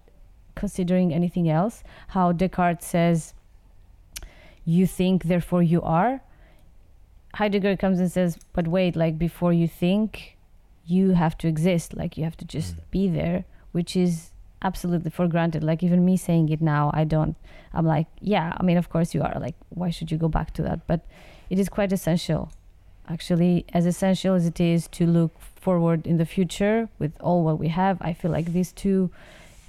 considering 0.55 1.13
anything 1.13 1.49
else. 1.49 1.85
How 2.09 2.33
descartes 2.33 2.87
says 2.87 3.35
you 4.65 4.87
think 4.87 5.25
therefore 5.25 5.63
you 5.63 5.83
are. 5.83 6.21
Heidegger 7.35 7.77
comes 7.77 8.01
and 8.01 8.11
says 8.11 8.39
but 8.53 8.67
wait 8.67 8.97
like 8.97 9.19
before 9.19 9.53
you 9.53 9.69
think 9.69 10.37
you 10.87 11.11
have 11.11 11.37
to 11.39 11.49
exist. 11.49 11.97
Like 11.97 12.17
you 12.17 12.25
have 12.25 12.37
to 12.39 12.45
just 12.45 12.77
Mm. 12.77 12.81
be 12.91 13.09
there 13.09 13.45
which 13.73 13.95
is 13.97 14.31
absolutely 14.63 15.11
for 15.11 15.29
granted. 15.29 15.63
Like 15.63 15.83
even 15.83 16.05
me 16.05 16.17
saying 16.17 16.49
it 16.49 16.63
now 16.63 16.91
i 16.95 17.05
don't 17.05 17.37
i'm 17.75 17.85
like 17.87 18.07
yeah 18.21 18.57
i 18.59 18.63
mean 18.63 18.79
of 18.79 18.89
course 18.89 19.15
you 19.15 19.23
are. 19.23 19.39
Like 19.39 19.57
why 19.69 19.91
should 19.91 20.11
you 20.11 20.19
go 20.19 20.29
back 20.29 20.53
to 20.55 20.63
that? 20.63 20.87
But 20.87 21.01
it 21.51 21.59
is 21.59 21.69
quite 21.69 21.93
essential 21.93 22.51
actually 23.09 23.65
as 23.73 23.87
essential 23.87 24.35
as 24.35 24.47
it 24.47 24.59
is 24.59 24.89
to 24.89 25.07
look 25.07 25.33
forward 25.67 26.01
in 26.07 26.17
the 26.23 26.29
future 26.37 26.89
with 27.01 27.13
all 27.27 27.41
what 27.47 27.59
we 27.65 27.69
have 27.83 27.97
i 28.11 28.13
feel 28.21 28.33
like 28.37 28.47
these 28.59 28.73
two 28.83 29.01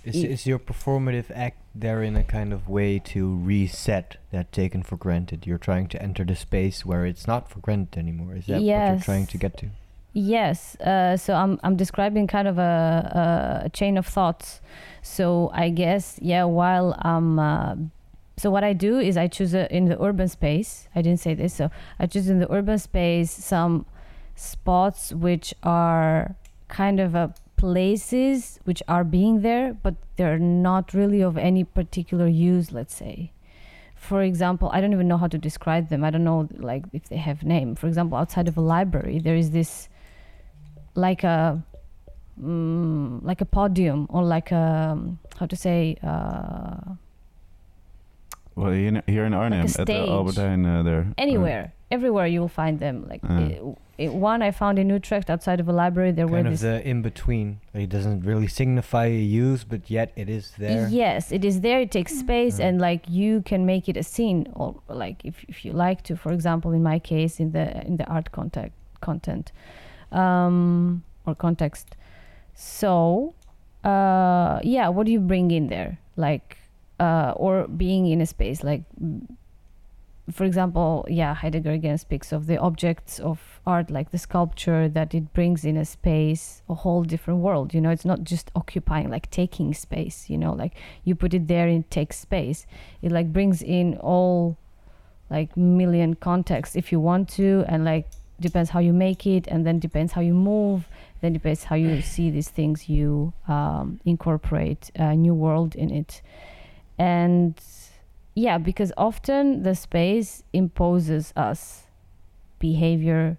Is, 0.07 0.23
is 0.35 0.41
your 0.51 0.59
performative 0.71 1.29
act 1.47 1.59
there 1.75 2.01
in 2.09 2.15
a 2.15 2.23
kind 2.23 2.51
of 2.55 2.61
way 2.77 2.91
to 3.13 3.21
reset 3.51 4.07
that 4.31 4.51
taken 4.51 4.81
for 4.89 4.97
granted? 5.05 5.39
You're 5.47 5.63
trying 5.69 5.87
to 5.93 5.97
enter 6.07 6.23
the 6.31 6.35
space 6.35 6.85
where 6.89 7.03
it's 7.11 7.27
not 7.27 7.49
for 7.51 7.59
granted 7.59 7.99
anymore. 7.99 8.31
Is 8.39 8.45
that 8.47 8.61
what 8.61 8.91
you're 8.93 8.99
trying 9.11 9.27
to 9.27 9.37
get 9.37 9.53
to? 9.61 9.67
Yes, 10.13 10.75
uh, 10.79 11.17
so 11.17 11.35
I'm 11.35 11.59
I'm 11.65 11.75
describing 11.75 12.25
kind 12.27 12.47
of 12.47 12.57
a, 12.57 13.61
a, 13.61 13.65
a 13.67 13.69
chain 13.69 13.97
of 13.97 14.05
thoughts. 14.07 14.61
So 15.01 15.51
I 15.53 15.69
guess 15.81 16.05
yeah, 16.21 16.45
while 16.45 16.95
I'm 17.11 17.37
uh, 17.37 17.75
so 18.37 18.49
what 18.49 18.63
I 18.63 18.73
do 18.73 18.99
is 18.99 19.17
I 19.17 19.27
choose 19.27 19.53
a, 19.53 19.63
in 19.75 19.85
the 19.91 19.97
urban 20.01 20.27
space. 20.27 20.87
I 20.95 21.01
didn't 21.01 21.19
say 21.19 21.33
this, 21.35 21.53
so 21.53 21.69
I 21.99 22.07
choose 22.07 22.29
in 22.29 22.39
the 22.39 22.49
urban 22.51 22.79
space 22.79 23.31
some 23.31 23.85
spots 24.37 25.11
which 25.11 25.53
are 25.63 26.35
kind 26.67 26.99
of 26.99 27.15
a 27.15 27.33
places 27.57 28.59
which 28.63 28.83
are 28.87 29.03
being 29.03 29.41
there, 29.41 29.73
but 29.73 29.95
they're 30.15 30.39
not 30.39 30.93
really 30.93 31.21
of 31.21 31.37
any 31.37 31.63
particular 31.63 32.27
use. 32.27 32.71
Let's 32.71 32.95
say. 32.95 33.31
For 33.95 34.21
example, 34.21 34.69
I 34.71 34.79
don't 34.79 34.93
even 34.93 35.07
know 35.07 35.17
how 35.17 35.27
to 35.27 35.37
describe 35.37 35.89
them. 35.89 36.03
I 36.03 36.11
don't 36.11 36.23
know 36.23 36.47
like 36.55 36.85
if 36.93 37.09
they 37.09 37.17
have 37.17 37.43
name. 37.43 37.75
For 37.75 37.87
example, 37.87 38.17
outside 38.17 38.47
of 38.47 38.55
a 38.55 38.61
library, 38.61 39.19
there 39.19 39.35
is 39.35 39.51
this 39.51 39.89
like 40.93 41.23
a 41.23 41.63
mm, 42.41 43.23
like 43.23 43.41
a 43.41 43.45
podium 43.45 44.05
or 44.09 44.23
like 44.23 44.51
a 44.51 44.97
how 45.39 45.47
to 45.47 45.55
say 45.55 45.97
uh, 46.03 46.93
Well, 48.55 48.71
here 48.71 48.87
in, 48.87 49.03
here 49.07 49.25
in 49.25 49.33
Arnhem, 49.33 49.65
at 49.65 49.87
the. 49.87 50.07
Albert 50.09 50.35
Heijn 50.35 50.65
uh, 50.65 50.83
there. 50.83 51.07
anywhere 51.17 51.73
everywhere 51.89 52.27
you 52.27 52.39
will 52.41 52.49
find 52.63 52.79
them 52.79 53.05
like 53.09 53.21
Ah. 53.23 53.37
i- 53.37 53.61
i- 54.05 54.09
one 54.09 54.41
i 54.41 54.51
found 54.51 54.77
in 54.79 54.89
utrecht 54.89 55.29
outside 55.29 55.59
of 55.63 55.67
a 55.69 55.71
library 55.71 56.11
there 56.11 56.27
were 56.27 56.41
kind 56.43 56.53
of 56.53 56.59
the 56.59 56.75
in 56.91 57.01
between. 57.01 57.59
It 57.73 57.89
doesn't 57.89 58.21
really 58.25 58.47
signify 58.47 59.05
a 59.05 59.23
use, 59.47 59.63
but 59.63 59.89
yet 59.89 60.11
it 60.15 60.27
is 60.29 60.51
there. 60.59 60.87
yes 60.89 61.31
it 61.31 61.43
is 61.45 61.61
there 61.61 61.79
it 61.81 61.91
takes 61.91 62.13
space 62.19 62.55
Mm. 62.59 62.65
and 62.65 62.81
like 62.81 63.03
you 63.09 63.41
can 63.41 63.65
make 63.65 63.87
it 63.91 63.95
a 63.97 64.03
scene 64.03 64.47
or 64.53 64.75
like 65.03 65.17
if, 65.29 65.35
if 65.47 65.63
you 65.65 65.71
like 65.87 66.01
to 66.03 66.15
for 66.15 66.31
example 66.33 66.71
in 66.73 66.83
my 66.83 66.99
case 66.99 67.39
in 67.43 67.51
the 67.51 67.65
in 67.87 67.95
the 67.97 68.05
art 68.17 68.31
contact 68.31 68.73
content 69.01 69.51
um 70.11 71.03
or 71.25 71.33
context 71.35 71.95
so 72.53 73.33
uh 73.83 74.59
yeah 74.63 74.87
what 74.89 75.05
do 75.05 75.11
you 75.11 75.19
bring 75.19 75.51
in 75.51 75.67
there 75.67 75.97
like 76.15 76.57
uh 76.99 77.31
or 77.35 77.67
being 77.67 78.07
in 78.07 78.19
a 78.21 78.25
space 78.25 78.63
like 78.63 78.83
for 80.31 80.43
example 80.43 81.05
yeah 81.09 81.33
heidegger 81.33 81.71
again 81.71 81.97
speaks 81.97 82.31
of 82.31 82.47
the 82.47 82.57
objects 82.57 83.19
of 83.19 83.61
art 83.65 83.89
like 83.89 84.11
the 84.11 84.17
sculpture 84.17 84.89
that 84.89 85.13
it 85.13 85.33
brings 85.33 85.63
in 85.63 85.77
a 85.77 85.85
space 85.85 86.61
a 86.69 86.73
whole 86.73 87.03
different 87.03 87.39
world 87.39 87.73
you 87.73 87.81
know? 87.81 87.89
It's 87.89 88.05
not 88.05 88.23
just 88.23 88.51
occupying 88.55 89.09
like 89.09 89.29
taking 89.31 89.73
space 89.73 90.29
you 90.29 90.37
know? 90.37 90.53
Like 90.53 90.73
you 91.03 91.15
put 91.15 91.33
it 91.33 91.47
there 91.47 91.67
and 91.67 91.83
it 91.83 91.91
takes 91.91 92.19
space. 92.19 92.65
It 93.01 93.11
like 93.11 93.31
brings 93.31 93.61
in 93.61 93.97
all 93.97 94.57
like 95.29 95.55
million 95.57 96.15
contexts 96.15 96.75
if 96.75 96.91
you 96.91 96.99
want 96.99 97.29
to 97.29 97.65
and 97.67 97.83
like 97.83 98.07
depends 98.39 98.69
how 98.69 98.79
you 98.79 98.93
make 98.93 99.25
it 99.25 99.47
and 99.47 99.65
then 99.65 99.79
depends 99.79 100.13
how 100.13 100.21
you 100.21 100.33
move 100.33 100.87
then 101.21 101.33
depends 101.33 101.63
how 101.63 101.75
you 101.75 102.01
see 102.01 102.29
these 102.29 102.49
things 102.49 102.87
you 102.87 103.33
um, 103.47 103.99
incorporate 104.05 104.91
a 104.95 105.15
new 105.15 105.33
world 105.33 105.75
in 105.75 105.91
it. 105.91 106.21
And 106.99 107.59
yeah 108.37 108.57
because 108.57 108.91
often 108.97 109.63
the 109.63 109.73
space 109.73 110.43
imposes 110.53 111.33
us 111.35 111.61
behavior 112.59 113.37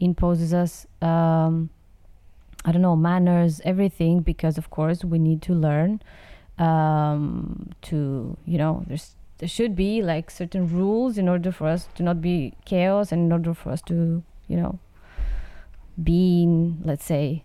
imposes 0.00 0.52
us 0.52 0.86
um, 1.00 1.70
I 2.64 2.70
don't 2.70 2.82
know, 2.82 2.96
manners, 2.96 3.60
everything, 3.64 4.20
because 4.20 4.56
of 4.56 4.70
course 4.70 5.04
we 5.04 5.18
need 5.18 5.42
to 5.42 5.52
learn 5.52 6.00
um, 6.58 7.70
to, 7.82 8.36
you 8.46 8.58
know, 8.58 8.84
there's 8.86 9.16
there 9.38 9.48
should 9.48 9.74
be 9.74 10.02
like 10.02 10.30
certain 10.30 10.68
rules 10.68 11.18
in 11.18 11.28
order 11.28 11.50
for 11.50 11.66
us 11.66 11.88
to 11.96 12.02
not 12.04 12.20
be 12.20 12.54
chaos 12.64 13.10
and 13.10 13.24
in 13.24 13.32
order 13.32 13.52
for 13.52 13.70
us 13.70 13.82
to, 13.82 14.22
you 14.46 14.56
know, 14.56 14.78
be 16.00 16.44
in, 16.44 16.80
let's 16.84 17.04
say, 17.04 17.42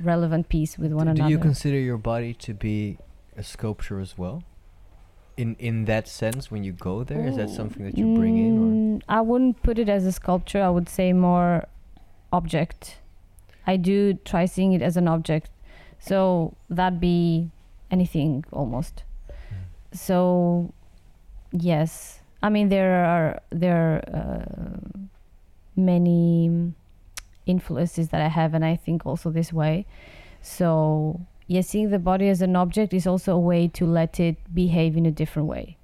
relevant 0.00 0.48
peace 0.48 0.78
with 0.78 0.92
one 0.92 1.06
do 1.06 1.10
another. 1.10 1.28
Do 1.28 1.32
you 1.32 1.40
consider 1.40 1.78
your 1.78 1.98
body 1.98 2.34
to 2.34 2.54
be 2.54 2.98
a 3.36 3.42
sculpture 3.42 3.98
as 3.98 4.16
well? 4.16 4.44
In 5.38 5.54
in 5.60 5.84
that 5.84 6.08
sense, 6.08 6.50
when 6.50 6.64
you 6.64 6.72
go 6.72 7.04
there, 7.04 7.24
is 7.28 7.36
that 7.36 7.48
something 7.48 7.84
that 7.86 7.96
you 7.96 8.06
bring 8.16 8.36
in, 8.36 8.58
or 8.58 8.66
Mm, 8.66 9.02
I 9.08 9.20
wouldn't 9.20 9.62
put 9.62 9.78
it 9.78 9.88
as 9.88 10.04
a 10.04 10.10
sculpture. 10.10 10.60
I 10.60 10.68
would 10.68 10.88
say 10.88 11.12
more 11.12 11.68
object. 12.32 12.98
I 13.64 13.76
do 13.76 14.14
try 14.24 14.46
seeing 14.46 14.72
it 14.72 14.82
as 14.82 14.96
an 14.96 15.06
object. 15.06 15.50
So 16.00 16.54
that 16.68 16.98
be 16.98 17.50
anything 17.90 18.44
almost. 18.52 19.04
So 19.92 20.72
yes, 21.52 22.20
I 22.42 22.48
mean 22.48 22.68
there 22.68 23.04
are 23.04 23.40
there 23.50 23.78
are 23.78 23.98
uh, 24.20 24.98
many 25.76 26.72
influences 27.46 28.08
that 28.08 28.20
I 28.20 28.28
have, 28.28 28.54
and 28.54 28.64
I 28.64 28.74
think 28.74 29.06
also 29.06 29.30
this 29.30 29.52
way. 29.52 29.86
So 30.42 31.20
yes, 31.48 31.66
seeing 31.68 31.90
the 31.90 31.98
body 31.98 32.28
as 32.28 32.40
an 32.40 32.54
object 32.54 32.94
is 32.94 33.06
also 33.06 33.34
a 33.34 33.40
way 33.40 33.66
to 33.68 33.84
let 33.84 34.20
it 34.20 34.36
behave 34.54 34.96
in 34.96 35.04
a 35.06 35.10
different 35.10 35.48
way. 35.48 35.76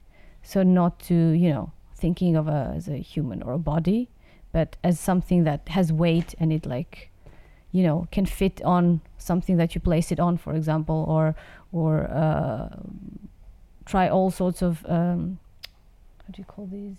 So 0.42 0.62
not 0.62 1.00
to 1.08 1.14
you 1.14 1.50
know 1.50 1.72
thinking 1.96 2.36
of 2.36 2.46
a, 2.48 2.72
as 2.76 2.86
a 2.86 2.98
human 2.98 3.42
or 3.42 3.54
a 3.54 3.58
body, 3.58 4.08
but 4.52 4.76
as 4.84 5.00
something 5.00 5.44
that 5.44 5.68
has 5.70 5.92
weight 5.92 6.34
and 6.38 6.52
it 6.52 6.66
like, 6.66 7.10
you 7.72 7.82
know, 7.82 8.06
can 8.12 8.26
fit 8.26 8.62
on 8.62 9.00
something 9.18 9.56
that 9.56 9.74
you 9.74 9.80
place 9.80 10.12
it 10.12 10.20
on, 10.20 10.36
for 10.36 10.54
example, 10.54 11.04
or 11.08 11.34
or 11.72 12.04
uh, 12.10 12.68
try 13.84 14.08
all 14.08 14.30
sorts 14.30 14.62
of 14.62 14.84
um, 14.88 15.38
what 16.24 16.36
do 16.36 16.40
you 16.40 16.46
call 16.46 16.66
these? 16.66 16.96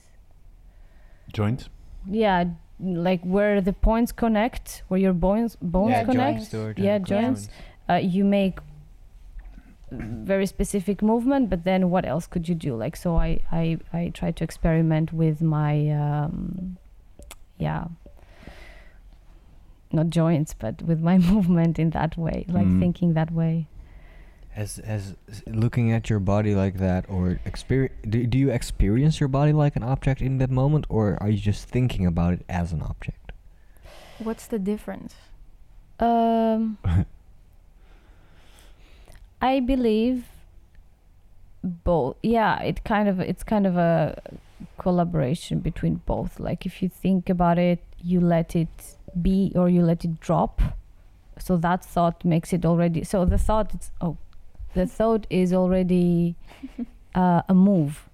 joints? 1.33 1.69
Yeah, 2.09 2.45
like 2.79 3.21
where 3.23 3.61
the 3.61 3.73
points 3.73 4.11
connect, 4.11 4.83
where 4.87 4.99
your 4.99 5.13
bones 5.13 5.57
bones 5.61 5.91
Yeah, 5.91 6.03
connect. 6.03 6.51
joints. 6.51 6.79
Yeah, 6.79 6.97
joint 6.99 7.07
joints. 7.07 7.49
Uh, 7.89 7.95
you 7.95 8.23
make 8.25 8.59
very 9.91 10.45
specific 10.47 11.01
movement, 11.01 11.49
but 11.49 11.63
then 11.63 11.89
what 11.89 12.05
else 12.05 12.25
could 12.27 12.49
you 12.49 12.55
do? 12.55 12.75
Like 12.75 12.95
so, 12.95 13.15
I 13.17 13.39
I 13.51 13.77
I 13.93 14.09
try 14.13 14.31
to 14.31 14.43
experiment 14.43 15.13
with 15.13 15.41
my 15.41 15.89
um, 15.91 16.77
yeah, 17.59 17.85
not 19.91 20.09
joints, 20.09 20.53
but 20.53 20.81
with 20.81 20.99
my 21.01 21.17
movement 21.33 21.79
in 21.79 21.91
that 21.91 22.17
way, 22.17 22.45
like 22.49 22.67
Mm. 22.67 22.79
thinking 22.79 23.13
that 23.13 23.31
way. 23.31 23.67
As 24.55 24.79
as 24.79 25.15
looking 25.47 25.91
at 25.91 26.09
your 26.09 26.19
body 26.19 26.55
like 26.55 26.77
that, 26.77 27.05
or 27.09 27.39
experience, 27.45 27.93
do, 28.09 28.25
do 28.25 28.37
you 28.37 28.49
experience 28.49 29.19
your 29.19 29.29
body 29.29 29.51
like 29.53 29.75
an 29.75 29.83
object 29.83 30.21
in 30.21 30.37
that 30.39 30.49
moment, 30.49 30.85
or 30.89 31.17
are 31.21 31.29
you 31.29 31.37
just 31.37 31.67
thinking 31.69 32.05
about 32.05 32.33
it 32.33 32.45
as 32.49 32.71
an 32.71 32.81
object? 32.81 33.31
What's 34.17 34.47
the 34.47 34.57
difference? 34.59 35.13
Um, 35.99 36.77
I 39.41 39.59
believe 39.59 40.25
both. 41.63 42.15
Yeah, 42.23 42.59
it 42.61 42.83
kind 42.83 43.09
of 43.09 43.19
it's 43.19 43.43
kind 43.43 43.67
of 43.67 43.77
a 43.77 44.21
collaboration 44.77 45.59
between 45.59 46.01
both. 46.05 46.39
Like 46.39 46.65
if 46.65 46.81
you 46.81 46.89
think 46.89 47.29
about 47.29 47.57
it, 47.57 47.79
you 48.01 48.19
let 48.19 48.55
it 48.55 48.95
be 49.21 49.51
or 49.55 49.69
you 49.69 49.81
let 49.81 50.05
it 50.05 50.19
drop. 50.19 50.61
So 51.37 51.57
that 51.57 51.83
thought 51.83 52.23
makes 52.23 52.53
it 52.53 52.65
already. 52.65 53.03
So 53.03 53.25
the 53.25 53.37
thought 53.37 53.73
it's 53.73 53.91
oh, 54.01 54.17
the 54.73 54.87
thought 54.97 55.27
is 55.29 55.53
already 55.53 56.35
uh, 57.15 57.41
a 57.49 57.53
move. 57.53 58.07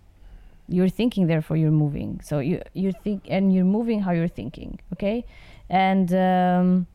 You're 0.68 0.90
thinking, 0.90 1.28
therefore 1.28 1.58
you're 1.58 1.72
moving. 1.72 2.22
So 2.24 2.40
you 2.40 2.62
you 2.74 2.94
think 3.04 3.26
and 3.30 3.54
you're 3.54 3.66
moving 3.66 4.02
how 4.02 4.12
you're 4.12 4.28
thinking. 4.28 4.80
Okay, 4.94 5.26
and 5.70 6.14
um, 6.14 6.88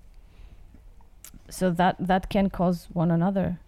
so 1.51 1.71
that 1.71 1.97
that 2.01 2.31
can 2.31 2.49
cause 2.51 2.89
one 2.93 3.11
another 3.11 3.59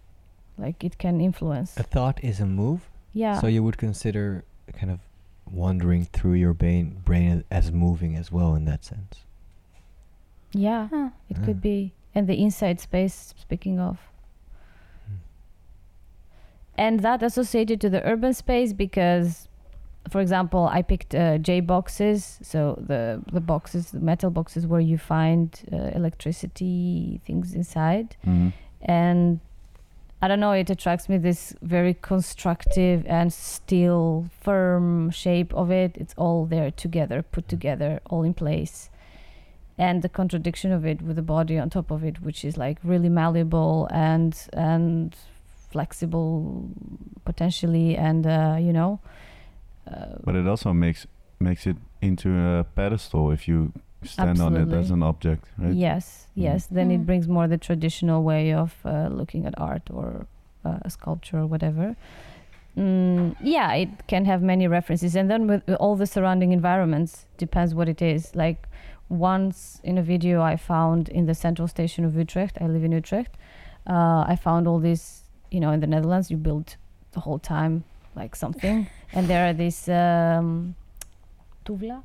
like 0.59 0.83
it 0.83 0.97
can 0.97 1.19
influence 1.21 1.77
A 1.77 1.83
thought 1.83 2.17
is 2.23 2.39
a 2.39 2.45
move, 2.45 2.81
yeah 3.13 3.39
so 3.41 3.47
you 3.47 3.61
would 3.65 3.77
consider 3.77 4.43
kind 4.79 4.91
of 4.91 4.99
wandering 5.51 6.05
through 6.15 6.33
your 6.43 6.53
brain 6.53 6.85
brain 7.09 7.43
as 7.49 7.71
moving 7.71 8.15
as 8.21 8.31
well 8.31 8.51
in 8.59 8.65
that 8.65 8.83
sense. 8.85 9.13
yeah 10.53 10.87
Huh. 10.93 11.09
it 11.31 11.37
Ah. 11.39 11.45
could 11.45 11.59
be 11.61 11.93
and 12.15 12.27
the 12.27 12.37
inside 12.45 12.79
space 12.79 13.33
speaking 13.45 13.79
of 13.79 13.95
Hmm. 15.07 15.19
and 16.77 16.99
that 17.01 17.21
associated 17.23 17.79
to 17.81 17.89
the 17.89 18.01
urban 18.11 18.33
space 18.33 18.73
because 18.73 19.47
for 20.09 20.21
example 20.21 20.63
i 20.71 20.81
picked 20.81 21.13
uh, 21.13 21.37
j 21.37 21.59
boxes 21.59 22.39
so 22.41 22.59
the 22.91 23.21
the 23.31 23.41
boxes 23.41 23.91
the 23.91 23.99
metal 23.99 24.29
boxes 24.31 24.65
where 24.65 24.79
you 24.91 24.97
find 24.97 25.47
uh, 25.71 25.75
electricity 26.01 27.21
things 27.25 27.53
inside 27.53 28.15
Mhm. 28.25 28.53
and 28.81 29.39
I 30.21 30.27
don't 30.27 30.39
know, 30.41 30.51
it 30.51 30.69
attracts 30.69 31.07
me 31.07 31.17
this 31.17 31.53
very 31.61 31.93
constructive 31.93 33.05
and 33.05 33.31
still 33.31 34.29
firm 34.41 35.11
shape 35.11 35.53
of 35.53 35.71
it. 35.71 35.95
It's 35.95 36.13
all 36.17 36.45
there 36.45 36.71
together, 36.71 37.21
put 37.21 37.47
together, 37.47 38.01
all 38.09 38.23
in 38.23 38.33
place. 38.33 38.89
And 39.77 40.01
the 40.01 40.09
contradiction 40.09 40.73
of 40.73 40.85
it 40.85 41.01
with 41.01 41.15
the 41.15 41.21
body 41.21 41.57
on 41.57 41.69
top 41.69 41.89
of 41.89 42.03
it, 42.03 42.21
which 42.21 42.43
is 42.43 42.57
like 42.57 42.79
really 42.83 43.07
malleable 43.07 43.87
and 43.91 44.35
and 44.51 45.15
flexible 45.71 46.69
potentially 47.25 47.95
and 47.95 48.25
uh, 48.25 48.57
you 48.59 48.73
know 48.73 48.99
uh, 49.87 50.17
But 50.23 50.35
it 50.35 50.47
also 50.47 50.73
makes 50.73 51.07
makes 51.39 51.65
it 51.65 51.77
into 52.01 52.29
a 52.37 52.65
pedestal 52.75 53.31
if 53.31 53.47
you 53.47 53.71
stand 54.03 54.39
on 54.41 54.55
it 54.55 54.71
as 54.73 54.91
an 54.91 55.03
object, 55.03 55.45
right? 55.57 55.73
Yes, 55.73 56.27
Mm. 56.37 56.43
yes. 56.43 56.67
Then 56.67 56.89
Mm. 56.89 56.95
it 56.95 57.05
brings 57.05 57.27
more 57.27 57.47
the 57.47 57.57
traditional 57.57 58.23
way 58.23 58.53
of 58.53 58.75
uh, 58.85 59.07
looking 59.11 59.45
at 59.45 59.53
art 59.59 59.89
or 59.91 60.25
uh, 60.65 60.79
a 60.81 60.89
sculpture 60.89 61.39
or 61.39 61.47
whatever. 61.47 61.95
Mm, 62.77 63.35
yeah, 63.41 63.73
it 63.73 63.89
can 64.07 64.25
have 64.25 64.41
many 64.41 64.67
references, 64.67 65.15
and 65.15 65.29
then 65.29 65.47
with 65.47 65.63
all 65.79 65.95
the 65.95 66.05
surrounding 66.05 66.51
environments 66.53 67.25
depends 67.37 67.73
what 67.75 67.89
it 67.89 68.01
is. 68.01 68.35
Like 68.35 68.67
once 69.09 69.81
in 69.83 69.97
a 69.97 70.03
video 70.03 70.41
I 70.41 70.55
found 70.55 71.09
in 71.09 71.25
the 71.25 71.33
central 71.33 71.67
station 71.67 72.05
of 72.05 72.15
Utrecht. 72.15 72.57
I 72.61 72.67
live 72.67 72.83
in 72.83 72.91
Utrecht. 72.91 73.35
Uh, 73.87 74.23
I 74.27 74.35
found 74.35 74.67
all 74.67 74.79
this. 74.79 75.23
You 75.51 75.59
know, 75.59 75.71
in 75.71 75.79
the 75.79 75.87
Netherlands, 75.87 76.29
you 76.29 76.37
build 76.37 76.75
the 77.13 77.19
whole 77.21 77.39
time 77.39 77.83
like 78.15 78.35
something, 78.35 78.87
and 79.13 79.27
there 79.27 79.49
are 79.49 79.53
these 79.53 79.89
um, 79.89 80.75
tuvla 81.65 82.03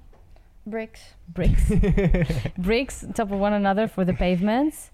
Bricks. 0.67 1.15
bricks 1.29 1.71
bricks 2.59 3.05
on 3.05 3.13
top 3.13 3.31
of 3.31 3.39
one 3.39 3.53
another 3.53 3.87
for 3.87 4.05
the 4.05 4.15
pavements. 4.15 4.91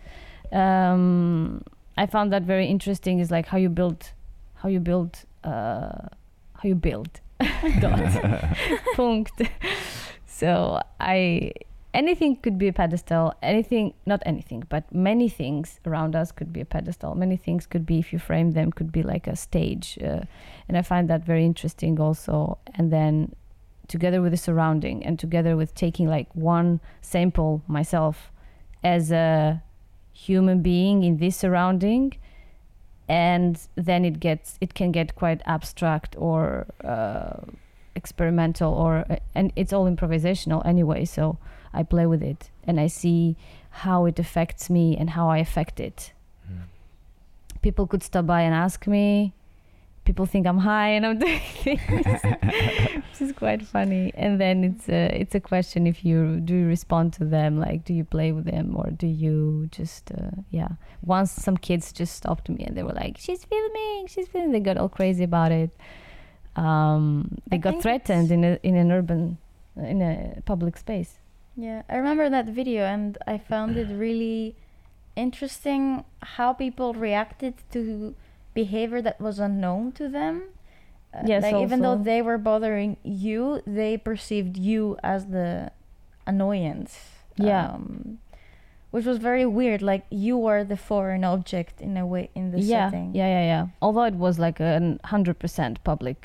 Um, 0.53 1.63
I 1.97 2.07
found 2.07 2.33
that 2.33 2.43
very 2.43 2.67
interesting. 2.67 3.21
Is 3.21 3.31
like 3.31 3.47
how 3.47 3.59
you 3.59 3.69
build, 3.69 4.11
how 4.55 4.69
you 4.69 4.81
build, 4.81 5.25
uh, 5.45 6.09
how 6.55 6.65
you 6.65 6.75
build. 6.75 7.21
Dot. 7.81 8.49
Punkt. 8.97 9.43
So 10.27 10.81
I 10.99 11.53
anything 11.95 12.37
could 12.37 12.59
be 12.59 12.69
a 12.69 12.73
pedestal. 12.73 13.35
Anything, 13.43 13.95
not 14.07 14.23
anything, 14.27 14.65
but 14.69 14.93
many 14.93 15.29
things 15.29 15.81
around 15.87 16.17
us 16.17 16.33
could 16.33 16.53
be 16.53 16.61
a 16.61 16.65
pedestal. 16.65 17.15
Many 17.15 17.37
things 17.37 17.67
could 17.67 17.87
be, 17.87 17.99
if 17.99 18.13
you 18.13 18.19
frame 18.19 18.53
them, 18.53 18.73
could 18.73 18.93
be 18.93 19.03
like 19.03 19.27
a 19.27 19.37
stage. 19.37 19.99
Uh, 20.03 20.23
and 20.69 20.77
I 20.77 20.83
find 20.83 21.09
that 21.09 21.25
very 21.25 21.45
interesting 21.45 22.01
also. 22.01 22.59
And 22.75 22.93
then 22.93 23.35
together 23.91 24.23
with 24.23 24.33
the 24.33 24.39
surrounding 24.49 25.05
and 25.05 25.19
together 25.19 25.57
with 25.57 25.75
taking 25.75 26.07
like 26.09 26.29
one 26.35 26.81
sample 27.03 27.63
myself 27.67 28.31
as 28.83 29.11
a 29.11 29.63
human 30.13 30.63
being 30.63 31.03
in 31.03 31.19
this 31.19 31.37
surrounding 31.37 32.15
and 33.09 33.69
then 33.75 34.05
it 34.05 34.21
gets 34.21 34.57
it 34.61 34.73
can 34.75 34.93
get 34.93 35.15
quite 35.17 35.41
abstract 35.45 36.15
or 36.19 36.67
uh, 36.85 37.41
experimental 37.97 38.73
or 38.73 39.05
uh, 39.11 39.17
and 39.35 39.53
it's 39.57 39.73
all 39.73 39.87
improvisational 39.91 40.65
anyway 40.65 41.05
so 41.05 41.37
i 41.75 41.83
play 41.83 42.07
with 42.07 42.23
it 42.23 42.51
and 42.65 42.79
i 42.79 42.87
see 42.87 43.37
how 43.85 44.07
it 44.07 44.19
affects 44.19 44.71
me 44.71 44.97
and 44.97 45.11
how 45.11 45.29
i 45.29 45.39
affect 45.39 45.81
it 45.81 46.13
Hmm. 46.47 46.63
people 47.63 47.87
could 47.87 48.03
stop 48.03 48.27
by 48.27 48.43
and 48.43 48.55
ask 48.55 48.87
me 48.87 49.33
people 50.05 50.27
think 50.27 50.47
i'm 50.47 50.59
high 50.59 50.89
and 50.89 51.07
i'm 51.07 51.19
doing 51.25 51.41
things 51.63 52.21
which 53.21 53.29
is 53.29 53.37
quite 53.37 53.63
funny. 53.67 54.13
And 54.15 54.41
then 54.41 54.65
it's 54.65 54.89
a 54.89 55.21
it's 55.21 55.35
a 55.35 55.41
question 55.41 55.87
if 55.87 56.05
you 56.05 56.41
do 56.41 56.55
you 56.55 56.67
respond 56.67 57.13
to 57.15 57.25
them? 57.25 57.59
Like 57.59 57.85
do 57.85 57.93
you 57.93 58.05
play 58.05 58.33
with 58.33 58.45
them? 58.45 58.75
Or 58.77 58.91
do 58.91 59.07
you 59.07 59.69
just 59.71 60.11
uh, 60.13 60.31
yeah. 60.51 60.69
Once 61.03 61.31
some 61.31 61.57
kids 61.57 61.93
just 61.93 62.15
stopped 62.15 62.49
me 62.49 62.65
and 62.65 62.77
they 62.77 62.83
were 62.83 62.93
like 62.93 63.17
she's 63.19 63.45
filming 63.45 64.07
she's 64.07 64.29
filming 64.29 64.53
they 64.53 64.61
got 64.61 64.77
all 64.79 64.89
crazy 64.89 65.25
about 65.25 65.53
it. 65.53 65.71
Um 66.57 67.39
they 67.49 67.57
I 67.57 67.61
got 67.61 67.83
threatened 67.83 68.31
in 68.31 68.45
a 68.45 68.59
in 68.63 68.77
an 68.77 68.91
urban 68.91 69.39
in 69.77 70.01
a 70.03 70.41
public 70.45 70.77
space. 70.77 71.19
Yeah, 71.57 71.83
I 71.89 71.97
remember 71.97 72.31
that 72.31 72.47
video 72.47 72.85
and 72.85 73.19
I 73.27 73.39
found 73.39 73.77
it 73.77 73.89
really 73.89 74.57
interesting 75.17 76.05
how 76.23 76.53
people 76.55 76.95
reacted 76.95 77.55
to 77.73 78.15
behavior 78.63 79.01
that 79.07 79.19
was 79.27 79.37
unknown 79.49 79.85
to 80.01 80.05
them. 80.19 80.35
Uh, 81.15 81.23
Yes, 81.33 81.43
like 81.43 81.57
even 81.67 81.79
though 81.85 81.99
they 82.11 82.21
were 82.29 82.39
bothering 82.51 82.93
you, 83.27 83.41
they 83.79 83.93
perceived 84.11 84.55
you 84.71 84.81
as 85.03 85.21
the 85.37 85.49
annoyance. 86.27 86.93
Yeah. 87.37 87.67
Um, 87.75 88.19
which 88.95 89.07
was 89.07 89.19
very 89.31 89.47
weird. 89.47 89.81
Like 89.93 90.05
you 90.27 90.35
were 90.47 90.63
the 90.73 90.77
foreign 90.91 91.25
object 91.35 91.81
in 91.81 91.97
a 91.97 92.07
way 92.13 92.25
in 92.35 92.45
the 92.53 92.61
yeah, 92.61 92.87
setting. 92.91 93.09
yeah, 93.21 93.29
yeah, 93.37 93.45
yeah. 93.53 93.65
Although 93.85 94.07
it 94.13 94.19
was 94.27 94.39
like 94.47 94.59
a 94.61 94.99
hundred 95.15 95.37
percent 95.43 95.75
public 95.91 96.19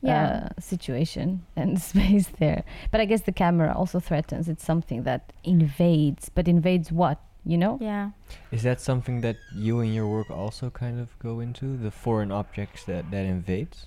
Yeah. 0.00 0.24
uh, 0.26 0.60
situation 0.60 1.26
and 1.60 1.70
space 1.90 2.28
there, 2.42 2.62
but 2.90 2.98
I 3.00 3.04
guess 3.10 3.22
the 3.22 3.32
camera 3.44 3.68
also 3.80 3.98
threatens. 4.08 4.48
It's 4.52 4.64
something 4.72 5.00
that 5.04 5.22
invades, 5.44 6.28
but 6.36 6.44
invades 6.48 6.88
what? 7.02 7.18
You 7.44 7.58
know? 7.58 7.78
Yeah. 7.80 8.10
Is 8.52 8.62
that 8.62 8.80
something 8.80 9.20
that 9.22 9.36
you 9.54 9.80
and 9.80 9.94
your 9.94 10.06
work 10.06 10.30
also 10.30 10.70
kind 10.70 11.00
of 11.00 11.18
go 11.18 11.40
into? 11.40 11.76
The 11.76 11.90
foreign 11.90 12.30
objects 12.30 12.84
that, 12.84 13.10
that 13.10 13.24
invades? 13.24 13.86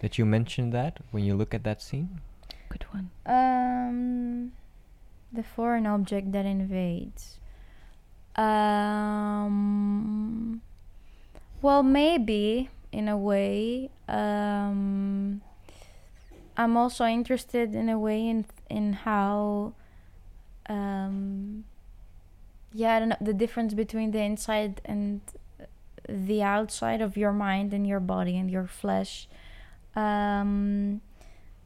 That 0.00 0.18
you 0.18 0.26
mentioned 0.26 0.72
that 0.74 0.98
when 1.10 1.24
you 1.24 1.34
look 1.34 1.54
at 1.54 1.64
that 1.64 1.80
scene? 1.80 2.20
Good 2.68 2.84
one. 2.90 3.10
Um, 3.24 4.52
the 5.32 5.42
foreign 5.42 5.86
object 5.86 6.32
that 6.32 6.44
invades. 6.44 7.38
Um, 8.36 10.60
well, 11.62 11.82
maybe 11.82 12.68
in 12.92 13.08
a 13.08 13.16
way. 13.16 13.88
Um, 14.08 15.40
I'm 16.56 16.76
also 16.76 17.06
interested 17.06 17.74
in 17.74 17.88
a 17.88 17.98
way 17.98 18.28
in 18.28 18.44
in 18.68 18.92
how. 18.92 19.72
Um, 20.68 21.64
yeah, 22.78 22.94
I 22.94 22.98
don't 23.00 23.08
know 23.08 23.16
the 23.20 23.34
difference 23.34 23.74
between 23.74 24.12
the 24.12 24.20
inside 24.20 24.80
and 24.84 25.20
the 26.08 26.44
outside 26.44 27.00
of 27.00 27.16
your 27.16 27.32
mind 27.32 27.74
and 27.74 27.84
your 27.84 27.98
body 27.98 28.36
and 28.36 28.48
your 28.48 28.68
flesh. 28.68 29.26
Um, 29.96 31.00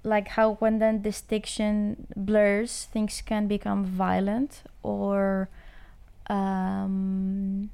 like 0.02 0.28
how 0.28 0.54
when 0.54 0.78
then 0.78 1.02
distinction 1.02 2.06
blurs 2.16 2.88
things 2.92 3.22
can 3.24 3.46
become 3.46 3.84
violent 3.84 4.62
or 4.82 5.48
um 6.28 7.70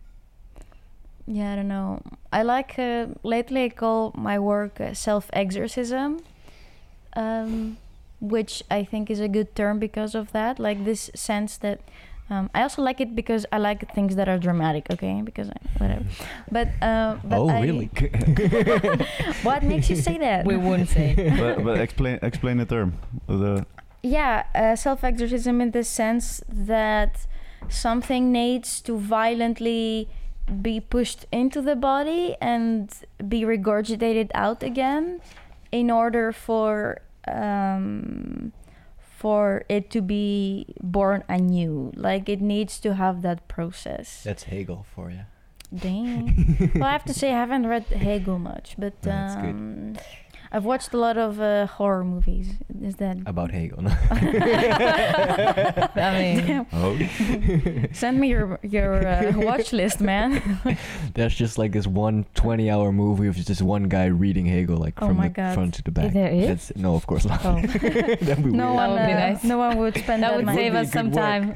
yeah 1.26 1.52
i 1.52 1.56
don't 1.56 1.68
know 1.68 2.02
i 2.30 2.42
like 2.42 2.78
uh, 2.78 3.06
lately 3.22 3.64
i 3.64 3.68
call 3.70 4.12
my 4.14 4.38
work 4.38 4.78
uh, 4.78 4.92
self-exorcism 4.92 6.20
um 7.14 7.78
which 8.20 8.62
i 8.70 8.84
think 8.84 9.10
is 9.10 9.20
a 9.20 9.28
good 9.28 9.54
term 9.56 9.78
because 9.78 10.14
of 10.14 10.32
that 10.32 10.58
like 10.58 10.84
this 10.84 11.10
sense 11.14 11.56
that 11.56 11.80
um, 12.30 12.50
I 12.54 12.62
also 12.62 12.82
like 12.82 13.00
it 13.00 13.14
because 13.14 13.46
I 13.52 13.58
like 13.58 13.94
things 13.94 14.16
that 14.16 14.28
are 14.28 14.38
dramatic, 14.38 14.86
okay? 14.90 15.22
Because 15.24 15.48
I, 15.48 15.56
whatever. 15.78 16.04
But, 16.50 16.68
uh, 16.82 17.16
but 17.24 17.38
oh, 17.38 17.48
I- 17.48 17.62
really? 17.62 17.90
What 19.42 19.62
makes 19.62 19.88
you 19.88 19.96
say 19.96 20.18
that? 20.18 20.44
We 20.44 20.56
wouldn't 20.56 20.90
say. 20.90 21.14
but, 21.38 21.64
but 21.64 21.80
explain 21.80 22.18
explain 22.22 22.58
the 22.58 22.66
term. 22.66 22.98
The 23.26 23.66
yeah 24.02 24.44
uh, 24.54 24.76
self-exorcism 24.76 25.60
in 25.60 25.72
the 25.72 25.82
sense 25.82 26.40
that 26.48 27.26
something 27.68 28.30
needs 28.30 28.80
to 28.82 28.96
violently 28.96 30.08
be 30.62 30.80
pushed 30.80 31.26
into 31.32 31.60
the 31.60 31.76
body 31.76 32.36
and 32.40 32.92
be 33.26 33.42
regurgitated 33.42 34.30
out 34.34 34.62
again 34.62 35.20
in 35.72 35.90
order 35.90 36.32
for 36.32 37.00
um, 37.26 38.52
for 39.18 39.64
it 39.68 39.90
to 39.90 40.00
be 40.00 40.64
born 40.80 41.24
anew 41.28 41.90
like 41.96 42.28
it 42.28 42.40
needs 42.40 42.78
to 42.78 42.94
have 42.94 43.22
that 43.22 43.48
process 43.48 44.22
That's 44.22 44.44
Hegel 44.44 44.86
for 44.94 45.10
you. 45.10 45.26
Dang. 45.74 46.70
well, 46.76 46.84
I 46.84 46.92
have 46.92 47.04
to 47.04 47.12
say 47.12 47.28
I 47.34 47.38
haven't 47.44 47.66
read 47.66 47.84
Hegel 47.86 48.38
much, 48.38 48.76
but 48.78 49.02
That's 49.02 49.34
good. 49.34 49.50
um, 49.50 49.96
I've 50.50 50.64
watched 50.64 50.94
a 50.94 50.96
lot 50.96 51.18
of 51.18 51.40
uh, 51.40 51.66
horror 51.66 52.04
movies. 52.04 52.48
Is 52.82 52.96
that 52.96 53.18
About 53.26 53.50
Hegel. 53.50 53.82
no? 53.82 53.90
I 55.96 56.10
mean, 56.18 56.66
oh. 56.72 56.96
Send 57.92 58.18
me 58.20 58.28
your 58.28 58.58
your 58.62 59.06
uh, 59.06 59.32
watch 59.36 59.72
list, 59.72 60.00
man. 60.00 60.40
There's 61.14 61.34
just 61.34 61.58
like 61.58 61.72
this 61.72 61.86
one 61.86 62.24
20 62.34 62.70
hour 62.70 62.92
movie 62.92 63.26
of 63.28 63.36
just 63.36 63.62
one 63.62 63.84
guy 63.88 64.06
reading 64.06 64.46
Hegel 64.46 64.76
like 64.78 64.94
Oh 65.02 65.08
from 65.08 65.16
my 65.16 65.28
the 65.28 65.34
God. 65.34 65.54
front 65.54 65.74
to 65.74 65.82
the 65.82 65.90
back. 65.90 66.12
There 66.12 66.28
is? 66.30 66.46
That's, 66.48 66.76
no, 66.76 66.94
of 66.94 67.06
course 67.06 67.24
not. 67.26 67.44
oh, 67.44 67.60
That'd 67.60 68.44
be 68.44 68.50
No 68.50 68.72
weird. 68.72 68.76
one, 68.76 68.90
would 68.92 69.06
be 69.06 69.12
uh, 69.12 69.18
nice. 69.28 69.44
no 69.44 69.58
one 69.58 69.76
would 69.78 69.96
spend 69.96 70.22
that 70.22 70.30
that, 70.30 70.36
would 70.36 70.46
money. 70.46 70.58
save 70.58 70.72
be 70.72 70.78
us 70.78 70.92
some 70.92 71.10
time. 71.12 71.54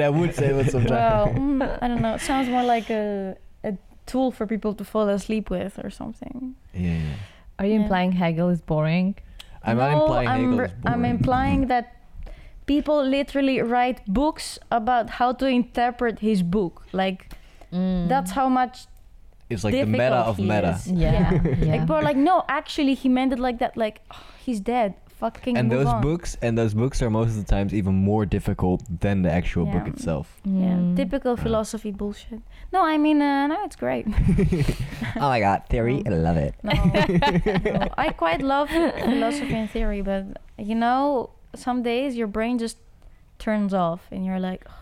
that 0.00 0.12
would 0.14 0.34
save 0.34 0.56
us 0.58 0.72
some 0.72 0.84
Well, 0.84 1.26
time. 1.26 1.60
mm, 1.60 1.78
I 1.82 1.88
don't 1.88 2.02
know. 2.02 2.14
It 2.14 2.20
sounds 2.20 2.48
more 2.48 2.62
like 2.64 2.90
a 2.90 3.36
a 3.64 3.76
tool 4.06 4.30
for 4.32 4.46
people 4.46 4.74
to 4.74 4.84
fall 4.84 5.08
asleep 5.08 5.50
with 5.50 5.78
or 5.82 5.90
something. 5.90 6.54
yeah, 6.74 6.80
yeah. 6.98 7.14
Are 7.58 7.66
you 7.66 7.74
Yeah. 7.74 7.82
implying 7.82 8.12
Hegel 8.12 8.48
is 8.50 8.60
boring? 8.60 9.14
I'm 9.62 9.76
not 9.76 9.90
No, 9.90 10.00
implying 10.02 10.28
I'm, 10.28 10.40
Hegel 10.44 10.58
r- 10.60 10.64
is 10.66 10.72
I'm 10.86 11.04
implying 11.04 11.66
that 11.68 11.94
people 12.66 13.02
literally 13.04 13.60
write 13.60 14.00
books 14.06 14.58
about 14.70 15.10
how 15.10 15.32
to 15.32 15.46
interpret 15.46 16.18
his 16.20 16.42
book. 16.42 16.84
Like 16.92 17.32
mm. 17.72 18.08
that's 18.08 18.30
how 18.32 18.48
much 18.48 18.86
It's 19.50 19.64
like 19.64 19.72
the 19.74 19.86
meta 19.86 20.16
of 20.30 20.38
meta. 20.38 20.70
is. 20.76 20.86
Yeah. 20.86 21.32
Yeah. 21.32 21.42
yeah. 21.58 21.72
Like 21.72 21.80
people 21.80 21.96
are 21.96 22.02
like, 22.02 22.16
no, 22.18 22.44
actually, 22.48 22.94
he 22.94 23.08
meant 23.08 23.32
it 23.32 23.38
like 23.38 23.58
that. 23.58 23.76
Like, 23.76 24.02
oh, 24.12 24.22
he's 24.44 24.60
dead. 24.60 24.94
Fucking 25.18 25.56
And 25.58 25.68
move 25.68 25.78
those 25.78 25.88
on. 25.94 26.00
books 26.02 26.36
and 26.42 26.56
those 26.56 26.74
books 26.74 27.02
are 27.02 27.10
most 27.10 27.30
of 27.30 27.36
the 27.44 27.50
times 27.56 27.74
even 27.74 27.94
more 27.94 28.24
difficult 28.24 28.82
than 29.00 29.22
the 29.22 29.30
actual 29.32 29.66
book 29.66 29.86
itself. 29.88 30.26
Yeah, 30.44 30.76
Mm. 30.78 30.94
typical 30.96 31.34
Yeah. 31.36 31.42
philosophy 31.42 31.90
bullshit. 31.90 32.40
No, 32.72 32.84
I 32.86 32.98
mean, 32.98 33.20
uh, 33.20 33.46
no, 33.48 33.56
it's 33.64 33.74
great. 33.76 34.06
oh 35.16 35.28
my 35.34 35.40
god, 35.40 35.62
theory, 35.68 36.02
I 36.06 36.10
love 36.10 36.36
it. 36.36 36.54
No, 36.62 36.72
no, 36.72 37.88
I 37.98 38.10
quite 38.24 38.42
love 38.42 38.68
philosophy 38.70 39.54
and 39.54 39.68
theory, 39.70 40.02
but 40.02 40.22
you 40.56 40.74
know, 40.76 41.30
some 41.54 41.82
days 41.82 42.14
your 42.16 42.28
brain 42.28 42.58
just 42.58 42.78
turns 43.38 43.72
off, 43.74 44.02
and 44.12 44.24
you're 44.26 44.40
like, 44.40 44.62
"Ugh, 44.66 44.74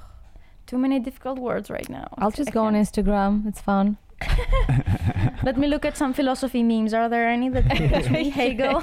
too 0.66 0.78
many 0.78 0.99
difficult 1.01 1.39
words 1.39 1.70
right 1.70 1.89
now. 1.89 2.09
I'll 2.18 2.30
just 2.41 2.51
I 2.51 2.53
go 2.53 2.64
on 2.68 2.74
can't." 2.74 2.84
Instagram. 2.87 3.47
It's 3.47 3.61
fun. 3.61 3.97
Let 5.42 5.56
me 5.58 5.66
look 5.68 5.84
at 5.84 5.96
some 5.96 6.12
philosophy 6.12 6.62
memes. 6.62 6.92
Are 6.94 7.08
there 7.08 7.28
any 7.28 7.48
that 7.50 7.68
teach 7.70 8.10
me 8.10 8.30
Hegel? 8.30 8.78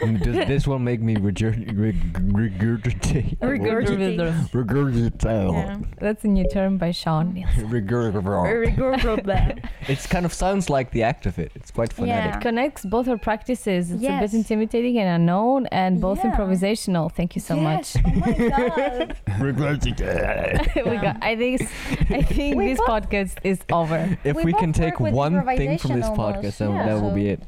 And 0.00 0.20
Does 0.20 0.36
this 0.48 0.66
one 0.66 0.84
make 0.84 1.00
me 1.00 1.16
regurg- 1.16 1.78
reg- 1.78 2.12
regurgitate? 2.32 3.38
Regurgitate. 3.40 4.50
Regurgitate. 4.50 5.52
Yeah. 5.52 5.78
That's 5.98 6.24
a 6.24 6.28
new 6.28 6.48
term 6.48 6.78
by 6.78 6.92
Sean. 6.92 7.34
Regurgitate. 7.56 8.76
Regurgitate. 8.76 9.68
It 9.88 9.98
kind 10.08 10.24
of 10.24 10.32
sounds 10.32 10.70
like 10.70 10.90
the 10.92 11.02
act 11.02 11.26
of 11.26 11.38
it. 11.38 11.52
It's 11.54 11.70
quite 11.70 11.92
phonetic. 11.92 12.36
It 12.36 12.40
connects 12.40 12.84
both 12.84 13.08
our 13.08 13.18
practices. 13.18 13.90
It's 13.90 14.02
a 14.04 14.18
bit 14.20 14.32
intimidating 14.32 14.98
and 14.98 15.08
unknown, 15.20 15.66
and 15.66 16.00
both 16.00 16.18
Yeah. 16.24 16.30
improvisational. 16.36 17.12
Thank 17.12 17.34
you 17.34 17.40
so 17.40 17.56
Yes, 17.56 17.96
Oh 18.04 18.10
my 18.14 18.32
god. 18.32 19.16
Regurgitate. 19.38 20.76
much. 20.76 20.86
we 20.86 20.96
got, 20.96 21.22
I 21.22 21.36
think 21.36 21.62
I 22.10 22.22
think 22.22 22.56
We 22.56 22.68
this 22.68 22.80
podcast 22.80 23.38
is 23.44 23.60
over. 23.70 24.16
If 24.24 24.36
We 24.36 24.44
we, 24.44 24.52
can 24.52 24.72
take 24.72 25.00
one 25.00 25.44
thing 25.56 25.78
from 25.78 25.92
this 25.98 26.06
improvisation 26.08 26.16
podcast, 26.16 26.58
then 26.58 26.68
almost, 26.68 26.86
that 26.86 26.94
yeah, 26.96 27.00
will 27.00 27.10
be 27.14 27.28
it. 27.28 27.42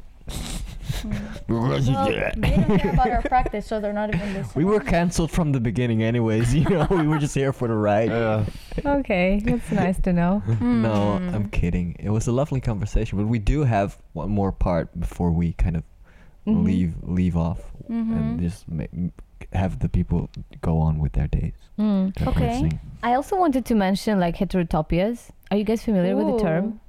well, 1.49 1.79
they 1.79 2.55
don't 2.55 2.79
care 2.79 2.91
about 2.93 3.09
our 3.09 3.21
practice, 3.23 3.65
so 3.67 3.79
they're 3.79 3.93
not 3.93 4.13
even 4.13 4.33
listening. 4.33 4.51
We 4.55 4.65
were 4.65 4.79
cancelled 4.79 5.31
from 5.31 5.51
the 5.51 5.59
beginning, 5.59 6.01
anyways. 6.03 6.53
You 6.55 6.69
know, 6.69 6.87
we 6.89 7.07
were 7.07 7.19
just 7.19 7.35
here 7.35 7.53
for 7.53 7.67
the 7.67 7.75
ride. 7.75 8.09
yeah. 8.09 8.45
Okay, 8.85 9.41
that's 9.43 9.71
nice 9.83 9.99
to 10.01 10.13
know. 10.13 10.41
No, 10.61 11.17
Hmm. 11.17 11.35
I'm 11.35 11.49
kidding. 11.49 11.95
It 11.99 12.09
was 12.09 12.27
a 12.27 12.31
lovely 12.31 12.61
conversation, 12.61 13.17
but 13.17 13.27
we 13.27 13.39
do 13.39 13.63
have 13.63 13.97
one 14.13 14.29
more 14.29 14.51
part 14.51 14.97
before 14.99 15.31
we 15.31 15.53
kind 15.53 15.75
of 15.77 15.83
Mhm. 16.47 16.65
leave 16.65 16.95
leave 17.03 17.37
off 17.37 17.71
Mhm. 17.89 18.11
and 18.17 18.39
just 18.41 18.67
ma- 18.69 18.83
have 19.53 19.79
the 19.79 19.87
people 19.89 20.29
go 20.61 20.77
on 20.79 20.99
with 20.99 21.13
their 21.13 21.27
days. 21.27 21.53
Mm. 21.79 22.11
Okay. 22.27 22.49
listening. 22.53 22.79
I 23.01 23.13
also 23.13 23.37
wanted 23.39 23.63
to 23.65 23.75
mention 23.75 24.19
like 24.19 24.35
heterotopias. 24.37 25.29
Are 25.53 25.55
you 25.55 25.63
guys 25.63 25.83
familiar 25.83 26.15
with 26.15 26.25
the 26.35 26.39
term? 26.43 26.79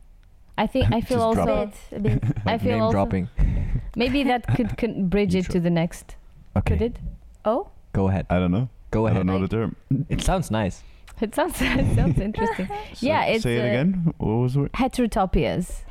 I 0.57 0.67
think 0.67 0.91
I 0.91 1.01
feel 1.09 1.19
Just 1.35 1.35
drop 1.35 1.49
also 1.51 1.71
A 1.93 2.01
bit, 2.01 2.15
a 2.15 2.19
bit. 2.19 2.37
I 2.47 2.57
feel 2.57 2.73
name 2.73 2.81
also- 2.83 2.93
dropping. 2.95 3.29
maybe 3.95 4.23
that 4.23 4.47
could, 4.57 4.79
could 4.79 5.11
bridge 5.11 5.35
it 5.35 5.51
to 5.51 5.61
the 5.61 5.69
next. 5.69 6.17
Okay, 6.57 6.79
Could 6.79 6.83
it? 6.83 6.97
Oh, 7.45 7.69
go 7.93 8.09
ahead. 8.09 8.25
I 8.31 8.39
don't 8.39 8.53
know. 8.53 8.71
Go 8.91 9.07
I 9.07 9.11
ahead. 9.11 9.19
don't 9.19 9.27
know 9.27 9.47
the 9.47 9.49
term. 9.49 9.77
It 10.09 10.23
sounds 10.23 10.51
nice. 10.51 10.83
It 11.21 11.35
sounds 11.35 11.61
it 11.61 11.95
sounds 11.95 12.19
interesting. 12.19 12.67
So- 12.95 13.07
Yeah, 13.07 13.25
it's 13.27 13.43
Say 13.43 13.57
it 13.57 13.65
uh, 13.65 13.67
again. 13.67 14.15
What 14.17 14.37
was 14.45 14.57
it? 14.57 14.73
Heterotopias. 14.73 15.83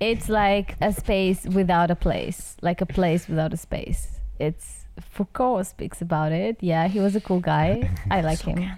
It's 0.00 0.30
like 0.30 0.76
a 0.80 0.94
space 0.94 1.44
without 1.44 1.90
a 1.90 1.96
place, 1.96 2.56
like 2.62 2.80
a 2.80 2.86
place 2.86 3.28
without 3.28 3.52
a 3.52 3.58
space. 3.58 4.20
It's 4.38 4.86
Foucault 4.98 5.64
speaks 5.64 6.00
about 6.00 6.32
it. 6.32 6.56
Yeah, 6.60 6.88
he 6.88 6.98
was 6.98 7.14
a 7.14 7.20
cool 7.20 7.40
guy. 7.40 7.90
I 8.10 8.22
like 8.22 8.38
so 8.38 8.52
him. 8.52 8.70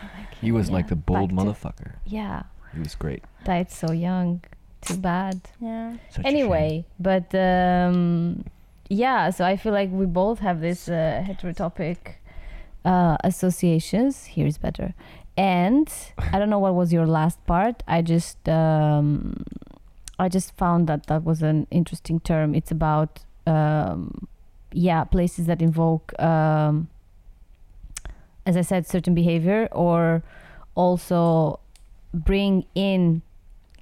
Cancelled. 0.00 0.38
He 0.40 0.52
was 0.52 0.70
like 0.70 0.88
the 0.88 0.96
bold 0.96 1.30
back 1.34 1.38
to- 1.38 1.44
motherfucker. 1.44 1.92
Yeah, 2.04 2.42
He 2.72 2.78
was 2.80 2.94
great. 2.94 3.24
died 3.44 3.70
so 3.70 3.92
young. 3.92 4.42
Too 4.82 4.96
bad. 4.98 5.40
Yeah. 5.60 5.96
Such 6.10 6.24
anyway, 6.26 6.84
but 7.00 7.34
um, 7.34 8.44
yeah, 8.88 9.30
so 9.30 9.44
I 9.44 9.56
feel 9.56 9.72
like 9.72 9.90
we 9.90 10.06
both 10.06 10.38
have 10.40 10.60
this 10.60 10.88
uh, 10.88 11.24
heterotopic 11.26 11.96
uh, 12.84 13.16
associations. 13.24 14.26
Here's 14.26 14.58
better. 14.58 14.94
And 15.36 15.92
I 16.32 16.38
don't 16.38 16.50
know 16.50 16.58
what 16.60 16.74
was 16.74 16.92
your 16.92 17.06
last 17.06 17.44
part. 17.46 17.82
I 17.88 18.02
just 18.02 18.48
um, 18.48 19.44
I 20.18 20.28
just 20.28 20.56
found 20.56 20.86
that 20.88 21.06
that 21.06 21.24
was 21.24 21.42
an 21.42 21.66
interesting 21.70 22.20
term. 22.20 22.54
It's 22.54 22.70
about 22.70 23.24
um, 23.46 24.28
yeah 24.72 25.04
places 25.04 25.46
that 25.46 25.60
invoke 25.62 26.12
um, 26.20 26.88
as 28.46 28.56
I 28.56 28.62
said 28.62 28.86
certain 28.86 29.14
behavior 29.14 29.68
or 29.72 30.22
also 30.74 31.58
bring 32.14 32.64
in 32.74 33.22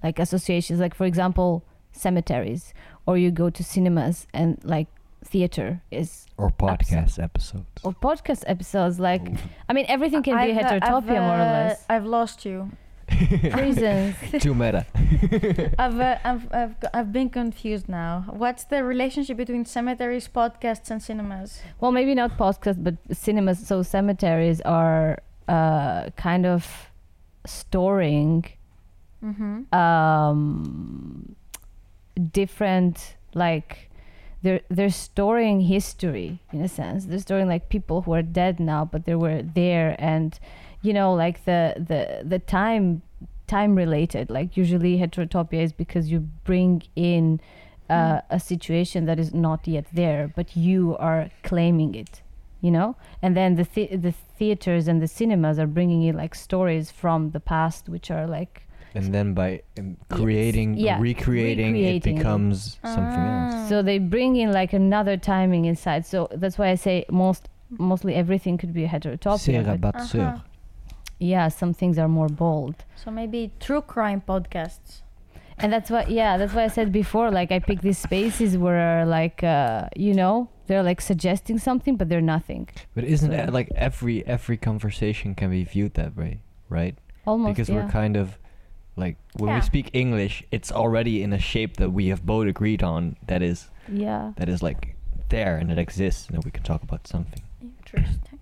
like 0.03 0.19
associations 0.19 0.81
like 0.81 0.95
for 0.95 1.05
example 1.07 1.63
cemeteries 1.93 2.75
or 3.07 3.17
you 3.17 3.31
go 3.31 3.51
to 3.51 3.63
cinemas 3.63 4.27
and 4.35 4.59
like 4.65 4.89
theater 5.25 5.81
is 5.91 6.27
Or 6.37 6.51
podcast 6.51 7.23
episodes. 7.23 7.65
or 7.83 7.93
podcast 7.93 8.45
episodes 8.47 8.99
like 8.99 9.23
i 9.69 9.73
mean 9.73 9.87
everything 9.89 10.23
can 10.23 10.35
be 10.37 10.53
I've, 10.53 10.65
uh, 10.67 10.69
heterotopia 10.81 11.17
I've, 11.17 11.23
more 11.29 11.39
or 11.39 11.41
uh, 11.41 11.59
less 11.59 11.85
I've 11.89 12.05
lost 12.05 12.45
you. 12.45 12.71
reasons 13.57 14.15
Too 14.41 14.55
meta. 14.55 14.87
I've, 15.79 16.01
uh, 16.01 16.19
I've, 16.25 16.53
I've, 16.53 16.81
g- 16.81 16.89
I've 16.95 17.13
been 17.13 17.29
confused 17.31 17.89
now. 17.89 18.25
What's 18.31 18.65
the 18.65 18.83
relationship 18.85 19.37
between 19.37 19.65
cemeteries, 19.65 20.29
podcasts, 20.29 20.91
and 20.91 21.03
cinemas? 21.03 21.61
well 21.81 21.93
maybe 21.93 22.15
not 22.15 22.37
podcasts, 22.39 22.83
but 22.83 22.95
cinemas 23.13 23.67
so 23.67 23.83
cemeteries 23.83 24.61
are 24.63 25.19
uh 25.49 26.11
kind 26.17 26.47
of 26.47 26.91
storing 27.47 28.45
Mm-hmm. 29.23 29.75
um 29.75 31.35
different 32.33 33.17
like 33.35 33.91
they're 34.43 34.61
they're 34.69 34.91
storing 34.91 35.63
history 35.63 36.41
in 36.53 36.61
a 36.61 36.69
sense 36.69 37.07
they're 37.07 37.19
storing 37.19 37.49
like 37.49 37.69
people 37.69 38.03
who 38.03 38.13
are 38.13 38.23
dead 38.23 38.61
now 38.61 38.85
but 38.85 39.05
they 39.07 39.15
were 39.15 39.43
there 39.43 39.97
and 39.99 40.39
you 40.87 40.93
know 40.99 41.11
like 41.25 41.37
the 41.51 41.61
the 41.91 42.01
the 42.33 42.39
time 42.39 42.85
time 43.47 43.73
related 43.85 44.25
like 44.39 44.57
usually 44.63 44.93
heterotopia 45.03 45.61
is 45.67 45.73
because 45.85 46.05
you 46.13 46.21
bring 46.51 46.83
in 46.97 47.41
uh, 47.91 47.95
Mm. 47.95 48.23
a 48.31 48.41
situation 48.41 49.05
that 49.09 49.19
is 49.25 49.31
not 49.47 49.61
yet 49.77 49.85
there 49.93 50.23
but 50.39 50.49
you 50.57 50.97
are 51.09 51.23
claiming 51.51 51.95
it 51.95 52.23
you 52.63 52.71
know 52.77 52.97
and 53.23 53.37
then 53.39 53.51
the 53.57 53.67
the 53.75 53.85
the 54.07 54.15
theaters 54.39 54.89
and 54.89 54.99
the 55.05 55.11
cinemas 55.19 55.59
are 55.59 55.67
bringing 55.79 56.03
in 56.09 56.15
like 56.23 56.35
stories 56.35 56.91
from 57.01 57.19
the 57.37 57.41
past 57.41 57.83
which 57.95 58.09
are 58.17 58.27
like 58.39 58.55
And 58.97 59.13
then 59.17 59.35
by 59.35 59.51
um, 59.79 59.97
creating, 60.09 60.69
Yeah, 60.79 60.99
recreating, 61.01 61.75
it 61.77 61.81
recreating 61.81 62.17
it. 62.17 62.21
becomes 62.23 62.79
something 62.97 63.25
Ah. 63.27 63.35
else. 63.35 63.69
So 63.71 63.83
they 63.89 63.99
bring 64.17 64.33
in 64.43 64.49
like 64.61 64.73
another 64.77 65.17
timing 65.19 65.65
inside. 65.73 66.03
So 66.07 66.19
that's 66.41 66.57
why 66.61 66.69
I 66.75 66.77
say 66.77 66.97
most 67.11 67.43
mostly 67.91 68.13
everything 68.15 68.55
could 68.61 68.73
be 68.73 68.85
a 68.85 68.89
heterotopia. 68.95 69.39
C'est 69.39 69.65
but 69.67 69.81
rabatteur. 69.81 70.29
Uh-huh. 70.29 70.54
Yeah, 71.19 71.49
some 71.49 71.73
things 71.75 71.99
are 71.99 72.09
more 72.09 72.29
bold. 72.29 72.85
So 72.97 73.11
maybe 73.11 73.53
true 73.61 73.81
crime 73.83 74.23
podcasts. 74.27 75.03
And 75.59 75.73
that's 75.73 75.89
why 75.91 76.07
yeah, 76.09 76.37
that's 76.37 76.53
why 76.53 76.65
I 76.65 76.69
said 76.69 76.91
before, 76.93 77.31
like 77.31 77.53
I 77.53 77.61
pick 77.61 77.81
these 77.81 77.99
spaces 77.99 78.59
where 78.59 79.07
like 79.07 79.45
uh, 79.45 79.89
you 79.97 80.13
know, 80.15 80.49
they're 80.67 80.83
like 80.83 81.01
suggesting 81.01 81.59
something 81.59 81.97
but 81.97 82.09
they're 82.09 82.21
nothing. 82.21 82.69
But 82.95 83.05
isn't 83.05 83.31
So- 83.31 83.37
it 83.37 83.53
like 83.53 83.71
every 83.77 84.27
every 84.27 84.57
conversation 84.57 85.35
can 85.35 85.51
be 85.51 85.63
viewed 85.65 85.95
that 85.95 86.17
way, 86.17 86.41
right? 86.69 86.97
Almost 87.27 87.55
because 87.55 87.69
yeah. 87.69 87.85
we're 87.85 87.91
kind 87.91 88.17
of 88.17 88.39
like 88.97 89.17
when 89.39 89.49
Yeah. 89.51 89.57
we 89.57 89.61
speak 89.63 89.91
English, 89.93 90.43
it's 90.51 90.73
already 90.73 91.23
in 91.23 91.33
a 91.33 91.39
shape 91.39 91.77
that 91.77 91.91
we 91.91 92.09
have 92.09 92.27
both 92.27 92.49
agreed 92.49 92.83
on 92.83 93.17
that 93.27 93.41
is 93.43 93.71
yeah. 93.89 94.33
that 94.37 94.49
is 94.49 94.61
like 94.63 94.97
there 95.29 95.57
and 95.57 95.71
it 95.71 95.79
exists 95.79 96.29
and 96.31 96.43
we 96.45 96.51
can 96.51 96.65
talk 96.65 96.83
about 96.83 97.07
something. 97.07 97.43
Interesting. 97.63 98.34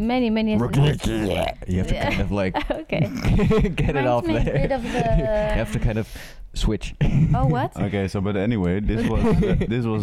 Many, 0.00 0.30
many 0.30 0.52
You 0.56 0.58
have 0.58 1.00
to 1.02 1.94
Yeah. 1.94 2.08
kind 2.08 2.20
of 2.22 2.32
like 2.32 2.56
Okay. 2.82 3.00
get 3.76 3.96
it 3.96 4.06
off 4.06 4.24
there. 4.24 4.42
bit 4.42 4.72
of 4.72 4.82
the- 4.82 4.88
you 4.88 5.60
have 5.62 5.72
to 5.72 5.78
kind 5.78 5.98
of 5.98 6.08
switch. 6.54 6.94
Oh, 7.34 7.46
what? 7.46 7.76
Okay, 7.76 8.08
so 8.08 8.20
but 8.20 8.34
anyway, 8.36 8.80
this 8.80 9.06
was 9.08 9.22
uh, 9.24 9.56
this 9.68 9.84
was 9.84 10.02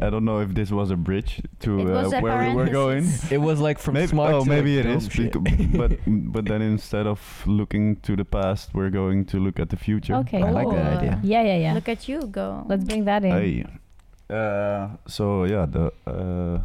I 0.00 0.08
don't 0.10 0.24
know 0.24 0.38
if 0.38 0.54
this 0.54 0.70
was 0.70 0.90
a 0.90 0.96
bridge 0.96 1.42
to 1.60 1.70
uh, 1.92 2.20
where 2.20 2.48
we 2.48 2.54
were 2.54 2.68
going. 2.68 3.04
it 3.30 3.38
was 3.38 3.60
like 3.60 3.78
from 3.78 3.94
maybe, 3.94 4.06
smart 4.06 4.32
oh, 4.34 4.44
to 4.44 4.48
maybe 4.48 4.76
like 4.76 4.86
it 4.86 4.88
dumb 4.88 4.96
is, 4.98 5.08
shit. 5.12 5.32
but 5.76 5.92
but 6.06 6.44
then 6.46 6.62
instead 6.62 7.06
of 7.06 7.20
looking 7.46 7.96
to 8.06 8.16
the 8.16 8.24
past, 8.24 8.72
we're 8.74 8.90
going 8.90 9.24
to 9.26 9.38
look 9.38 9.58
at 9.58 9.68
the 9.70 9.76
future. 9.76 10.14
Okay. 10.22 10.40
I 10.42 10.50
like 10.50 10.70
that 10.70 10.98
idea. 10.98 11.20
Yeah, 11.22 11.42
yeah, 11.42 11.56
yeah. 11.58 11.74
Look 11.74 11.88
at 11.88 12.08
you 12.08 12.22
go. 12.26 12.64
Let's 12.68 12.84
bring 12.84 13.04
that 13.04 13.24
in. 13.24 13.32
Hey. 13.32 13.64
Uh, 14.30 14.96
so 15.06 15.44
yeah, 15.44 15.66
the 15.66 15.92
uh, 16.06 16.60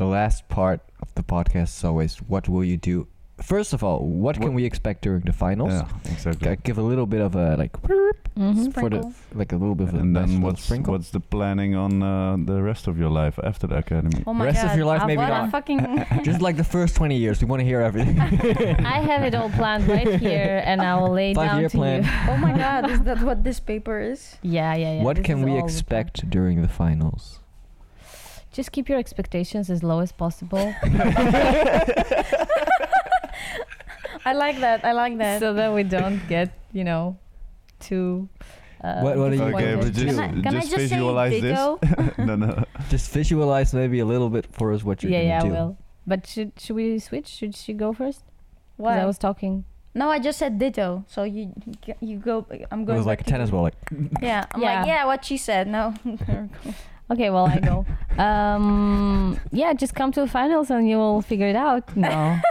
the 0.00 0.08
last 0.18 0.48
part 0.48 0.80
of 1.04 1.08
the 1.14 1.22
podcast 1.22 1.70
is 1.76 1.84
always 1.84 2.12
what 2.32 2.48
will 2.48 2.64
you 2.64 2.78
do? 2.92 3.06
First 3.52 3.72
of 3.72 3.80
all, 3.82 4.00
what, 4.04 4.36
What- 4.36 4.44
can 4.44 4.52
we 4.60 4.64
expect 4.70 5.00
during 5.06 5.22
the 5.30 5.32
finals? 5.32 5.72
yeah, 5.72 6.12
exactly. 6.12 6.44
G- 6.56 6.60
give 6.68 6.76
a 6.84 6.86
little 6.92 7.06
bit 7.14 7.22
of 7.28 7.32
a 7.44 7.56
like 7.62 7.72
Mhm. 8.36 8.72
for 8.76 8.88
the 8.92 9.00
Sprinkle. 9.00 9.12
like 9.40 9.52
a 9.56 9.58
little 9.62 9.74
bit 9.80 9.88
of 9.88 9.94
and 9.96 10.12
nice 10.12 10.20
then 10.20 10.28
little 10.28 10.46
what's 10.48 10.62
sprinkle. 10.68 10.92
what's 10.92 11.10
the 11.16 11.20
planning 11.34 11.72
on 11.84 11.92
uh, 12.02 12.36
the 12.52 12.60
rest 12.70 12.84
of 12.90 12.94
your 13.02 13.08
life 13.22 13.36
after 13.50 13.66
the 13.66 13.76
academy? 13.84 14.20
Oh 14.28 14.34
my 14.36 14.44
Rest 14.44 14.60
god. 14.62 14.70
of 14.70 14.76
your 14.76 14.86
life, 14.92 15.02
uh, 15.02 15.06
maybe 15.08 15.24
not. 15.24 15.50
fucking. 15.56 15.80
Just 16.28 16.40
like 16.46 16.56
the 16.60 16.68
first 16.76 16.92
20 16.96 17.16
years, 17.16 17.40
we 17.42 17.46
want 17.48 17.60
to 17.64 17.68
hear 17.72 17.80
everything. 17.80 18.20
I 18.96 19.00
have 19.10 19.22
it 19.28 19.34
all 19.34 19.48
planned 19.60 19.88
right 19.88 20.20
here, 20.20 20.60
and 20.68 20.80
I 20.84 20.92
will 21.00 21.12
lay 21.12 21.32
down 21.32 21.48
Five-year 21.48 21.68
to 21.72 21.76
plan. 21.80 22.04
you. 22.04 22.10
oh 22.32 22.36
my 22.46 22.52
god, 22.64 22.90
is 22.92 23.00
that 23.08 23.20
what 23.24 23.42
this 23.42 23.58
paper 23.60 23.96
is? 24.12 24.36
Yeah, 24.42 24.74
yeah, 24.76 24.92
yeah. 25.00 25.02
what 25.02 25.16
can 25.24 25.40
we 25.42 25.52
all 25.52 25.56
the 25.56 25.60
plan. 25.64 25.70
expect 25.72 26.28
during 26.28 26.60
the 26.62 26.68
finals? 26.68 27.39
Just 28.52 28.72
keep 28.72 28.88
your 28.88 28.98
expectations 28.98 29.70
as 29.70 29.82
low 29.82 30.00
as 30.00 30.10
possible, 30.12 30.74
I 34.24 34.32
like 34.34 34.58
that. 34.60 34.84
I 34.84 34.92
like 34.92 35.16
that. 35.18 35.40
so 35.40 35.54
that 35.54 35.72
we 35.72 35.82
don't 35.82 36.20
get, 36.28 36.50
you 36.72 36.84
know, 36.84 37.16
too. 37.78 38.28
Uh, 38.82 39.00
What- 39.02 39.16
what 39.18 39.30
are 39.32 39.34
you 39.34 39.42
Okay, 39.42 39.52
going 39.52 39.76
but 39.78 39.84
to 39.86 39.90
just 39.92 40.06
do? 40.06 40.06
Can 40.06 40.18
I- 40.20 40.42
can 40.42 40.56
I 40.56 40.60
just 40.60 40.70
just 40.70 40.88
say 40.88 40.96
visualize 40.96 41.32
this. 41.32 41.42
ditto? 41.42 41.78
no, 42.24 42.36
no. 42.36 42.64
Just 42.88 43.10
visualize 43.12 43.72
maybe 43.74 44.00
a 44.00 44.04
little 44.06 44.30
bit 44.30 44.46
for 44.52 44.72
us 44.72 44.82
what 44.84 45.02
you're 45.02 45.12
yeah, 45.12 45.20
gonna 45.22 45.28
yeah, 45.28 45.38
I 45.40 45.42
do. 45.44 45.50
will. 45.50 45.76
But 46.06 46.26
should 46.26 46.52
should 46.58 46.76
we 46.76 46.98
switch? 46.98 47.28
Should 47.28 47.54
she 47.54 47.72
go 47.72 47.92
first? 47.92 48.24
Because 48.76 48.96
Why? 48.96 48.98
I 49.00 49.06
was 49.06 49.18
talking. 49.18 49.64
no, 49.94 50.08
I 50.10 50.18
just 50.18 50.38
said 50.38 50.58
ditto. 50.58 51.04
So 51.08 51.22
you 51.24 51.52
you 52.00 52.16
go. 52.18 52.46
I'm 52.70 52.84
going. 52.84 52.96
It 52.96 53.00
was 53.00 53.06
like 53.06 53.20
a 53.20 53.24
tennis 53.24 53.50
ball, 53.50 53.62
like 53.62 53.76
Yeah, 54.22 54.46
I'm 54.52 54.60
Yeah. 54.62 54.78
like 54.80 54.86
yeah. 54.88 55.04
What 55.04 55.24
she 55.24 55.36
said. 55.36 55.68
No. 55.68 55.94
Okay, 57.10 57.30
well 57.30 57.46
I 57.46 57.58
go. 57.58 57.84
um, 58.22 59.38
yeah, 59.52 59.72
just 59.72 59.94
come 59.94 60.12
to 60.12 60.20
the 60.20 60.28
finals 60.28 60.70
and 60.70 60.88
you 60.88 60.96
will 60.96 61.22
figure 61.22 61.48
it 61.48 61.56
out. 61.56 61.96
No. 61.96 62.38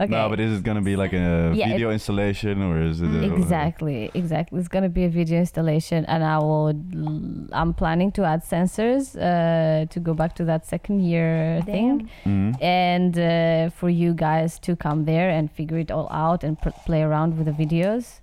Okay. 0.00 0.12
No, 0.12 0.28
but 0.28 0.38
is 0.38 0.58
it 0.60 0.62
gonna 0.62 0.80
be 0.80 0.94
like 0.94 1.12
a 1.12 1.52
Yeah, 1.56 1.66
video 1.70 1.90
installation 1.90 2.62
or 2.62 2.80
is 2.80 3.00
it? 3.02 3.08
uh, 3.08 3.34
Exactly, 3.34 4.12
exactly. 4.14 4.60
It's 4.60 4.68
gonna 4.68 4.88
be 4.88 5.02
a 5.06 5.08
video 5.08 5.40
installation, 5.40 6.04
and 6.04 6.22
I 6.22 6.38
would. 6.38 7.48
I'm 7.52 7.74
planning 7.74 8.12
to 8.12 8.22
add 8.22 8.44
sensors 8.44 9.16
uh, 9.18 9.86
to 9.86 9.98
go 9.98 10.14
back 10.14 10.36
to 10.36 10.44
that 10.44 10.66
second 10.66 11.00
year 11.00 11.60
thing, 11.66 12.08
Damn. 12.24 12.52
Mhm. 12.52 12.62
and 12.62 13.18
uh, 13.18 13.70
for 13.70 13.88
you 13.90 14.14
guys 14.14 14.60
to 14.60 14.76
come 14.76 15.04
there 15.04 15.30
and 15.30 15.50
figure 15.50 15.78
it 15.78 15.90
all 15.90 16.06
out 16.12 16.44
and 16.44 16.56
pr- 16.62 16.78
play 16.86 17.02
around 17.02 17.36
with 17.36 17.46
the 17.50 17.56
videos. 17.64 18.20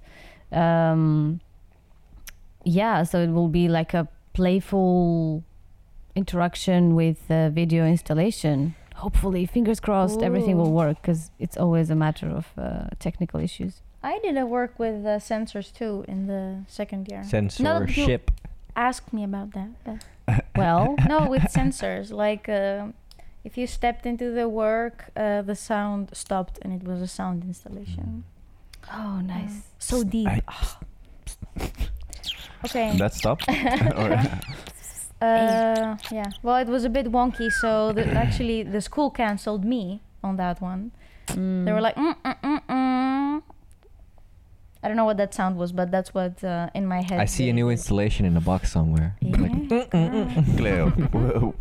Um, 0.54 1.42
yeah, 2.64 3.04
so 3.04 3.20
it 3.20 3.32
will 3.32 3.50
be 3.50 3.68
like 3.68 3.94
a 3.94 4.08
playful 4.32 5.44
interaction 6.16 6.96
with 6.96 7.30
uh, 7.30 7.50
video 7.50 7.86
installation. 7.86 8.76
Hopefully, 8.96 9.46
fingers 9.46 9.80
crossed, 9.80 10.22
everything 10.22 10.58
will 10.58 10.72
work 10.72 11.02
because 11.02 11.30
it's 11.40 11.58
always 11.58 11.90
a 11.90 11.96
matter 11.96 12.30
of 12.30 12.48
uh, 12.58 12.88
technical 13.00 13.40
issues. 13.40 13.82
I 14.02 14.20
did 14.20 14.38
a 14.38 14.46
work 14.46 14.80
with 14.80 15.06
uh, 15.06 15.20
sensors 15.20 15.74
too 15.74 16.06
in 16.08 16.28
the 16.28 16.64
second 16.68 17.08
year. 17.12 17.24
censorship. 17.24 18.32
Ask 18.76 19.12
me 19.14 19.24
about 19.24 19.52
that. 19.54 19.70
but- 19.84 20.06
Well, 20.56 20.96
no, 21.08 21.28
with 21.30 21.44
sensors. 21.44 22.12
Like 22.12 22.48
uh, 22.50 22.88
if 23.44 23.58
you 23.58 23.68
stepped 23.68 24.06
into 24.06 24.32
the 24.32 24.48
work, 24.48 25.12
uh, 25.18 25.42
the 25.42 25.56
sound 25.56 26.10
stopped, 26.14 26.58
and 26.62 26.72
it 26.74 26.88
was 26.88 27.02
a 27.02 27.08
sound 27.08 27.44
installation. 27.44 28.24
oh, 28.94 29.20
nice. 29.22 29.64
So 29.80 30.04
deep. 30.04 30.28
okay. 32.66 32.96
That 32.98 33.14
stopped. 33.14 33.46
or, 35.22 35.28
Uh, 35.28 35.98
yeah. 36.12 36.30
Well, 36.44 36.58
it 36.58 36.68
was 36.68 36.84
a 36.86 36.90
bit 36.90 37.12
wonky, 37.12 37.52
so 37.52 37.94
the, 37.94 38.06
actually 38.14 38.64
the 38.64 38.82
school 38.82 39.10
cancelled 39.10 39.64
me 39.66 40.02
on 40.24 40.36
that 40.38 40.62
one. 40.62 40.92
They 41.28 41.72
were 41.72 41.82
like, 41.82 41.96
mm, 41.96 42.16
mm, 42.24 42.38
mm, 42.44 42.62
mm. 42.70 43.42
I 44.84 44.88
don't 44.88 44.98
know 44.98 45.06
what 45.06 45.18
that 45.18 45.34
sound 45.34 45.58
was, 45.58 45.72
but 45.72 45.90
that's 45.90 46.14
what 46.14 46.44
uh, 46.44 46.70
in 46.76 46.86
my 46.86 47.02
head. 47.02 47.20
I 47.20 47.26
see 47.26 47.50
a 47.50 47.54
new 47.54 47.70
installation 47.72 48.24
in 48.26 48.38
a 48.38 48.42
box 48.42 48.72
somewhere. 48.72 49.16
Yeah. 49.20 49.38
Like, 49.38 49.90
Cleo, 50.58 50.90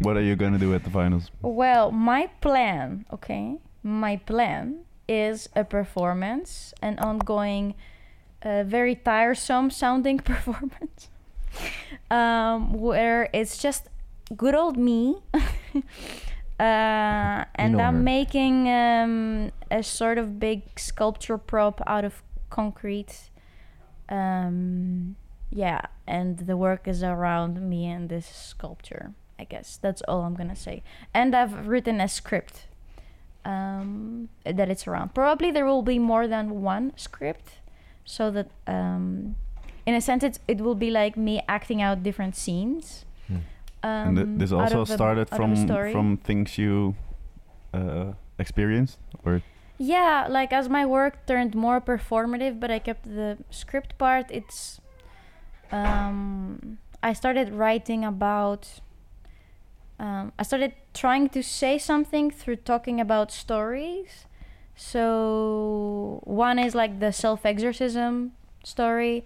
what 0.00 0.18
are 0.18 0.22
you 0.22 0.36
gonna 0.36 0.59
do 0.59 0.74
at 0.74 0.84
the 0.84 0.90
finals? 0.90 1.30
Well, 1.40 1.90
my 1.90 2.28
plan, 2.42 3.07
okay, 3.11 3.57
my 3.82 4.16
plan 4.18 4.80
is 5.09 5.48
a 5.57 5.64
performance, 5.64 6.74
an 6.82 6.98
ongoing, 6.98 7.74
uh, 8.42 8.64
very 8.64 8.94
tiresome 8.94 9.70
sounding 9.70 10.18
performance, 10.32 11.09
um, 12.11 12.72
where 12.72 13.28
it's 13.32 13.59
just 13.59 13.88
good 14.36 14.55
old 14.55 14.76
me 14.76 15.16
Uh, 16.59 17.44
and 17.57 17.80
I'm 17.80 17.96
her. 17.96 18.00
making 18.00 18.68
um, 18.68 19.50
a 19.70 19.82
sort 19.82 20.18
of 20.18 20.38
big 20.38 20.62
sculpture 20.78 21.36
prop 21.36 21.80
out 21.86 22.05
of 22.05 22.22
concrete. 22.48 23.30
Um, 24.09 25.16
yeah, 25.50 25.80
and 26.07 26.38
the 26.38 26.57
work 26.57 26.86
is 26.86 27.02
around 27.02 27.61
me 27.68 27.86
and 27.86 28.09
this 28.09 28.26
sculpture. 28.26 29.14
I 29.36 29.44
guess 29.44 29.78
that's 29.82 30.00
all 30.02 30.22
I'm 30.22 30.34
gonna 30.34 30.55
say. 30.55 30.84
And 31.12 31.34
I've 31.34 31.66
written 31.66 32.00
a 32.00 32.07
script 32.07 32.68
um, 33.44 34.28
that 34.44 34.70
it's 34.70 34.86
around. 34.86 35.12
Probably 35.12 35.50
there 35.50 35.66
will 35.66 35.82
be 35.82 35.98
more 35.98 36.28
than 36.28 36.62
one 36.62 36.92
script, 36.96 37.55
so 38.05 38.30
that 38.30 38.48
um, 38.68 39.34
in 39.87 39.95
a 39.95 40.01
sense 40.01 40.22
it's, 40.22 40.39
it 40.49 40.61
will 40.61 40.74
be 40.74 40.91
like 40.91 41.16
me 41.16 41.43
acting 41.49 41.82
out 41.82 42.03
different 42.03 42.37
scenes. 42.37 43.05
Hmm. 43.28 43.37
and 43.82 44.16
th- 44.16 44.26
um, 44.26 44.39
this 44.39 44.53
also 44.53 44.85
started 44.85 45.28
out 45.28 45.32
a 45.32 45.37
from 45.37 45.66
from 45.93 46.16
things 46.16 46.59
you 46.59 46.95
uh, 47.72 48.12
experienced, 48.39 48.99
or 49.24 49.43
Yeah, 49.78 50.26
like 50.30 50.53
as 50.53 50.68
my 50.68 50.87
work 50.87 51.26
turned 51.26 51.55
more 51.55 51.80
performative, 51.80 52.61
but 52.61 52.70
I 52.70 52.78
kept 52.78 53.05
the 53.05 53.39
script 53.51 53.99
part. 53.99 54.26
It's 54.30 54.80
um, 55.72 56.78
I 57.03 57.12
started 57.12 57.53
writing 57.53 58.05
about. 58.05 58.80
Um, 59.99 60.32
I 60.39 60.43
started 60.43 60.72
trying 60.93 61.28
to 61.30 61.43
say 61.43 61.78
something 61.78 62.30
through 62.30 62.57
talking 62.57 63.01
about 63.01 63.30
stories. 63.30 64.26
So 64.76 66.20
one 66.24 66.59
is 66.59 66.74
like 66.74 66.99
the 66.99 67.12
self-exorcism 67.12 68.32
story. 68.64 69.24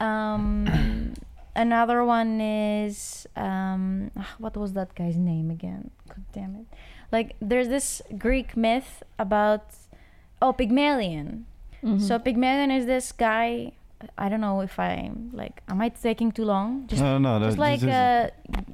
Um, 0.00 1.14
another 1.56 2.04
one 2.04 2.40
is 2.40 3.26
um, 3.36 4.10
ah, 4.16 4.34
what 4.38 4.56
was 4.56 4.72
that 4.72 4.94
guy's 4.94 5.16
name 5.16 5.50
again? 5.50 5.90
God 6.08 6.24
damn 6.32 6.56
it! 6.56 6.66
Like 7.12 7.36
there's 7.40 7.68
this 7.68 8.02
Greek 8.18 8.56
myth 8.56 9.02
about 9.18 9.64
oh 10.42 10.52
Pygmalion. 10.52 11.46
Mhm. 11.82 12.00
So 12.00 12.18
Pygmalion 12.18 12.70
is 12.70 12.86
this 12.86 13.12
guy. 13.12 13.72
I 14.16 14.30
don't 14.30 14.40
know 14.40 14.62
if 14.62 14.78
I'm 14.78 15.28
like, 15.34 15.62
am 15.68 15.82
I 15.82 15.90
taking 15.90 16.32
too 16.32 16.46
long? 16.46 16.86
Just, 16.86 17.02
no, 17.02 17.18
no, 17.18 17.38
just 17.38 17.56
that- 17.58 17.60
like 17.60 17.80
this 17.80 17.88
is- 17.90 17.94
uh, 17.94 18.30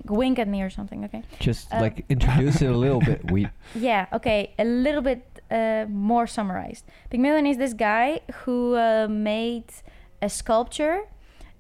wink 0.09 0.39
at 0.39 0.47
me 0.47 0.63
or 0.63 0.71
something. 0.71 1.05
Okay. 1.07 1.23
Just 1.41 1.73
Uh, 1.75 1.81
like 1.81 2.05
introduce 2.09 2.63
it 2.63 2.71
a 2.71 2.77
little 2.77 3.01
bit. 3.01 3.29
We 3.33 3.49
Yeah, 3.75 4.07
okay, 4.13 4.55
a 4.57 4.65
little 4.65 5.03
bit 5.03 5.23
uh, 5.51 5.87
more 5.89 6.29
summarized. 6.29 6.85
Pygmalion 7.11 7.45
is 7.47 7.57
this 7.59 7.75
guy 7.75 8.21
who 8.45 8.77
uh, 8.77 9.09
made 9.11 9.65
a 10.23 10.29
sculpture 10.29 10.99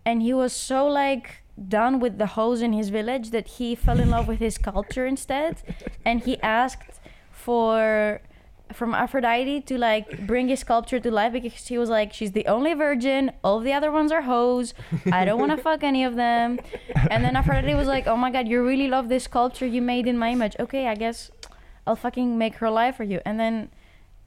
and 0.07 0.23
he 0.23 0.33
was 0.33 0.53
so 0.53 0.87
like 0.87 1.43
done 1.69 2.01
with 2.01 2.19
the 2.19 2.29
hoes 2.39 2.63
in 2.63 2.73
his 2.73 2.89
village 2.89 3.31
that 3.31 3.47
he 3.57 3.75
fell 3.75 4.01
in 4.01 4.11
love 4.11 4.27
with 4.29 4.39
his 4.39 4.55
sculpture 4.55 5.07
instead 5.07 5.63
and 6.05 6.25
he 6.25 6.41
asked 6.43 7.01
for 7.31 8.21
from 8.73 8.95
Aphrodite 8.95 9.61
to 9.63 9.79
like 9.79 10.27
bring 10.27 10.49
his 10.49 10.61
sculpture 10.61 10.99
to 11.01 11.11
life 11.11 11.33
because 11.33 11.67
he 11.67 11.79
was 11.79 11.89
like 11.89 12.13
she's 12.13 12.33
the 12.33 12.47
only 12.47 12.75
virgin 12.75 13.33
all 13.45 13.61
the 13.61 13.73
other 13.73 13.93
ones 13.93 14.11
are 14.13 14.23
hoes 14.23 14.75
I 15.13 15.25
don't 15.25 15.39
want 15.39 15.53
to 15.53 15.63
fuck 15.69 15.83
any 15.83 16.05
of 16.05 16.17
them 16.17 16.61
and 17.11 17.25
then 17.25 17.37
Aphrodite 17.37 17.75
was 17.75 17.89
like 17.89 18.07
oh 18.07 18.17
my 18.17 18.31
god 18.31 18.49
you 18.49 18.63
really 18.63 18.89
love 18.89 19.09
this 19.09 19.25
sculpture 19.25 19.67
you 19.67 19.83
made 19.83 20.07
in 20.07 20.19
my 20.19 20.31
image 20.31 20.57
okay 20.59 20.89
I 20.89 20.95
guess 20.95 21.31
I'll 21.87 21.97
fucking 21.97 22.37
make 22.37 22.57
her 22.57 22.69
lie 22.69 22.93
for 22.93 23.05
you. 23.05 23.21
And 23.25 23.39
then 23.39 23.71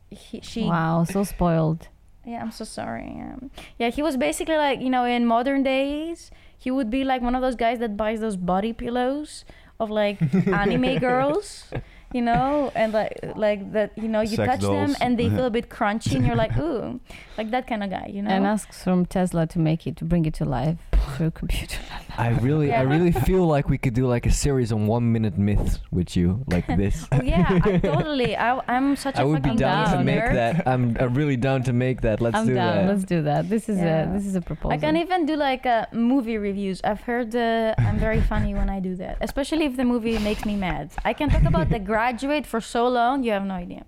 he, 0.09 0.39
she. 0.41 0.63
wow, 0.63 1.03
so 1.03 1.23
spoiled. 1.23 1.89
Yeah, 2.29 2.41
I'm 2.41 2.51
so 2.51 2.63
sorry. 2.63 3.09
Um, 3.19 3.49
yeah, 3.79 3.89
he 3.89 4.03
was 4.03 4.15
basically 4.15 4.57
like, 4.57 4.79
you 4.81 4.89
know, 4.91 5.03
in 5.03 5.25
modern 5.25 5.63
days, 5.63 6.29
he 6.57 6.69
would 6.69 6.89
be 6.91 7.03
like 7.03 7.23
one 7.23 7.33
of 7.33 7.41
those 7.41 7.55
guys 7.55 7.79
that 7.79 7.97
buys 7.97 8.19
those 8.19 8.37
body 8.37 8.71
pillows 8.71 9.45
of 9.79 9.89
like 9.89 10.21
anime 10.47 10.99
girls, 10.99 11.65
you 12.13 12.21
know, 12.21 12.71
and 12.75 12.93
like 12.93 13.17
like 13.35 13.71
that, 13.71 13.97
you 13.97 14.07
know, 14.07 14.21
you 14.21 14.35
Sex 14.35 14.47
touch 14.47 14.61
them 14.61 14.95
and 15.01 15.17
they 15.17 15.29
feel 15.29 15.45
a 15.45 15.49
bit 15.49 15.69
crunchy, 15.69 16.15
and 16.15 16.25
you're 16.25 16.35
like, 16.35 16.55
ooh, 16.65 16.99
like 17.37 17.49
that 17.49 17.65
kind 17.65 17.83
of 17.83 17.89
guy, 17.89 18.11
you 18.13 18.21
know. 18.21 18.29
And 18.29 18.45
asks 18.45 18.83
from 18.83 19.07
Tesla 19.07 19.47
to 19.47 19.57
make 19.57 19.87
it 19.87 19.95
to 19.97 20.05
bring 20.05 20.25
it 20.25 20.35
to 20.35 20.45
life 20.45 20.77
through 21.15 21.31
computer. 21.31 21.77
I 22.17 22.29
really 22.39 22.73
I 22.73 22.81
really 22.81 23.11
feel 23.29 23.45
like 23.47 23.69
we 23.69 23.77
could 23.77 23.93
do 23.93 24.05
like 24.07 24.25
a 24.25 24.31
series 24.31 24.71
on 24.71 24.87
one 24.87 25.11
minute 25.11 25.37
myths 25.37 25.79
with 25.91 26.15
you 26.17 26.43
like 26.47 26.67
this. 26.81 27.07
oh 27.11 27.21
yeah, 27.21 27.59
I, 27.63 27.77
totally. 27.77 28.35
I, 28.35 28.59
I'm 28.67 28.95
such 28.95 29.15
a 29.15 29.21
I 29.21 29.23
would 29.23 29.41
be 29.41 29.49
fucking 29.49 29.59
down 29.59 29.97
to 29.97 30.03
make 30.03 30.23
that. 30.41 30.67
I'm 30.67 30.97
uh, 30.99 31.07
really 31.07 31.37
down 31.37 31.63
to 31.63 31.73
make 31.73 32.01
that. 32.01 32.19
Let's 32.19 32.35
I'm 32.37 32.47
do 32.47 32.55
down. 32.55 32.75
that. 32.75 32.87
Let's 32.93 33.03
do 33.05 33.21
that. 33.23 33.49
This 33.49 33.69
is 33.69 33.77
Yeah. 33.77 34.09
a 34.09 34.13
this 34.13 34.25
is 34.25 34.35
a 34.35 34.41
proposal. 34.41 34.73
I 34.73 34.77
can 34.77 34.97
even 34.97 35.25
do 35.25 35.35
like 35.35 35.65
uh, 35.65 35.85
movie 35.93 36.37
reviews. 36.37 36.81
I've 36.83 37.01
heard 37.01 37.33
uh, 37.35 37.73
I'm 37.77 37.97
very 37.99 38.21
funny 38.21 38.53
when 38.53 38.69
I 38.69 38.79
do 38.79 38.95
that, 38.97 39.17
especially 39.21 39.65
if 39.65 39.77
the 39.77 39.85
movie 39.85 40.17
makes 40.19 40.43
me 40.45 40.55
mad. 40.55 40.91
I 41.05 41.13
can 41.13 41.29
talk 41.29 41.43
about 41.43 41.69
The 41.69 41.79
Graduate 41.79 42.45
for 42.45 42.59
so 42.61 42.87
long, 42.87 43.23
you 43.23 43.31
have 43.31 43.45
no 43.45 43.53
idea. 43.55 43.85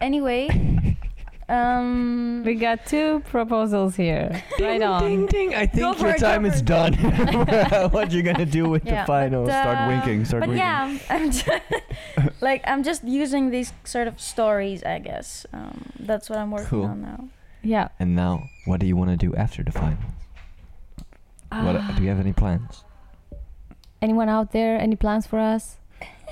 Anyway, 0.00 0.48
um, 1.48 2.42
We 2.44 2.54
got 2.54 2.86
two 2.86 3.20
proposals 3.28 3.96
here. 3.96 4.42
right 4.60 4.80
on. 4.82 5.02
Ding 5.02 5.26
ding! 5.26 5.54
I 5.54 5.66
think 5.66 6.00
your 6.00 6.10
it, 6.10 6.18
time 6.18 6.44
is 6.46 6.62
done. 6.62 6.94
what 7.92 7.94
are 7.94 8.06
you're 8.10 8.22
gonna 8.22 8.46
do 8.46 8.68
with 8.68 8.84
Yeah, 8.84 9.02
the 9.02 9.06
final? 9.06 9.44
but, 9.46 9.52
uh, 9.54 9.62
Start 9.62 9.88
winking, 9.88 10.24
start 10.24 10.40
but 10.42 10.48
winking. 10.50 10.66
yeah, 10.66 10.98
I'm, 11.10 11.22
I'm 11.22 11.30
just, 11.30 11.48
like 12.40 12.62
I'm 12.66 12.82
just 12.82 13.04
using 13.04 13.50
these 13.50 13.72
sort 13.84 14.08
of 14.08 14.20
stories, 14.20 14.82
I 14.84 14.98
guess. 14.98 15.46
Um, 15.52 15.92
that's 16.00 16.30
what 16.30 16.38
I'm 16.38 16.50
working 16.50 16.68
Cool. 16.68 16.84
on 16.86 17.02
now. 17.02 17.28
Yeah. 17.62 17.88
and 18.00 18.16
now, 18.16 18.48
what 18.66 18.80
do 18.80 18.86
you 18.86 18.96
want 18.96 19.10
to 19.10 19.16
do 19.16 19.34
after 19.36 19.62
the 19.62 19.70
final? 19.72 19.98
What, 21.50 21.76
Ah. 21.76 21.94
do 21.96 22.02
you 22.02 22.08
have 22.08 22.18
any 22.18 22.32
plans? 22.32 22.82
Anyone 24.00 24.28
out 24.28 24.50
there? 24.52 24.78
Any 24.80 24.96
plans 24.96 25.26
for 25.26 25.38
us? 25.38 25.76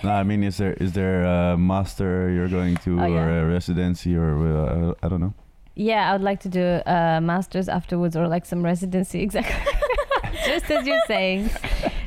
No, 0.02 0.10
I 0.10 0.22
mean, 0.22 0.42
is 0.42 0.56
there 0.56 0.72
is 0.74 0.92
there 0.92 1.24
a 1.24 1.56
master 1.58 2.30
you're 2.30 2.48
going 2.48 2.76
to, 2.78 2.98
Oh, 3.00 3.04
or 3.04 3.08
yeah. 3.08 3.40
a 3.42 3.46
residency, 3.46 4.16
or 4.16 4.30
uh, 4.90 4.94
I 5.02 5.08
don't 5.08 5.20
know? 5.20 5.34
Yeah, 5.74 6.08
I 6.08 6.12
would 6.12 6.22
like 6.22 6.40
to 6.40 6.48
do 6.48 6.80
a 6.86 7.20
master's 7.20 7.68
afterwards 7.68 8.16
or 8.16 8.26
like 8.28 8.46
some 8.46 8.62
residency. 8.62 9.20
Exactly. 9.28 9.72
Just 10.46 10.70
as 10.70 10.86
you're 10.86 11.00
saying. 11.06 11.50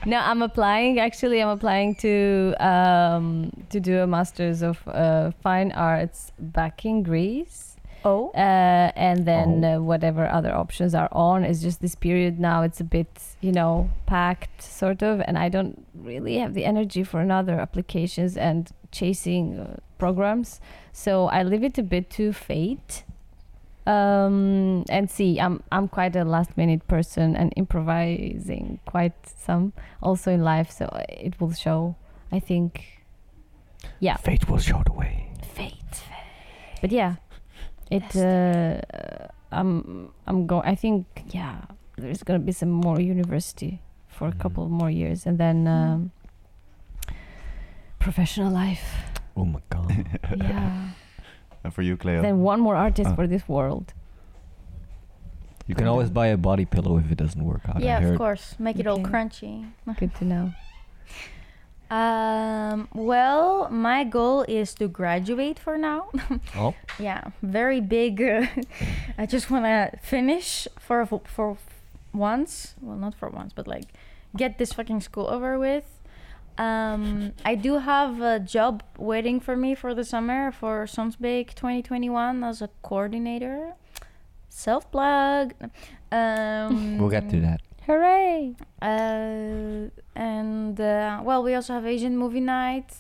No, 0.06 0.18
I'm 0.18 0.42
applying. 0.42 1.00
Actually, 1.00 1.42
I'm 1.42 1.50
applying 1.50 1.96
to 1.96 2.54
um, 2.60 3.52
to 3.70 3.80
do 3.80 4.00
a 4.02 4.08
master's 4.08 4.62
of 4.64 4.86
uh, 4.88 5.32
fine 5.42 5.72
arts 5.72 6.32
back 6.40 6.86
in 6.86 7.04
Greece. 7.04 7.73
Oh, 8.06 8.32
uh, 8.36 8.92
and 8.96 9.26
then 9.26 9.64
Oh. 9.64 9.76
uh, 9.78 9.80
whatever 9.82 10.28
other 10.28 10.54
options 10.54 10.94
are 10.94 11.10
on 11.12 11.46
is 11.46 11.62
just 11.62 11.80
this 11.82 11.96
period 11.96 12.40
now 12.40 12.62
it's 12.64 12.80
a 12.82 12.84
bit 12.84 13.08
you 13.42 13.52
know 13.52 13.90
packed 14.06 14.62
sort 14.62 15.02
of 15.04 15.22
and 15.22 15.38
i 15.38 15.48
don't 15.50 15.86
really 15.96 16.38
have 16.38 16.54
the 16.54 16.66
energy 16.66 17.04
for 17.04 17.22
another 17.22 17.60
applications 17.60 18.36
and 18.38 18.72
chasing 18.92 19.58
uh, 19.60 19.78
programs 19.98 20.60
so 20.92 21.28
i 21.28 21.44
leave 21.44 21.64
it 21.64 21.78
a 21.78 21.84
bit 21.84 22.10
to 22.10 22.34
fate 22.34 23.04
um, 23.86 24.84
and 24.90 25.10
see 25.10 25.40
i'm 25.40 25.62
i'm 25.72 25.88
quite 25.88 26.16
a 26.16 26.24
last 26.24 26.56
minute 26.58 26.88
person 26.88 27.36
and 27.36 27.52
improvising 27.56 28.80
quite 28.86 29.14
some 29.26 29.74
also 30.02 30.32
in 30.32 30.42
life 30.44 30.70
so 30.72 30.86
it 31.10 31.40
will 31.40 31.52
show 31.54 31.96
i 32.32 32.40
think 32.40 33.04
yeah 34.00 34.16
Fate 34.18 34.50
will 34.50 34.58
show 34.60 34.82
the 34.86 34.94
way. 34.94 35.30
fate. 35.54 36.04
But 36.82 36.92
yeah, 36.92 37.16
it. 37.94 38.16
Uh, 38.16 39.28
I'm. 39.52 40.10
I'm 40.28 40.48
going. 40.48 40.66
I 40.66 40.76
think 40.76 41.06
yeah. 41.30 41.62
There's 41.98 42.24
gonna 42.24 42.40
be 42.40 42.52
some 42.52 42.72
more 42.72 43.00
university 43.00 43.80
for 44.08 44.28
a 44.28 44.32
Mhm. 44.32 44.40
couple 44.40 44.68
more 44.70 44.90
years, 44.90 45.26
and 45.28 45.38
then 45.38 45.68
um, 45.68 46.12
professional 48.00 48.52
life. 48.52 48.84
Oh 49.36 49.46
my 49.46 49.60
god. 49.70 49.92
yeah. 50.38 50.90
And 51.64 51.74
for 51.74 51.82
you, 51.82 51.96
Cleo. 51.98 52.22
Then 52.22 52.40
one 52.42 52.60
more 52.60 52.76
artist 52.76 53.12
Ah. 53.12 53.16
for 53.16 53.28
this 53.28 53.48
world. 53.48 53.94
You 55.68 55.76
can 55.76 55.88
always 55.88 56.10
buy 56.10 56.28
a 56.28 56.38
body 56.38 56.66
pillow 56.66 56.98
if 56.98 57.10
it 57.12 57.18
doesn't 57.18 57.44
work 57.44 57.62
out. 57.70 57.80
Yeah, 57.82 58.00
of 58.04 58.18
course. 58.18 58.56
Make 58.60 58.80
it 58.80 58.88
all 58.88 59.00
crunchy. 59.00 59.72
Good 59.98 60.14
to 60.16 60.26
know. 60.26 60.54
Um, 61.94 62.88
well, 62.96 63.70
my 63.70 64.04
goal 64.04 64.42
is 64.48 64.74
to 64.76 64.88
graduate 64.88 65.60
for 65.60 65.78
now. 65.78 66.10
Oh. 66.56 66.74
yeah, 66.98 67.30
very 67.44 67.82
big. 67.82 68.22
Uh, 68.22 68.48
I 69.18 69.26
just 69.28 69.52
want 69.52 69.66
to 69.66 69.92
finish 70.02 70.68
for 70.80 71.06
for 71.06 71.58
once. 72.14 72.74
Well, 72.82 72.98
not 72.98 73.14
for 73.14 73.30
once, 73.30 73.54
but 73.54 73.68
like 73.68 73.94
get 74.36 74.58
this 74.58 74.74
fucking 74.74 75.02
school 75.02 75.28
over 75.28 75.60
with. 75.60 75.86
Um, 76.58 77.34
I 77.46 77.56
do 77.56 77.80
have 77.80 78.22
a 78.22 78.40
job 78.40 78.84
waiting 78.98 79.40
for 79.40 79.56
me 79.56 79.76
for 79.76 79.94
the 79.94 80.04
summer 80.04 80.52
for 80.52 80.86
Sonsbeek 80.86 81.54
2021 81.56 82.44
as 82.44 82.62
a 82.62 82.70
coordinator. 82.82 83.74
Self 84.50 84.90
plug. 84.92 85.54
Um, 86.12 86.98
We'll 87.00 87.10
get 87.10 87.30
to 87.30 87.40
that. 87.42 87.62
Hooray! 87.86 88.56
uh, 88.82 89.90
and 90.16 90.80
uh, 90.80 91.22
well, 91.24 91.44
we 91.44 91.54
also 91.56 91.74
have 91.74 91.86
Asian 91.86 92.18
Movie 92.18 92.40
Night, 92.40 92.94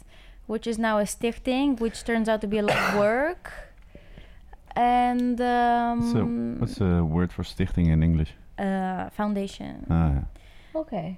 which 0.48 0.68
is 0.68 0.78
now 0.78 1.00
a 1.00 1.04
stichting, 1.04 1.80
which 1.80 2.04
turns 2.04 2.28
out 2.28 2.42
to 2.42 2.48
be 2.48 2.58
a 2.58 2.64
lot 2.64 2.78
of 2.78 3.00
work. 3.00 3.52
And 4.76 5.40
um, 5.40 6.60
What's 6.60 6.76
the 6.76 7.04
word 7.04 7.32
for 7.32 7.44
stichting 7.44 7.88
in 7.90 8.04
English? 8.04 8.32
uh, 8.60 9.10
foundation. 9.12 9.86
Ah, 9.90 10.12
yeah. 10.14 10.24
Okay. 10.82 11.18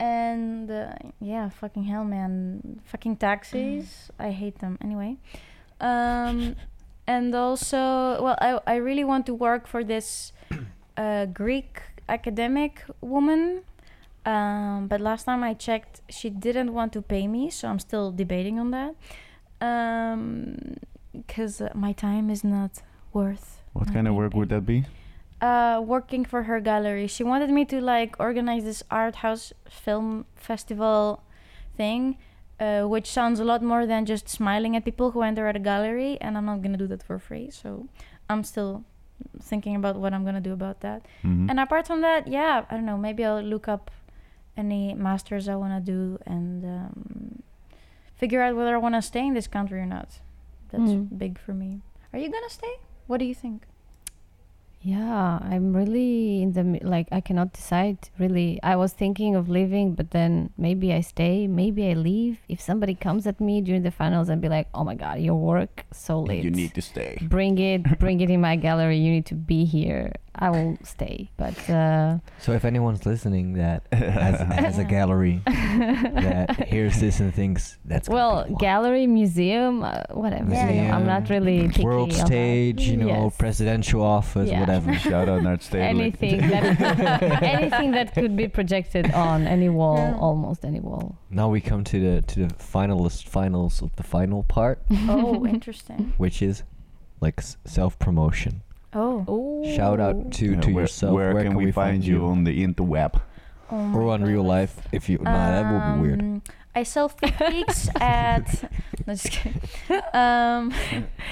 and 0.00 0.70
uh, 0.70 0.92
yeah, 1.20 1.48
fucking 1.50 1.84
hell, 1.84 2.04
man, 2.04 2.80
fucking 2.84 3.16
taxis. 3.16 4.10
I 4.18 4.30
hate 4.30 4.58
them 4.58 4.76
anyway. 4.82 5.16
Um, 5.80 6.56
and 7.06 7.34
also, 7.34 7.78
well, 8.24 8.36
I 8.40 8.58
I 8.66 8.76
really 8.76 9.04
want 9.04 9.26
to 9.26 9.34
work 9.34 9.66
for 9.68 9.84
this 9.84 10.32
uh, 10.96 11.26
Greek 11.26 11.80
academic 12.08 12.84
woman. 13.00 13.62
Um, 14.26 14.88
but 14.88 15.00
last 15.00 15.24
time 15.24 15.42
I 15.42 15.54
checked, 15.54 16.00
she 16.08 16.30
didn't 16.30 16.72
want 16.72 16.92
to 16.94 17.02
pay 17.02 17.26
me, 17.28 17.50
so 17.50 17.68
I'm 17.68 17.78
still 17.78 18.10
debating 18.10 18.58
on 18.58 18.70
that. 18.70 18.94
Um, 19.60 20.76
because 21.12 21.60
uh, 21.60 21.70
my 21.74 21.92
time 21.92 22.30
is 22.30 22.42
not 22.42 22.82
worth. 23.12 23.62
What 23.72 23.92
kind 23.92 24.08
of 24.08 24.14
work 24.14 24.34
would 24.34 24.48
that 24.48 24.66
be? 24.66 24.84
Uh, 25.40 25.80
working 25.84 26.24
for 26.24 26.44
her 26.44 26.60
gallery. 26.60 27.06
She 27.06 27.22
wanted 27.22 27.50
me 27.50 27.64
to 27.66 27.80
like 27.80 28.16
organize 28.18 28.64
this 28.64 28.82
art 28.90 29.16
house 29.16 29.52
film 29.68 30.26
festival 30.36 31.22
thing, 31.76 32.16
uh, 32.60 32.82
which 32.82 33.10
sounds 33.10 33.40
a 33.40 33.44
lot 33.44 33.62
more 33.62 33.86
than 33.86 34.06
just 34.06 34.28
smiling 34.28 34.74
at 34.76 34.84
people 34.84 35.10
who 35.10 35.22
enter 35.22 35.46
at 35.46 35.56
a 35.56 35.60
gallery. 35.60 36.18
And 36.20 36.38
I'm 36.38 36.46
not 36.46 36.62
gonna 36.62 36.78
do 36.78 36.86
that 36.86 37.02
for 37.02 37.18
free. 37.18 37.50
So 37.50 37.88
I'm 38.30 38.42
still 38.42 38.84
thinking 39.40 39.76
about 39.76 39.96
what 39.96 40.12
I'm 40.14 40.24
gonna 40.24 40.40
do 40.40 40.52
about 40.52 40.80
that. 40.80 41.06
Mhm. 41.22 41.50
And 41.50 41.60
apart 41.60 41.86
from 41.86 42.00
that, 42.02 42.26
yeah, 42.28 42.64
I 42.70 42.74
don't 42.74 42.86
know. 42.86 42.96
Maybe 42.98 43.24
I'll 43.24 43.42
look 43.42 43.68
up 43.68 43.90
any 44.56 44.94
masters 44.94 45.48
I 45.48 45.56
wanna 45.56 45.80
do 45.80 46.18
and 46.26 46.64
um, 46.64 47.42
figure 48.16 48.40
out 48.42 48.56
whether 48.56 48.74
I 48.74 48.78
wanna 48.78 49.02
stay 49.02 49.26
in 49.26 49.34
this 49.34 49.46
country 49.46 49.80
or 49.80 49.86
not. 49.86 50.20
That's 50.70 50.90
Mm. 50.92 51.18
big 51.18 51.38
for 51.38 51.52
me. 51.54 51.80
Are 52.12 52.18
you 52.18 52.30
gonna 52.30 52.50
stay? 52.50 52.74
What 53.06 53.18
do 53.18 53.24
you 53.24 53.34
think? 53.34 53.66
Yeah, 54.84 55.38
I'm 55.40 55.74
really 55.74 56.42
in 56.42 56.52
the 56.52 56.78
like 56.86 57.08
I 57.10 57.22
cannot 57.22 57.54
decide 57.54 57.96
really. 58.18 58.60
I 58.62 58.76
was 58.76 58.92
thinking 58.92 59.34
of 59.34 59.48
leaving, 59.48 59.94
but 59.94 60.10
then 60.10 60.50
maybe 60.58 60.92
I 60.92 61.00
stay, 61.00 61.46
maybe 61.46 61.88
I 61.88 61.94
leave. 61.94 62.40
If 62.50 62.60
somebody 62.60 62.94
comes 62.94 63.26
at 63.26 63.40
me 63.40 63.62
during 63.62 63.82
the 63.82 63.90
finals 63.90 64.28
and 64.28 64.42
be 64.42 64.50
like, 64.50 64.68
"Oh 64.74 64.84
my 64.84 64.94
god, 64.94 65.20
your 65.20 65.36
work 65.40 65.86
so 65.90 66.20
late. 66.20 66.44
You 66.44 66.50
need 66.50 66.74
to 66.74 66.82
stay. 66.82 67.16
bring 67.22 67.56
it, 67.56 67.98
bring 67.98 68.20
it 68.20 68.28
in 68.28 68.42
my 68.42 68.56
gallery. 68.56 68.98
You 68.98 69.10
need 69.10 69.26
to 69.26 69.34
be 69.34 69.64
here." 69.64 70.12
I 70.36 70.50
will 70.50 70.76
stay. 70.82 71.30
But 71.36 71.58
uh 71.70 72.18
So 72.40 72.52
if 72.52 72.64
anyone's 72.64 73.06
listening 73.06 73.54
that 73.54 73.82
has, 73.92 74.40
has 74.40 74.78
a 74.78 74.84
gallery 74.98 75.42
that 75.46 76.66
hears 76.68 76.98
this 77.00 77.20
and 77.20 77.32
thinks 77.32 77.78
that's 77.84 78.08
well, 78.08 78.44
gallery, 78.58 79.06
museum, 79.06 79.82
uh, 79.84 80.02
whatever. 80.10 80.50
Yeah, 80.50 80.70
you 80.70 80.82
know, 80.82 80.94
I'm 80.94 81.06
not 81.06 81.22
Museum, 81.28 81.44
really 81.44 81.68
picky 81.68 81.84
world 81.84 82.12
stage, 82.12 82.82
you 82.88 82.96
know, 82.96 83.06
Yes. 83.06 83.36
presidential 83.36 84.02
office, 84.02 84.50
Yeah. 84.50 84.60
whatever. 84.60 84.94
Shout 84.94 85.28
out 85.28 85.42
Nerd 85.42 85.60
Stedelijk. 85.62 85.94
anything 85.94 86.38
that 86.48 87.42
anything 87.42 87.90
that 87.92 88.14
could 88.14 88.36
be 88.36 88.48
projected 88.48 89.10
on 89.12 89.46
any 89.46 89.68
wall, 89.68 89.96
Yeah. 89.98 90.16
almost 90.18 90.64
any 90.64 90.80
wall. 90.80 91.16
Now 91.30 91.48
we 91.48 91.60
come 91.60 91.84
to 91.84 91.98
the 92.00 92.22
to 92.22 92.46
the 92.48 92.54
finalist 92.54 93.28
finals 93.28 93.82
of 93.82 93.94
the 93.96 94.02
final 94.02 94.42
part, 94.42 94.78
oh, 95.08 95.46
interesting. 95.46 96.12
which 96.16 96.42
is 96.42 96.62
like 97.20 97.38
s- 97.38 97.56
self 97.64 97.98
promotion. 97.98 98.62
Oh. 98.94 99.62
Shout 99.76 100.00
out 100.00 100.30
to 100.32 100.52
Yeah, 100.52 100.60
to 100.60 100.70
where, 100.72 100.84
yourself. 100.84 101.14
Where, 101.14 101.42
can, 101.42 101.54
we 101.54 101.72
find 101.72 102.04
you 102.04 102.26
on 102.26 102.44
the 102.44 102.64
interweb? 102.64 103.20
oh 103.70 103.76
or 103.94 104.04
my 104.06 104.12
on 104.14 104.22
real 104.22 104.42
life 104.44 104.76
if 104.92 105.08
you? 105.08 105.18
Nah, 105.18 105.32
that 105.50 105.72
would 105.72 105.94
be 105.94 106.08
weird. 106.08 106.20
Um, 106.20 106.42
I 106.74 106.82
sell 106.82 107.08
fit 107.18 107.34
pics 107.34 107.88
at. 108.00 108.70
No, 109.06 109.14
just 109.14 109.30
kidding. 109.30 109.60
Um, 110.12 110.72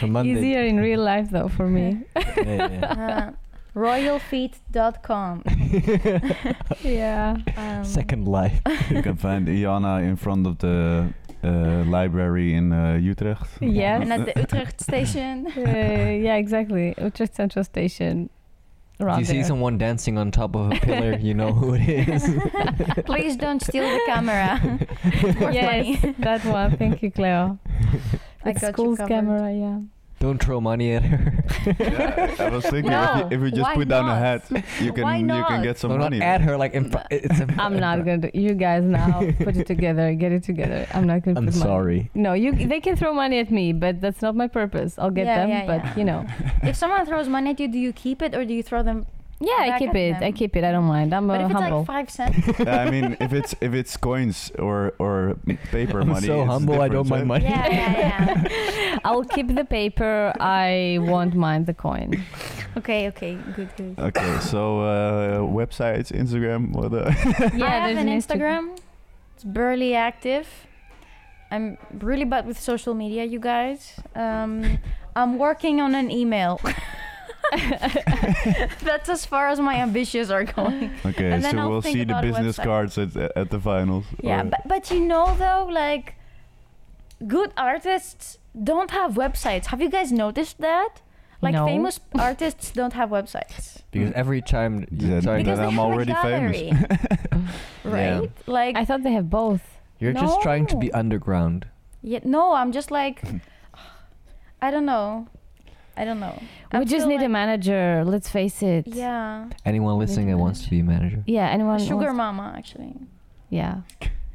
Easier 0.27 0.63
in 0.63 0.79
real 0.79 1.03
life 1.03 1.31
though 1.31 1.49
for 1.49 1.69
me. 1.69 2.03
Yeah, 2.17 2.69
yeah. 2.71 2.87
uh, 3.29 3.33
royalfeet.com. 3.75 5.43
yeah. 6.83 7.37
Um, 7.57 7.85
Second 7.85 8.29
life. 8.29 8.61
you 8.91 9.03
can 9.03 9.17
find 9.17 9.47
Iana 9.49 10.03
in 10.03 10.17
front 10.17 10.47
of 10.47 10.59
the 10.59 11.13
uh, 11.45 11.85
library 11.87 12.55
in 12.55 12.73
uh, 12.73 12.95
Utrecht. 12.95 13.49
Yes. 13.61 14.03
And 14.03 14.13
at 14.13 14.27
the 14.27 14.41
Utrecht 14.41 14.81
station. 14.81 15.47
Uh, 15.57 15.61
yeah, 16.27 16.37
exactly. 16.37 16.95
Utrecht 16.99 17.35
Central 17.35 17.65
Station. 17.65 18.31
If 18.99 19.07
Around 19.07 19.19
you 19.21 19.25
see 19.25 19.43
someone 19.43 19.79
dancing 19.79 20.17
on 20.19 20.31
top 20.31 20.55
of 20.55 20.71
a 20.71 20.77
pillar, 20.77 21.17
you 21.19 21.35
know 21.35 21.53
who 21.53 21.75
it 21.75 21.89
is. 22.09 22.23
Please 23.07 23.37
don't 23.37 23.61
steal 23.61 23.83
the 23.85 24.01
camera. 24.07 24.61
It's 25.05 25.41
Yes, 25.55 26.03
money. 26.03 26.15
that 26.21 26.45
one. 26.45 26.77
Thank 26.77 27.03
you, 27.03 27.11
Cleo. 27.11 27.59
I 28.45 28.51
It's 28.51 28.61
got 28.61 28.75
school's 28.75 28.99
covered. 28.99 29.09
camera, 29.09 29.53
yeah. 29.53 29.79
Don't 30.23 30.39
throw 30.41 30.61
money 30.61 30.93
at 30.95 31.03
her. 31.03 31.21
Yeah, 31.67 32.37
I 32.39 32.49
was 32.49 32.65
thinking 32.65 32.93
No, 32.93 33.03
if, 33.03 33.19
you, 33.33 33.37
if 33.37 33.41
we 33.43 33.51
just 33.51 33.63
why 33.63 33.75
put 33.75 33.89
down 33.89 34.09
a 34.09 34.17
hat, 34.17 34.43
you 34.81 34.93
can 34.93 35.29
you 35.29 35.45
can 35.51 35.63
get 35.65 35.79
some 35.79 35.91
no, 35.91 35.99
money. 35.99 36.21
not 36.21 36.25
at 36.35 36.41
her. 36.43 36.57
Like 36.57 36.75
in 36.75 36.91
fr- 36.93 36.99
it's 37.11 37.41
a, 37.41 37.49
I'm 37.59 37.77
not 37.87 38.05
gonna 38.05 38.19
do. 38.19 38.31
You 38.33 38.55
guys 38.55 38.85
now 38.85 39.19
put 39.47 39.57
it 39.57 39.67
together, 39.67 40.15
get 40.15 40.31
it 40.31 40.45
together. 40.45 40.87
I'm 40.95 41.09
not 41.09 41.23
gonna. 41.25 41.39
I'm 41.41 41.47
put 41.47 41.57
money. 41.57 41.67
sorry. 41.71 42.11
No, 42.15 42.35
you. 42.35 42.53
They 42.53 42.79
can 42.81 42.95
throw 42.95 43.13
money 43.13 43.41
at 43.41 43.51
me, 43.51 43.73
but 43.73 44.01
that's 44.01 44.23
not 44.23 44.37
my 44.37 44.47
purpose. 44.47 44.97
I'll 44.97 45.11
get 45.11 45.27
Yeah, 45.27 45.39
them, 45.41 45.49
yeah, 45.51 45.67
but 45.67 45.81
yeah. 45.85 45.97
you 45.99 46.05
know. 46.05 46.25
If 46.71 46.77
someone 46.77 47.05
throws 47.05 47.29
money 47.29 47.51
at 47.51 47.59
you, 47.59 47.67
do 47.67 47.79
you 47.79 47.93
keep 47.93 48.23
it 48.23 48.33
or 48.37 48.45
do 48.45 48.55
you 48.55 48.63
throw 48.63 48.85
them? 48.85 49.07
Yeah, 49.45 49.59
I 49.59 49.69
Back 49.71 49.79
keep 49.81 49.91
at 49.91 49.97
it. 49.97 50.15
I 50.17 50.21
them. 50.21 50.33
keep 50.35 50.57
it. 50.57 50.63
I 50.65 50.71
don't 50.71 50.85
mind. 50.85 51.13
I'm 51.13 51.27
But 51.27 51.41
uh, 51.41 51.45
if 51.47 51.51
it's 51.51 51.61
humble. 51.61 51.79
like 51.79 51.87
five 51.87 52.09
cents, 52.11 52.39
Yeah, 52.61 52.83
I 52.87 52.91
mean, 52.91 53.17
if 53.21 53.33
it's 53.33 53.55
if 53.61 53.75
it's 53.75 53.97
coins 53.97 54.53
or 54.59 54.95
or 54.99 55.35
paper 55.73 56.05
money. 56.05 56.07
I'm 56.07 56.09
money, 56.09 56.27
so 56.27 56.43
it's 56.43 56.51
humble, 56.53 56.81
I 56.81 56.89
don't 56.89 57.03
different, 57.05 57.27
mind 57.27 57.45
right? 57.45 57.51
money. 57.51 57.73
yeah, 57.73 57.91
yeah, 57.91 58.45
yeah. 58.47 58.99
I'll 59.05 59.25
keep 59.25 59.49
the 59.55 59.65
paper. 59.65 60.33
I 60.39 60.99
won't 61.03 61.35
mind 61.35 61.67
the 61.67 61.75
coin. 61.75 62.23
Okay, 62.79 63.09
okay, 63.09 63.35
good, 63.57 63.69
good. 63.77 63.99
Okay, 63.99 64.39
so 64.41 64.81
uh, 64.81 65.39
websites, 65.61 66.13
Instagram, 66.13 66.71
what? 66.73 66.93
Uh, 66.95 67.11
Yeah, 67.57 67.67
I 67.67 67.71
have 67.71 67.95
there's 67.95 67.99
an 67.99 68.09
Insta- 68.09 68.39
Instagram. 68.39 68.79
It's 69.35 69.45
barely 69.45 69.95
active. 69.95 70.47
I'm 71.51 71.77
really 72.01 72.25
bad 72.25 72.47
with 72.47 72.59
social 72.61 72.95
media, 72.95 73.25
you 73.25 73.41
guys. 73.41 73.99
Um, 74.15 74.79
I'm 75.15 75.37
working 75.39 75.81
on 75.83 75.95
an 75.95 76.11
email. 76.11 76.61
That's 78.83 79.09
as 79.09 79.27
far 79.27 79.49
as 79.49 79.61
my 79.61 79.77
ambitions 79.77 80.31
are 80.31 80.45
going. 80.45 80.91
okay, 81.05 81.31
And 81.33 81.43
then 81.45 81.53
so 81.55 81.59
I'll 81.61 81.71
we'll 81.71 81.83
see 81.83 82.05
the 82.05 82.19
business 82.23 82.59
website. 82.59 82.65
cards 82.65 82.99
at 82.99 83.17
at 83.37 83.51
the 83.51 83.61
finals. 83.61 84.05
Yeah, 84.23 84.41
or- 84.43 84.45
but, 84.45 84.61
but 84.67 84.91
you 84.91 85.01
know 85.01 85.35
though, 85.37 85.67
like 85.71 86.15
good 87.27 87.53
artists 87.57 88.39
don't 88.71 88.91
have 88.91 89.13
websites. 89.15 89.67
Have 89.67 89.81
you 89.81 89.91
guys 89.91 90.13
noticed 90.13 90.59
that? 90.61 91.01
Like 91.41 91.55
No. 91.55 91.67
famous 91.67 91.99
artists 92.15 92.71
don't 92.71 92.93
have 92.93 93.11
websites. 93.11 93.83
Because 93.91 94.11
hmm. 94.11 94.19
every 94.23 94.41
time, 94.43 94.87
Yeah, 94.93 95.21
sorry, 95.21 95.43
Because 95.43 95.59
I'm 95.59 95.79
already 95.79 96.15
famous. 96.15 96.57
gallery, 96.57 96.73
Yeah. 97.85 98.21
right? 98.21 98.31
Like 98.47 98.77
I 98.77 98.85
thought 98.85 99.03
they 99.03 99.13
have 99.13 99.29
both. 99.29 99.63
you're 99.99 100.13
just 100.15 100.41
trying 100.43 100.67
to 100.67 100.77
be 100.77 100.93
underground. 100.93 101.67
Yeah, 102.03 102.21
no, 102.25 102.55
I'm 102.55 102.71
just 102.73 102.91
like, 102.91 103.23
I 104.63 104.71
don't 104.71 104.87
know. 104.87 105.27
I 105.97 106.05
don't 106.05 106.21
know. 106.21 106.35
We 106.41 106.47
I'm 106.79 106.83
just 106.87 107.05
still 107.05 107.09
need 107.09 107.23
a 107.25 107.29
manager. 107.29 108.03
Let's 108.07 108.29
face 108.29 108.63
it. 108.63 108.87
Yeah, 108.87 109.49
Anyone 109.65 109.99
listening 109.99 110.29
that 110.29 110.39
wants 110.39 110.65
to 110.65 110.71
be 110.71 110.81
a 110.81 110.85
manager. 110.85 111.23
Yeah. 111.27 111.49
Anyone? 111.51 111.77
a 111.77 111.85
sugar 111.85 111.97
wants- 111.97 112.17
mama 112.17 112.55
actually. 112.57 112.95
Yeah. 113.51 113.83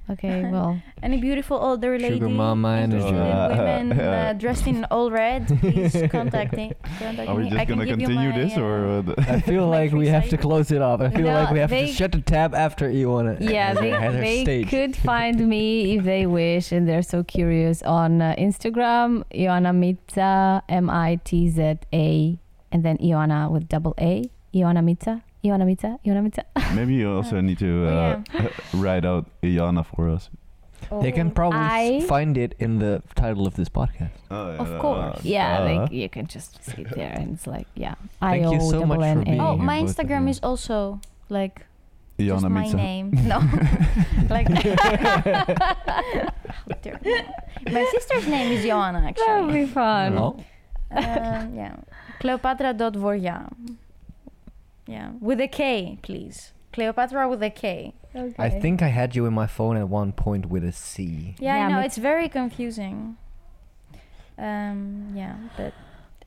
Okay. 0.09 0.49
Well. 0.51 0.81
Any 1.03 1.17
beautiful 1.19 1.57
older 1.57 1.99
lady, 1.99 2.15
Sugar 2.15 2.29
mama 2.29 2.77
interested 2.79 3.09
in 3.09 3.15
energy. 3.15 3.59
women 3.59 3.99
Uh, 3.99 4.03
uh, 4.03 4.33
dressed 4.43 4.65
in 4.67 4.85
all 4.85 5.11
red, 5.11 5.45
please 5.59 5.93
contact 6.11 6.53
me. 6.55 6.71
Contact 6.99 7.29
Are 7.29 7.35
we 7.35 7.43
me. 7.43 7.49
just 7.49 7.61
I 7.61 7.65
can 7.65 7.75
gonna 7.77 7.85
give 7.85 7.99
you 8.01 8.07
continue 8.07 8.31
my, 8.31 8.37
this 8.37 8.57
uh, 8.57 8.61
or? 8.61 9.01
what? 9.01 9.19
I 9.29 9.39
feel 9.41 9.67
like 9.67 9.91
we 9.91 10.07
have 10.07 10.29
to 10.29 10.37
close 10.37 10.71
it 10.71 10.81
off. 10.81 11.01
I 11.01 11.09
feel 11.09 11.25
No, 11.27 11.33
like 11.33 11.51
we 11.51 11.59
have 11.59 11.69
to 11.69 11.87
shut 11.87 12.11
the 12.13 12.21
tab 12.21 12.55
after 12.55 12.89
you 12.89 13.09
wanna. 13.09 13.37
Yeah, 13.39 13.73
they, 13.73 14.43
they 14.45 14.63
could 14.63 14.95
find 14.95 15.37
me 15.47 15.97
if 15.97 16.03
they 16.05 16.25
wish 16.25 16.71
and 16.71 16.87
they're 16.87 17.01
so 17.03 17.23
curious 17.23 17.83
on 17.83 18.21
uh, 18.21 18.33
Instagram, 18.37 19.23
Ioana 19.33 19.73
Mitza, 19.75 20.61
M 20.69 20.89
I 20.89 21.19
T 21.23 21.49
Z 21.49 21.79
A, 21.93 22.39
and 22.71 22.83
then 22.85 22.97
Ioana 22.99 23.51
with 23.51 23.67
double 23.67 23.93
A, 23.99 24.23
Ioana 24.55 24.81
Mitza, 24.83 25.21
Ioana 25.47 25.65
Mitza, 25.65 25.97
Ioana 26.05 26.21
Mitza. 26.27 26.43
Maybe 26.75 26.93
you 26.95 27.09
also 27.11 27.39
need 27.41 27.59
to 27.59 27.87
Oh, 27.87 28.23
uh, 28.39 28.49
write 28.83 29.05
out 29.05 29.25
Iana 29.41 29.83
for 29.85 30.09
us. 30.09 30.29
They 31.01 31.11
can 31.11 31.31
probably 31.31 31.59
I- 31.59 31.99
s- 32.01 32.07
find 32.07 32.37
it 32.37 32.53
in 32.59 32.79
the 32.79 33.01
title 33.15 33.47
of 33.47 33.55
this 33.55 33.67
podcast. 33.69 34.11
Oh, 34.29 34.51
Of 34.63 34.79
course. 34.79 35.23
Yeah, 35.25 35.59
Uh, 35.59 35.65
like, 35.69 35.91
you 35.91 36.07
can 36.09 36.27
just 36.27 36.63
see 36.63 36.81
it 36.83 36.89
there, 36.95 37.11
and 37.17 37.33
it's 37.33 37.47
like, 37.47 37.67
yeah, 37.75 37.95
Thank 38.21 38.43
you 38.53 38.61
so 38.61 38.85
much 38.85 38.99
for 38.99 39.03
I-O-double-N-A. 39.05 39.25
being 39.25 39.41
Oh, 39.41 39.57
my 39.57 39.81
Instagram 39.81 40.29
is 40.29 40.39
also 40.43 40.99
like 41.29 41.65
Iana 42.19 42.29
just 42.29 42.49
my 42.49 42.67
name. 42.71 43.11
No, 43.31 43.39
like 44.29 44.47
How 44.47 46.25
my 47.71 47.85
sister's 47.91 48.27
name 48.27 48.51
is 48.51 48.63
Joanna 48.63 49.01
That 49.01 49.15
would 49.17 49.27
actually. 49.49 49.65
be 49.65 49.67
fun. 49.67 50.17
Oh, 50.17 50.37
Um, 50.91 51.53
yeah, 51.55 51.75
Cleopatra.vorja. 52.19 53.49
Yeah, 54.87 55.11
with 55.19 55.39
a 55.41 55.47
K, 55.47 55.99
please. 56.01 56.53
Cleopatra 56.73 57.27
with 57.29 57.41
a 57.43 57.49
K. 57.49 57.93
I 58.39 58.49
think 58.49 58.81
I 58.81 58.87
had 58.87 59.15
you 59.15 59.25
in 59.25 59.33
my 59.33 59.47
phone 59.47 59.77
at 59.77 59.89
one 59.89 60.11
point 60.11 60.47
with 60.47 60.63
a 60.63 60.71
C. 60.71 61.35
Yeah, 61.39 61.55
Yeah, 61.57 61.65
I 61.67 61.71
know 61.71 61.79
it's 61.81 61.97
very 61.97 62.29
confusing. 62.29 63.17
Um, 64.37 65.11
yeah, 65.15 65.35
but 65.57 65.73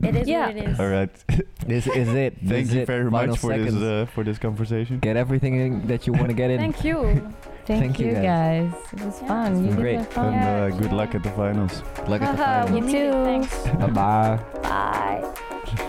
It 0.02 0.16
is 0.16 0.28
Yeah. 0.28 0.46
what 0.46 0.56
it 0.56 0.68
is. 0.70 0.80
All 0.80 0.88
right. 0.88 1.10
This 1.66 1.86
is 1.86 2.08
it. 2.08 2.40
This 2.40 2.48
Thank 2.50 2.62
is 2.68 2.74
you 2.74 2.80
it. 2.80 2.86
very 2.86 3.04
Final 3.10 3.26
much 3.34 3.38
for 3.38 3.50
seconds. 3.52 3.74
this 3.74 3.82
uh, 3.82 4.06
for 4.14 4.24
this 4.24 4.38
conversation. 4.38 4.98
Get 4.98 5.16
everything 5.16 5.54
in 5.60 5.86
that 5.88 6.06
you 6.06 6.12
want 6.14 6.28
to 6.28 6.34
get 6.34 6.50
in. 6.50 6.58
Thank 6.58 6.82
you. 6.84 7.02
Thank, 7.66 7.82
Thank 7.84 8.00
you, 8.00 8.06
you, 8.06 8.12
guys. 8.14 8.70
guys. 8.72 8.92
It 8.94 9.00
was 9.06 9.20
Yeah, 9.22 9.28
fun. 9.28 9.64
You 9.64 9.70
did 9.70 9.76
great. 9.76 10.06
fun. 10.12 10.26
And 10.32 10.34
Yeah. 10.34 10.74
uh, 10.74 10.80
good 10.80 10.92
luck 10.92 11.14
at 11.14 11.22
the 11.22 11.30
finals. 11.32 11.82
Look 12.08 12.22
at 12.22 12.36
the 12.36 12.44
Haha, 12.44 12.66
final. 12.66 12.80
we 12.80 12.86
You 12.86 13.12
too. 13.12 13.12
Thanks. 13.28 13.68
Bye 13.76 13.90
bye. 13.90 14.38
Bye. 14.62 15.86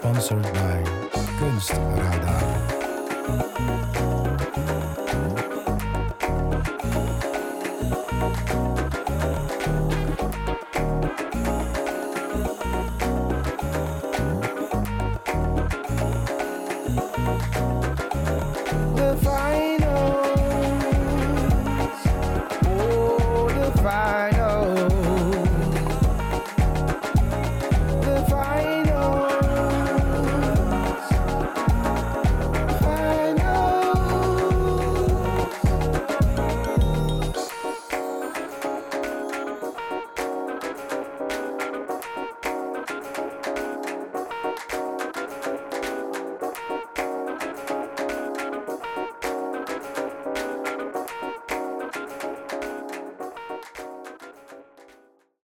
Sponsored 0.00 0.42
by 0.54 0.84
Kunstradar. 1.38 2.68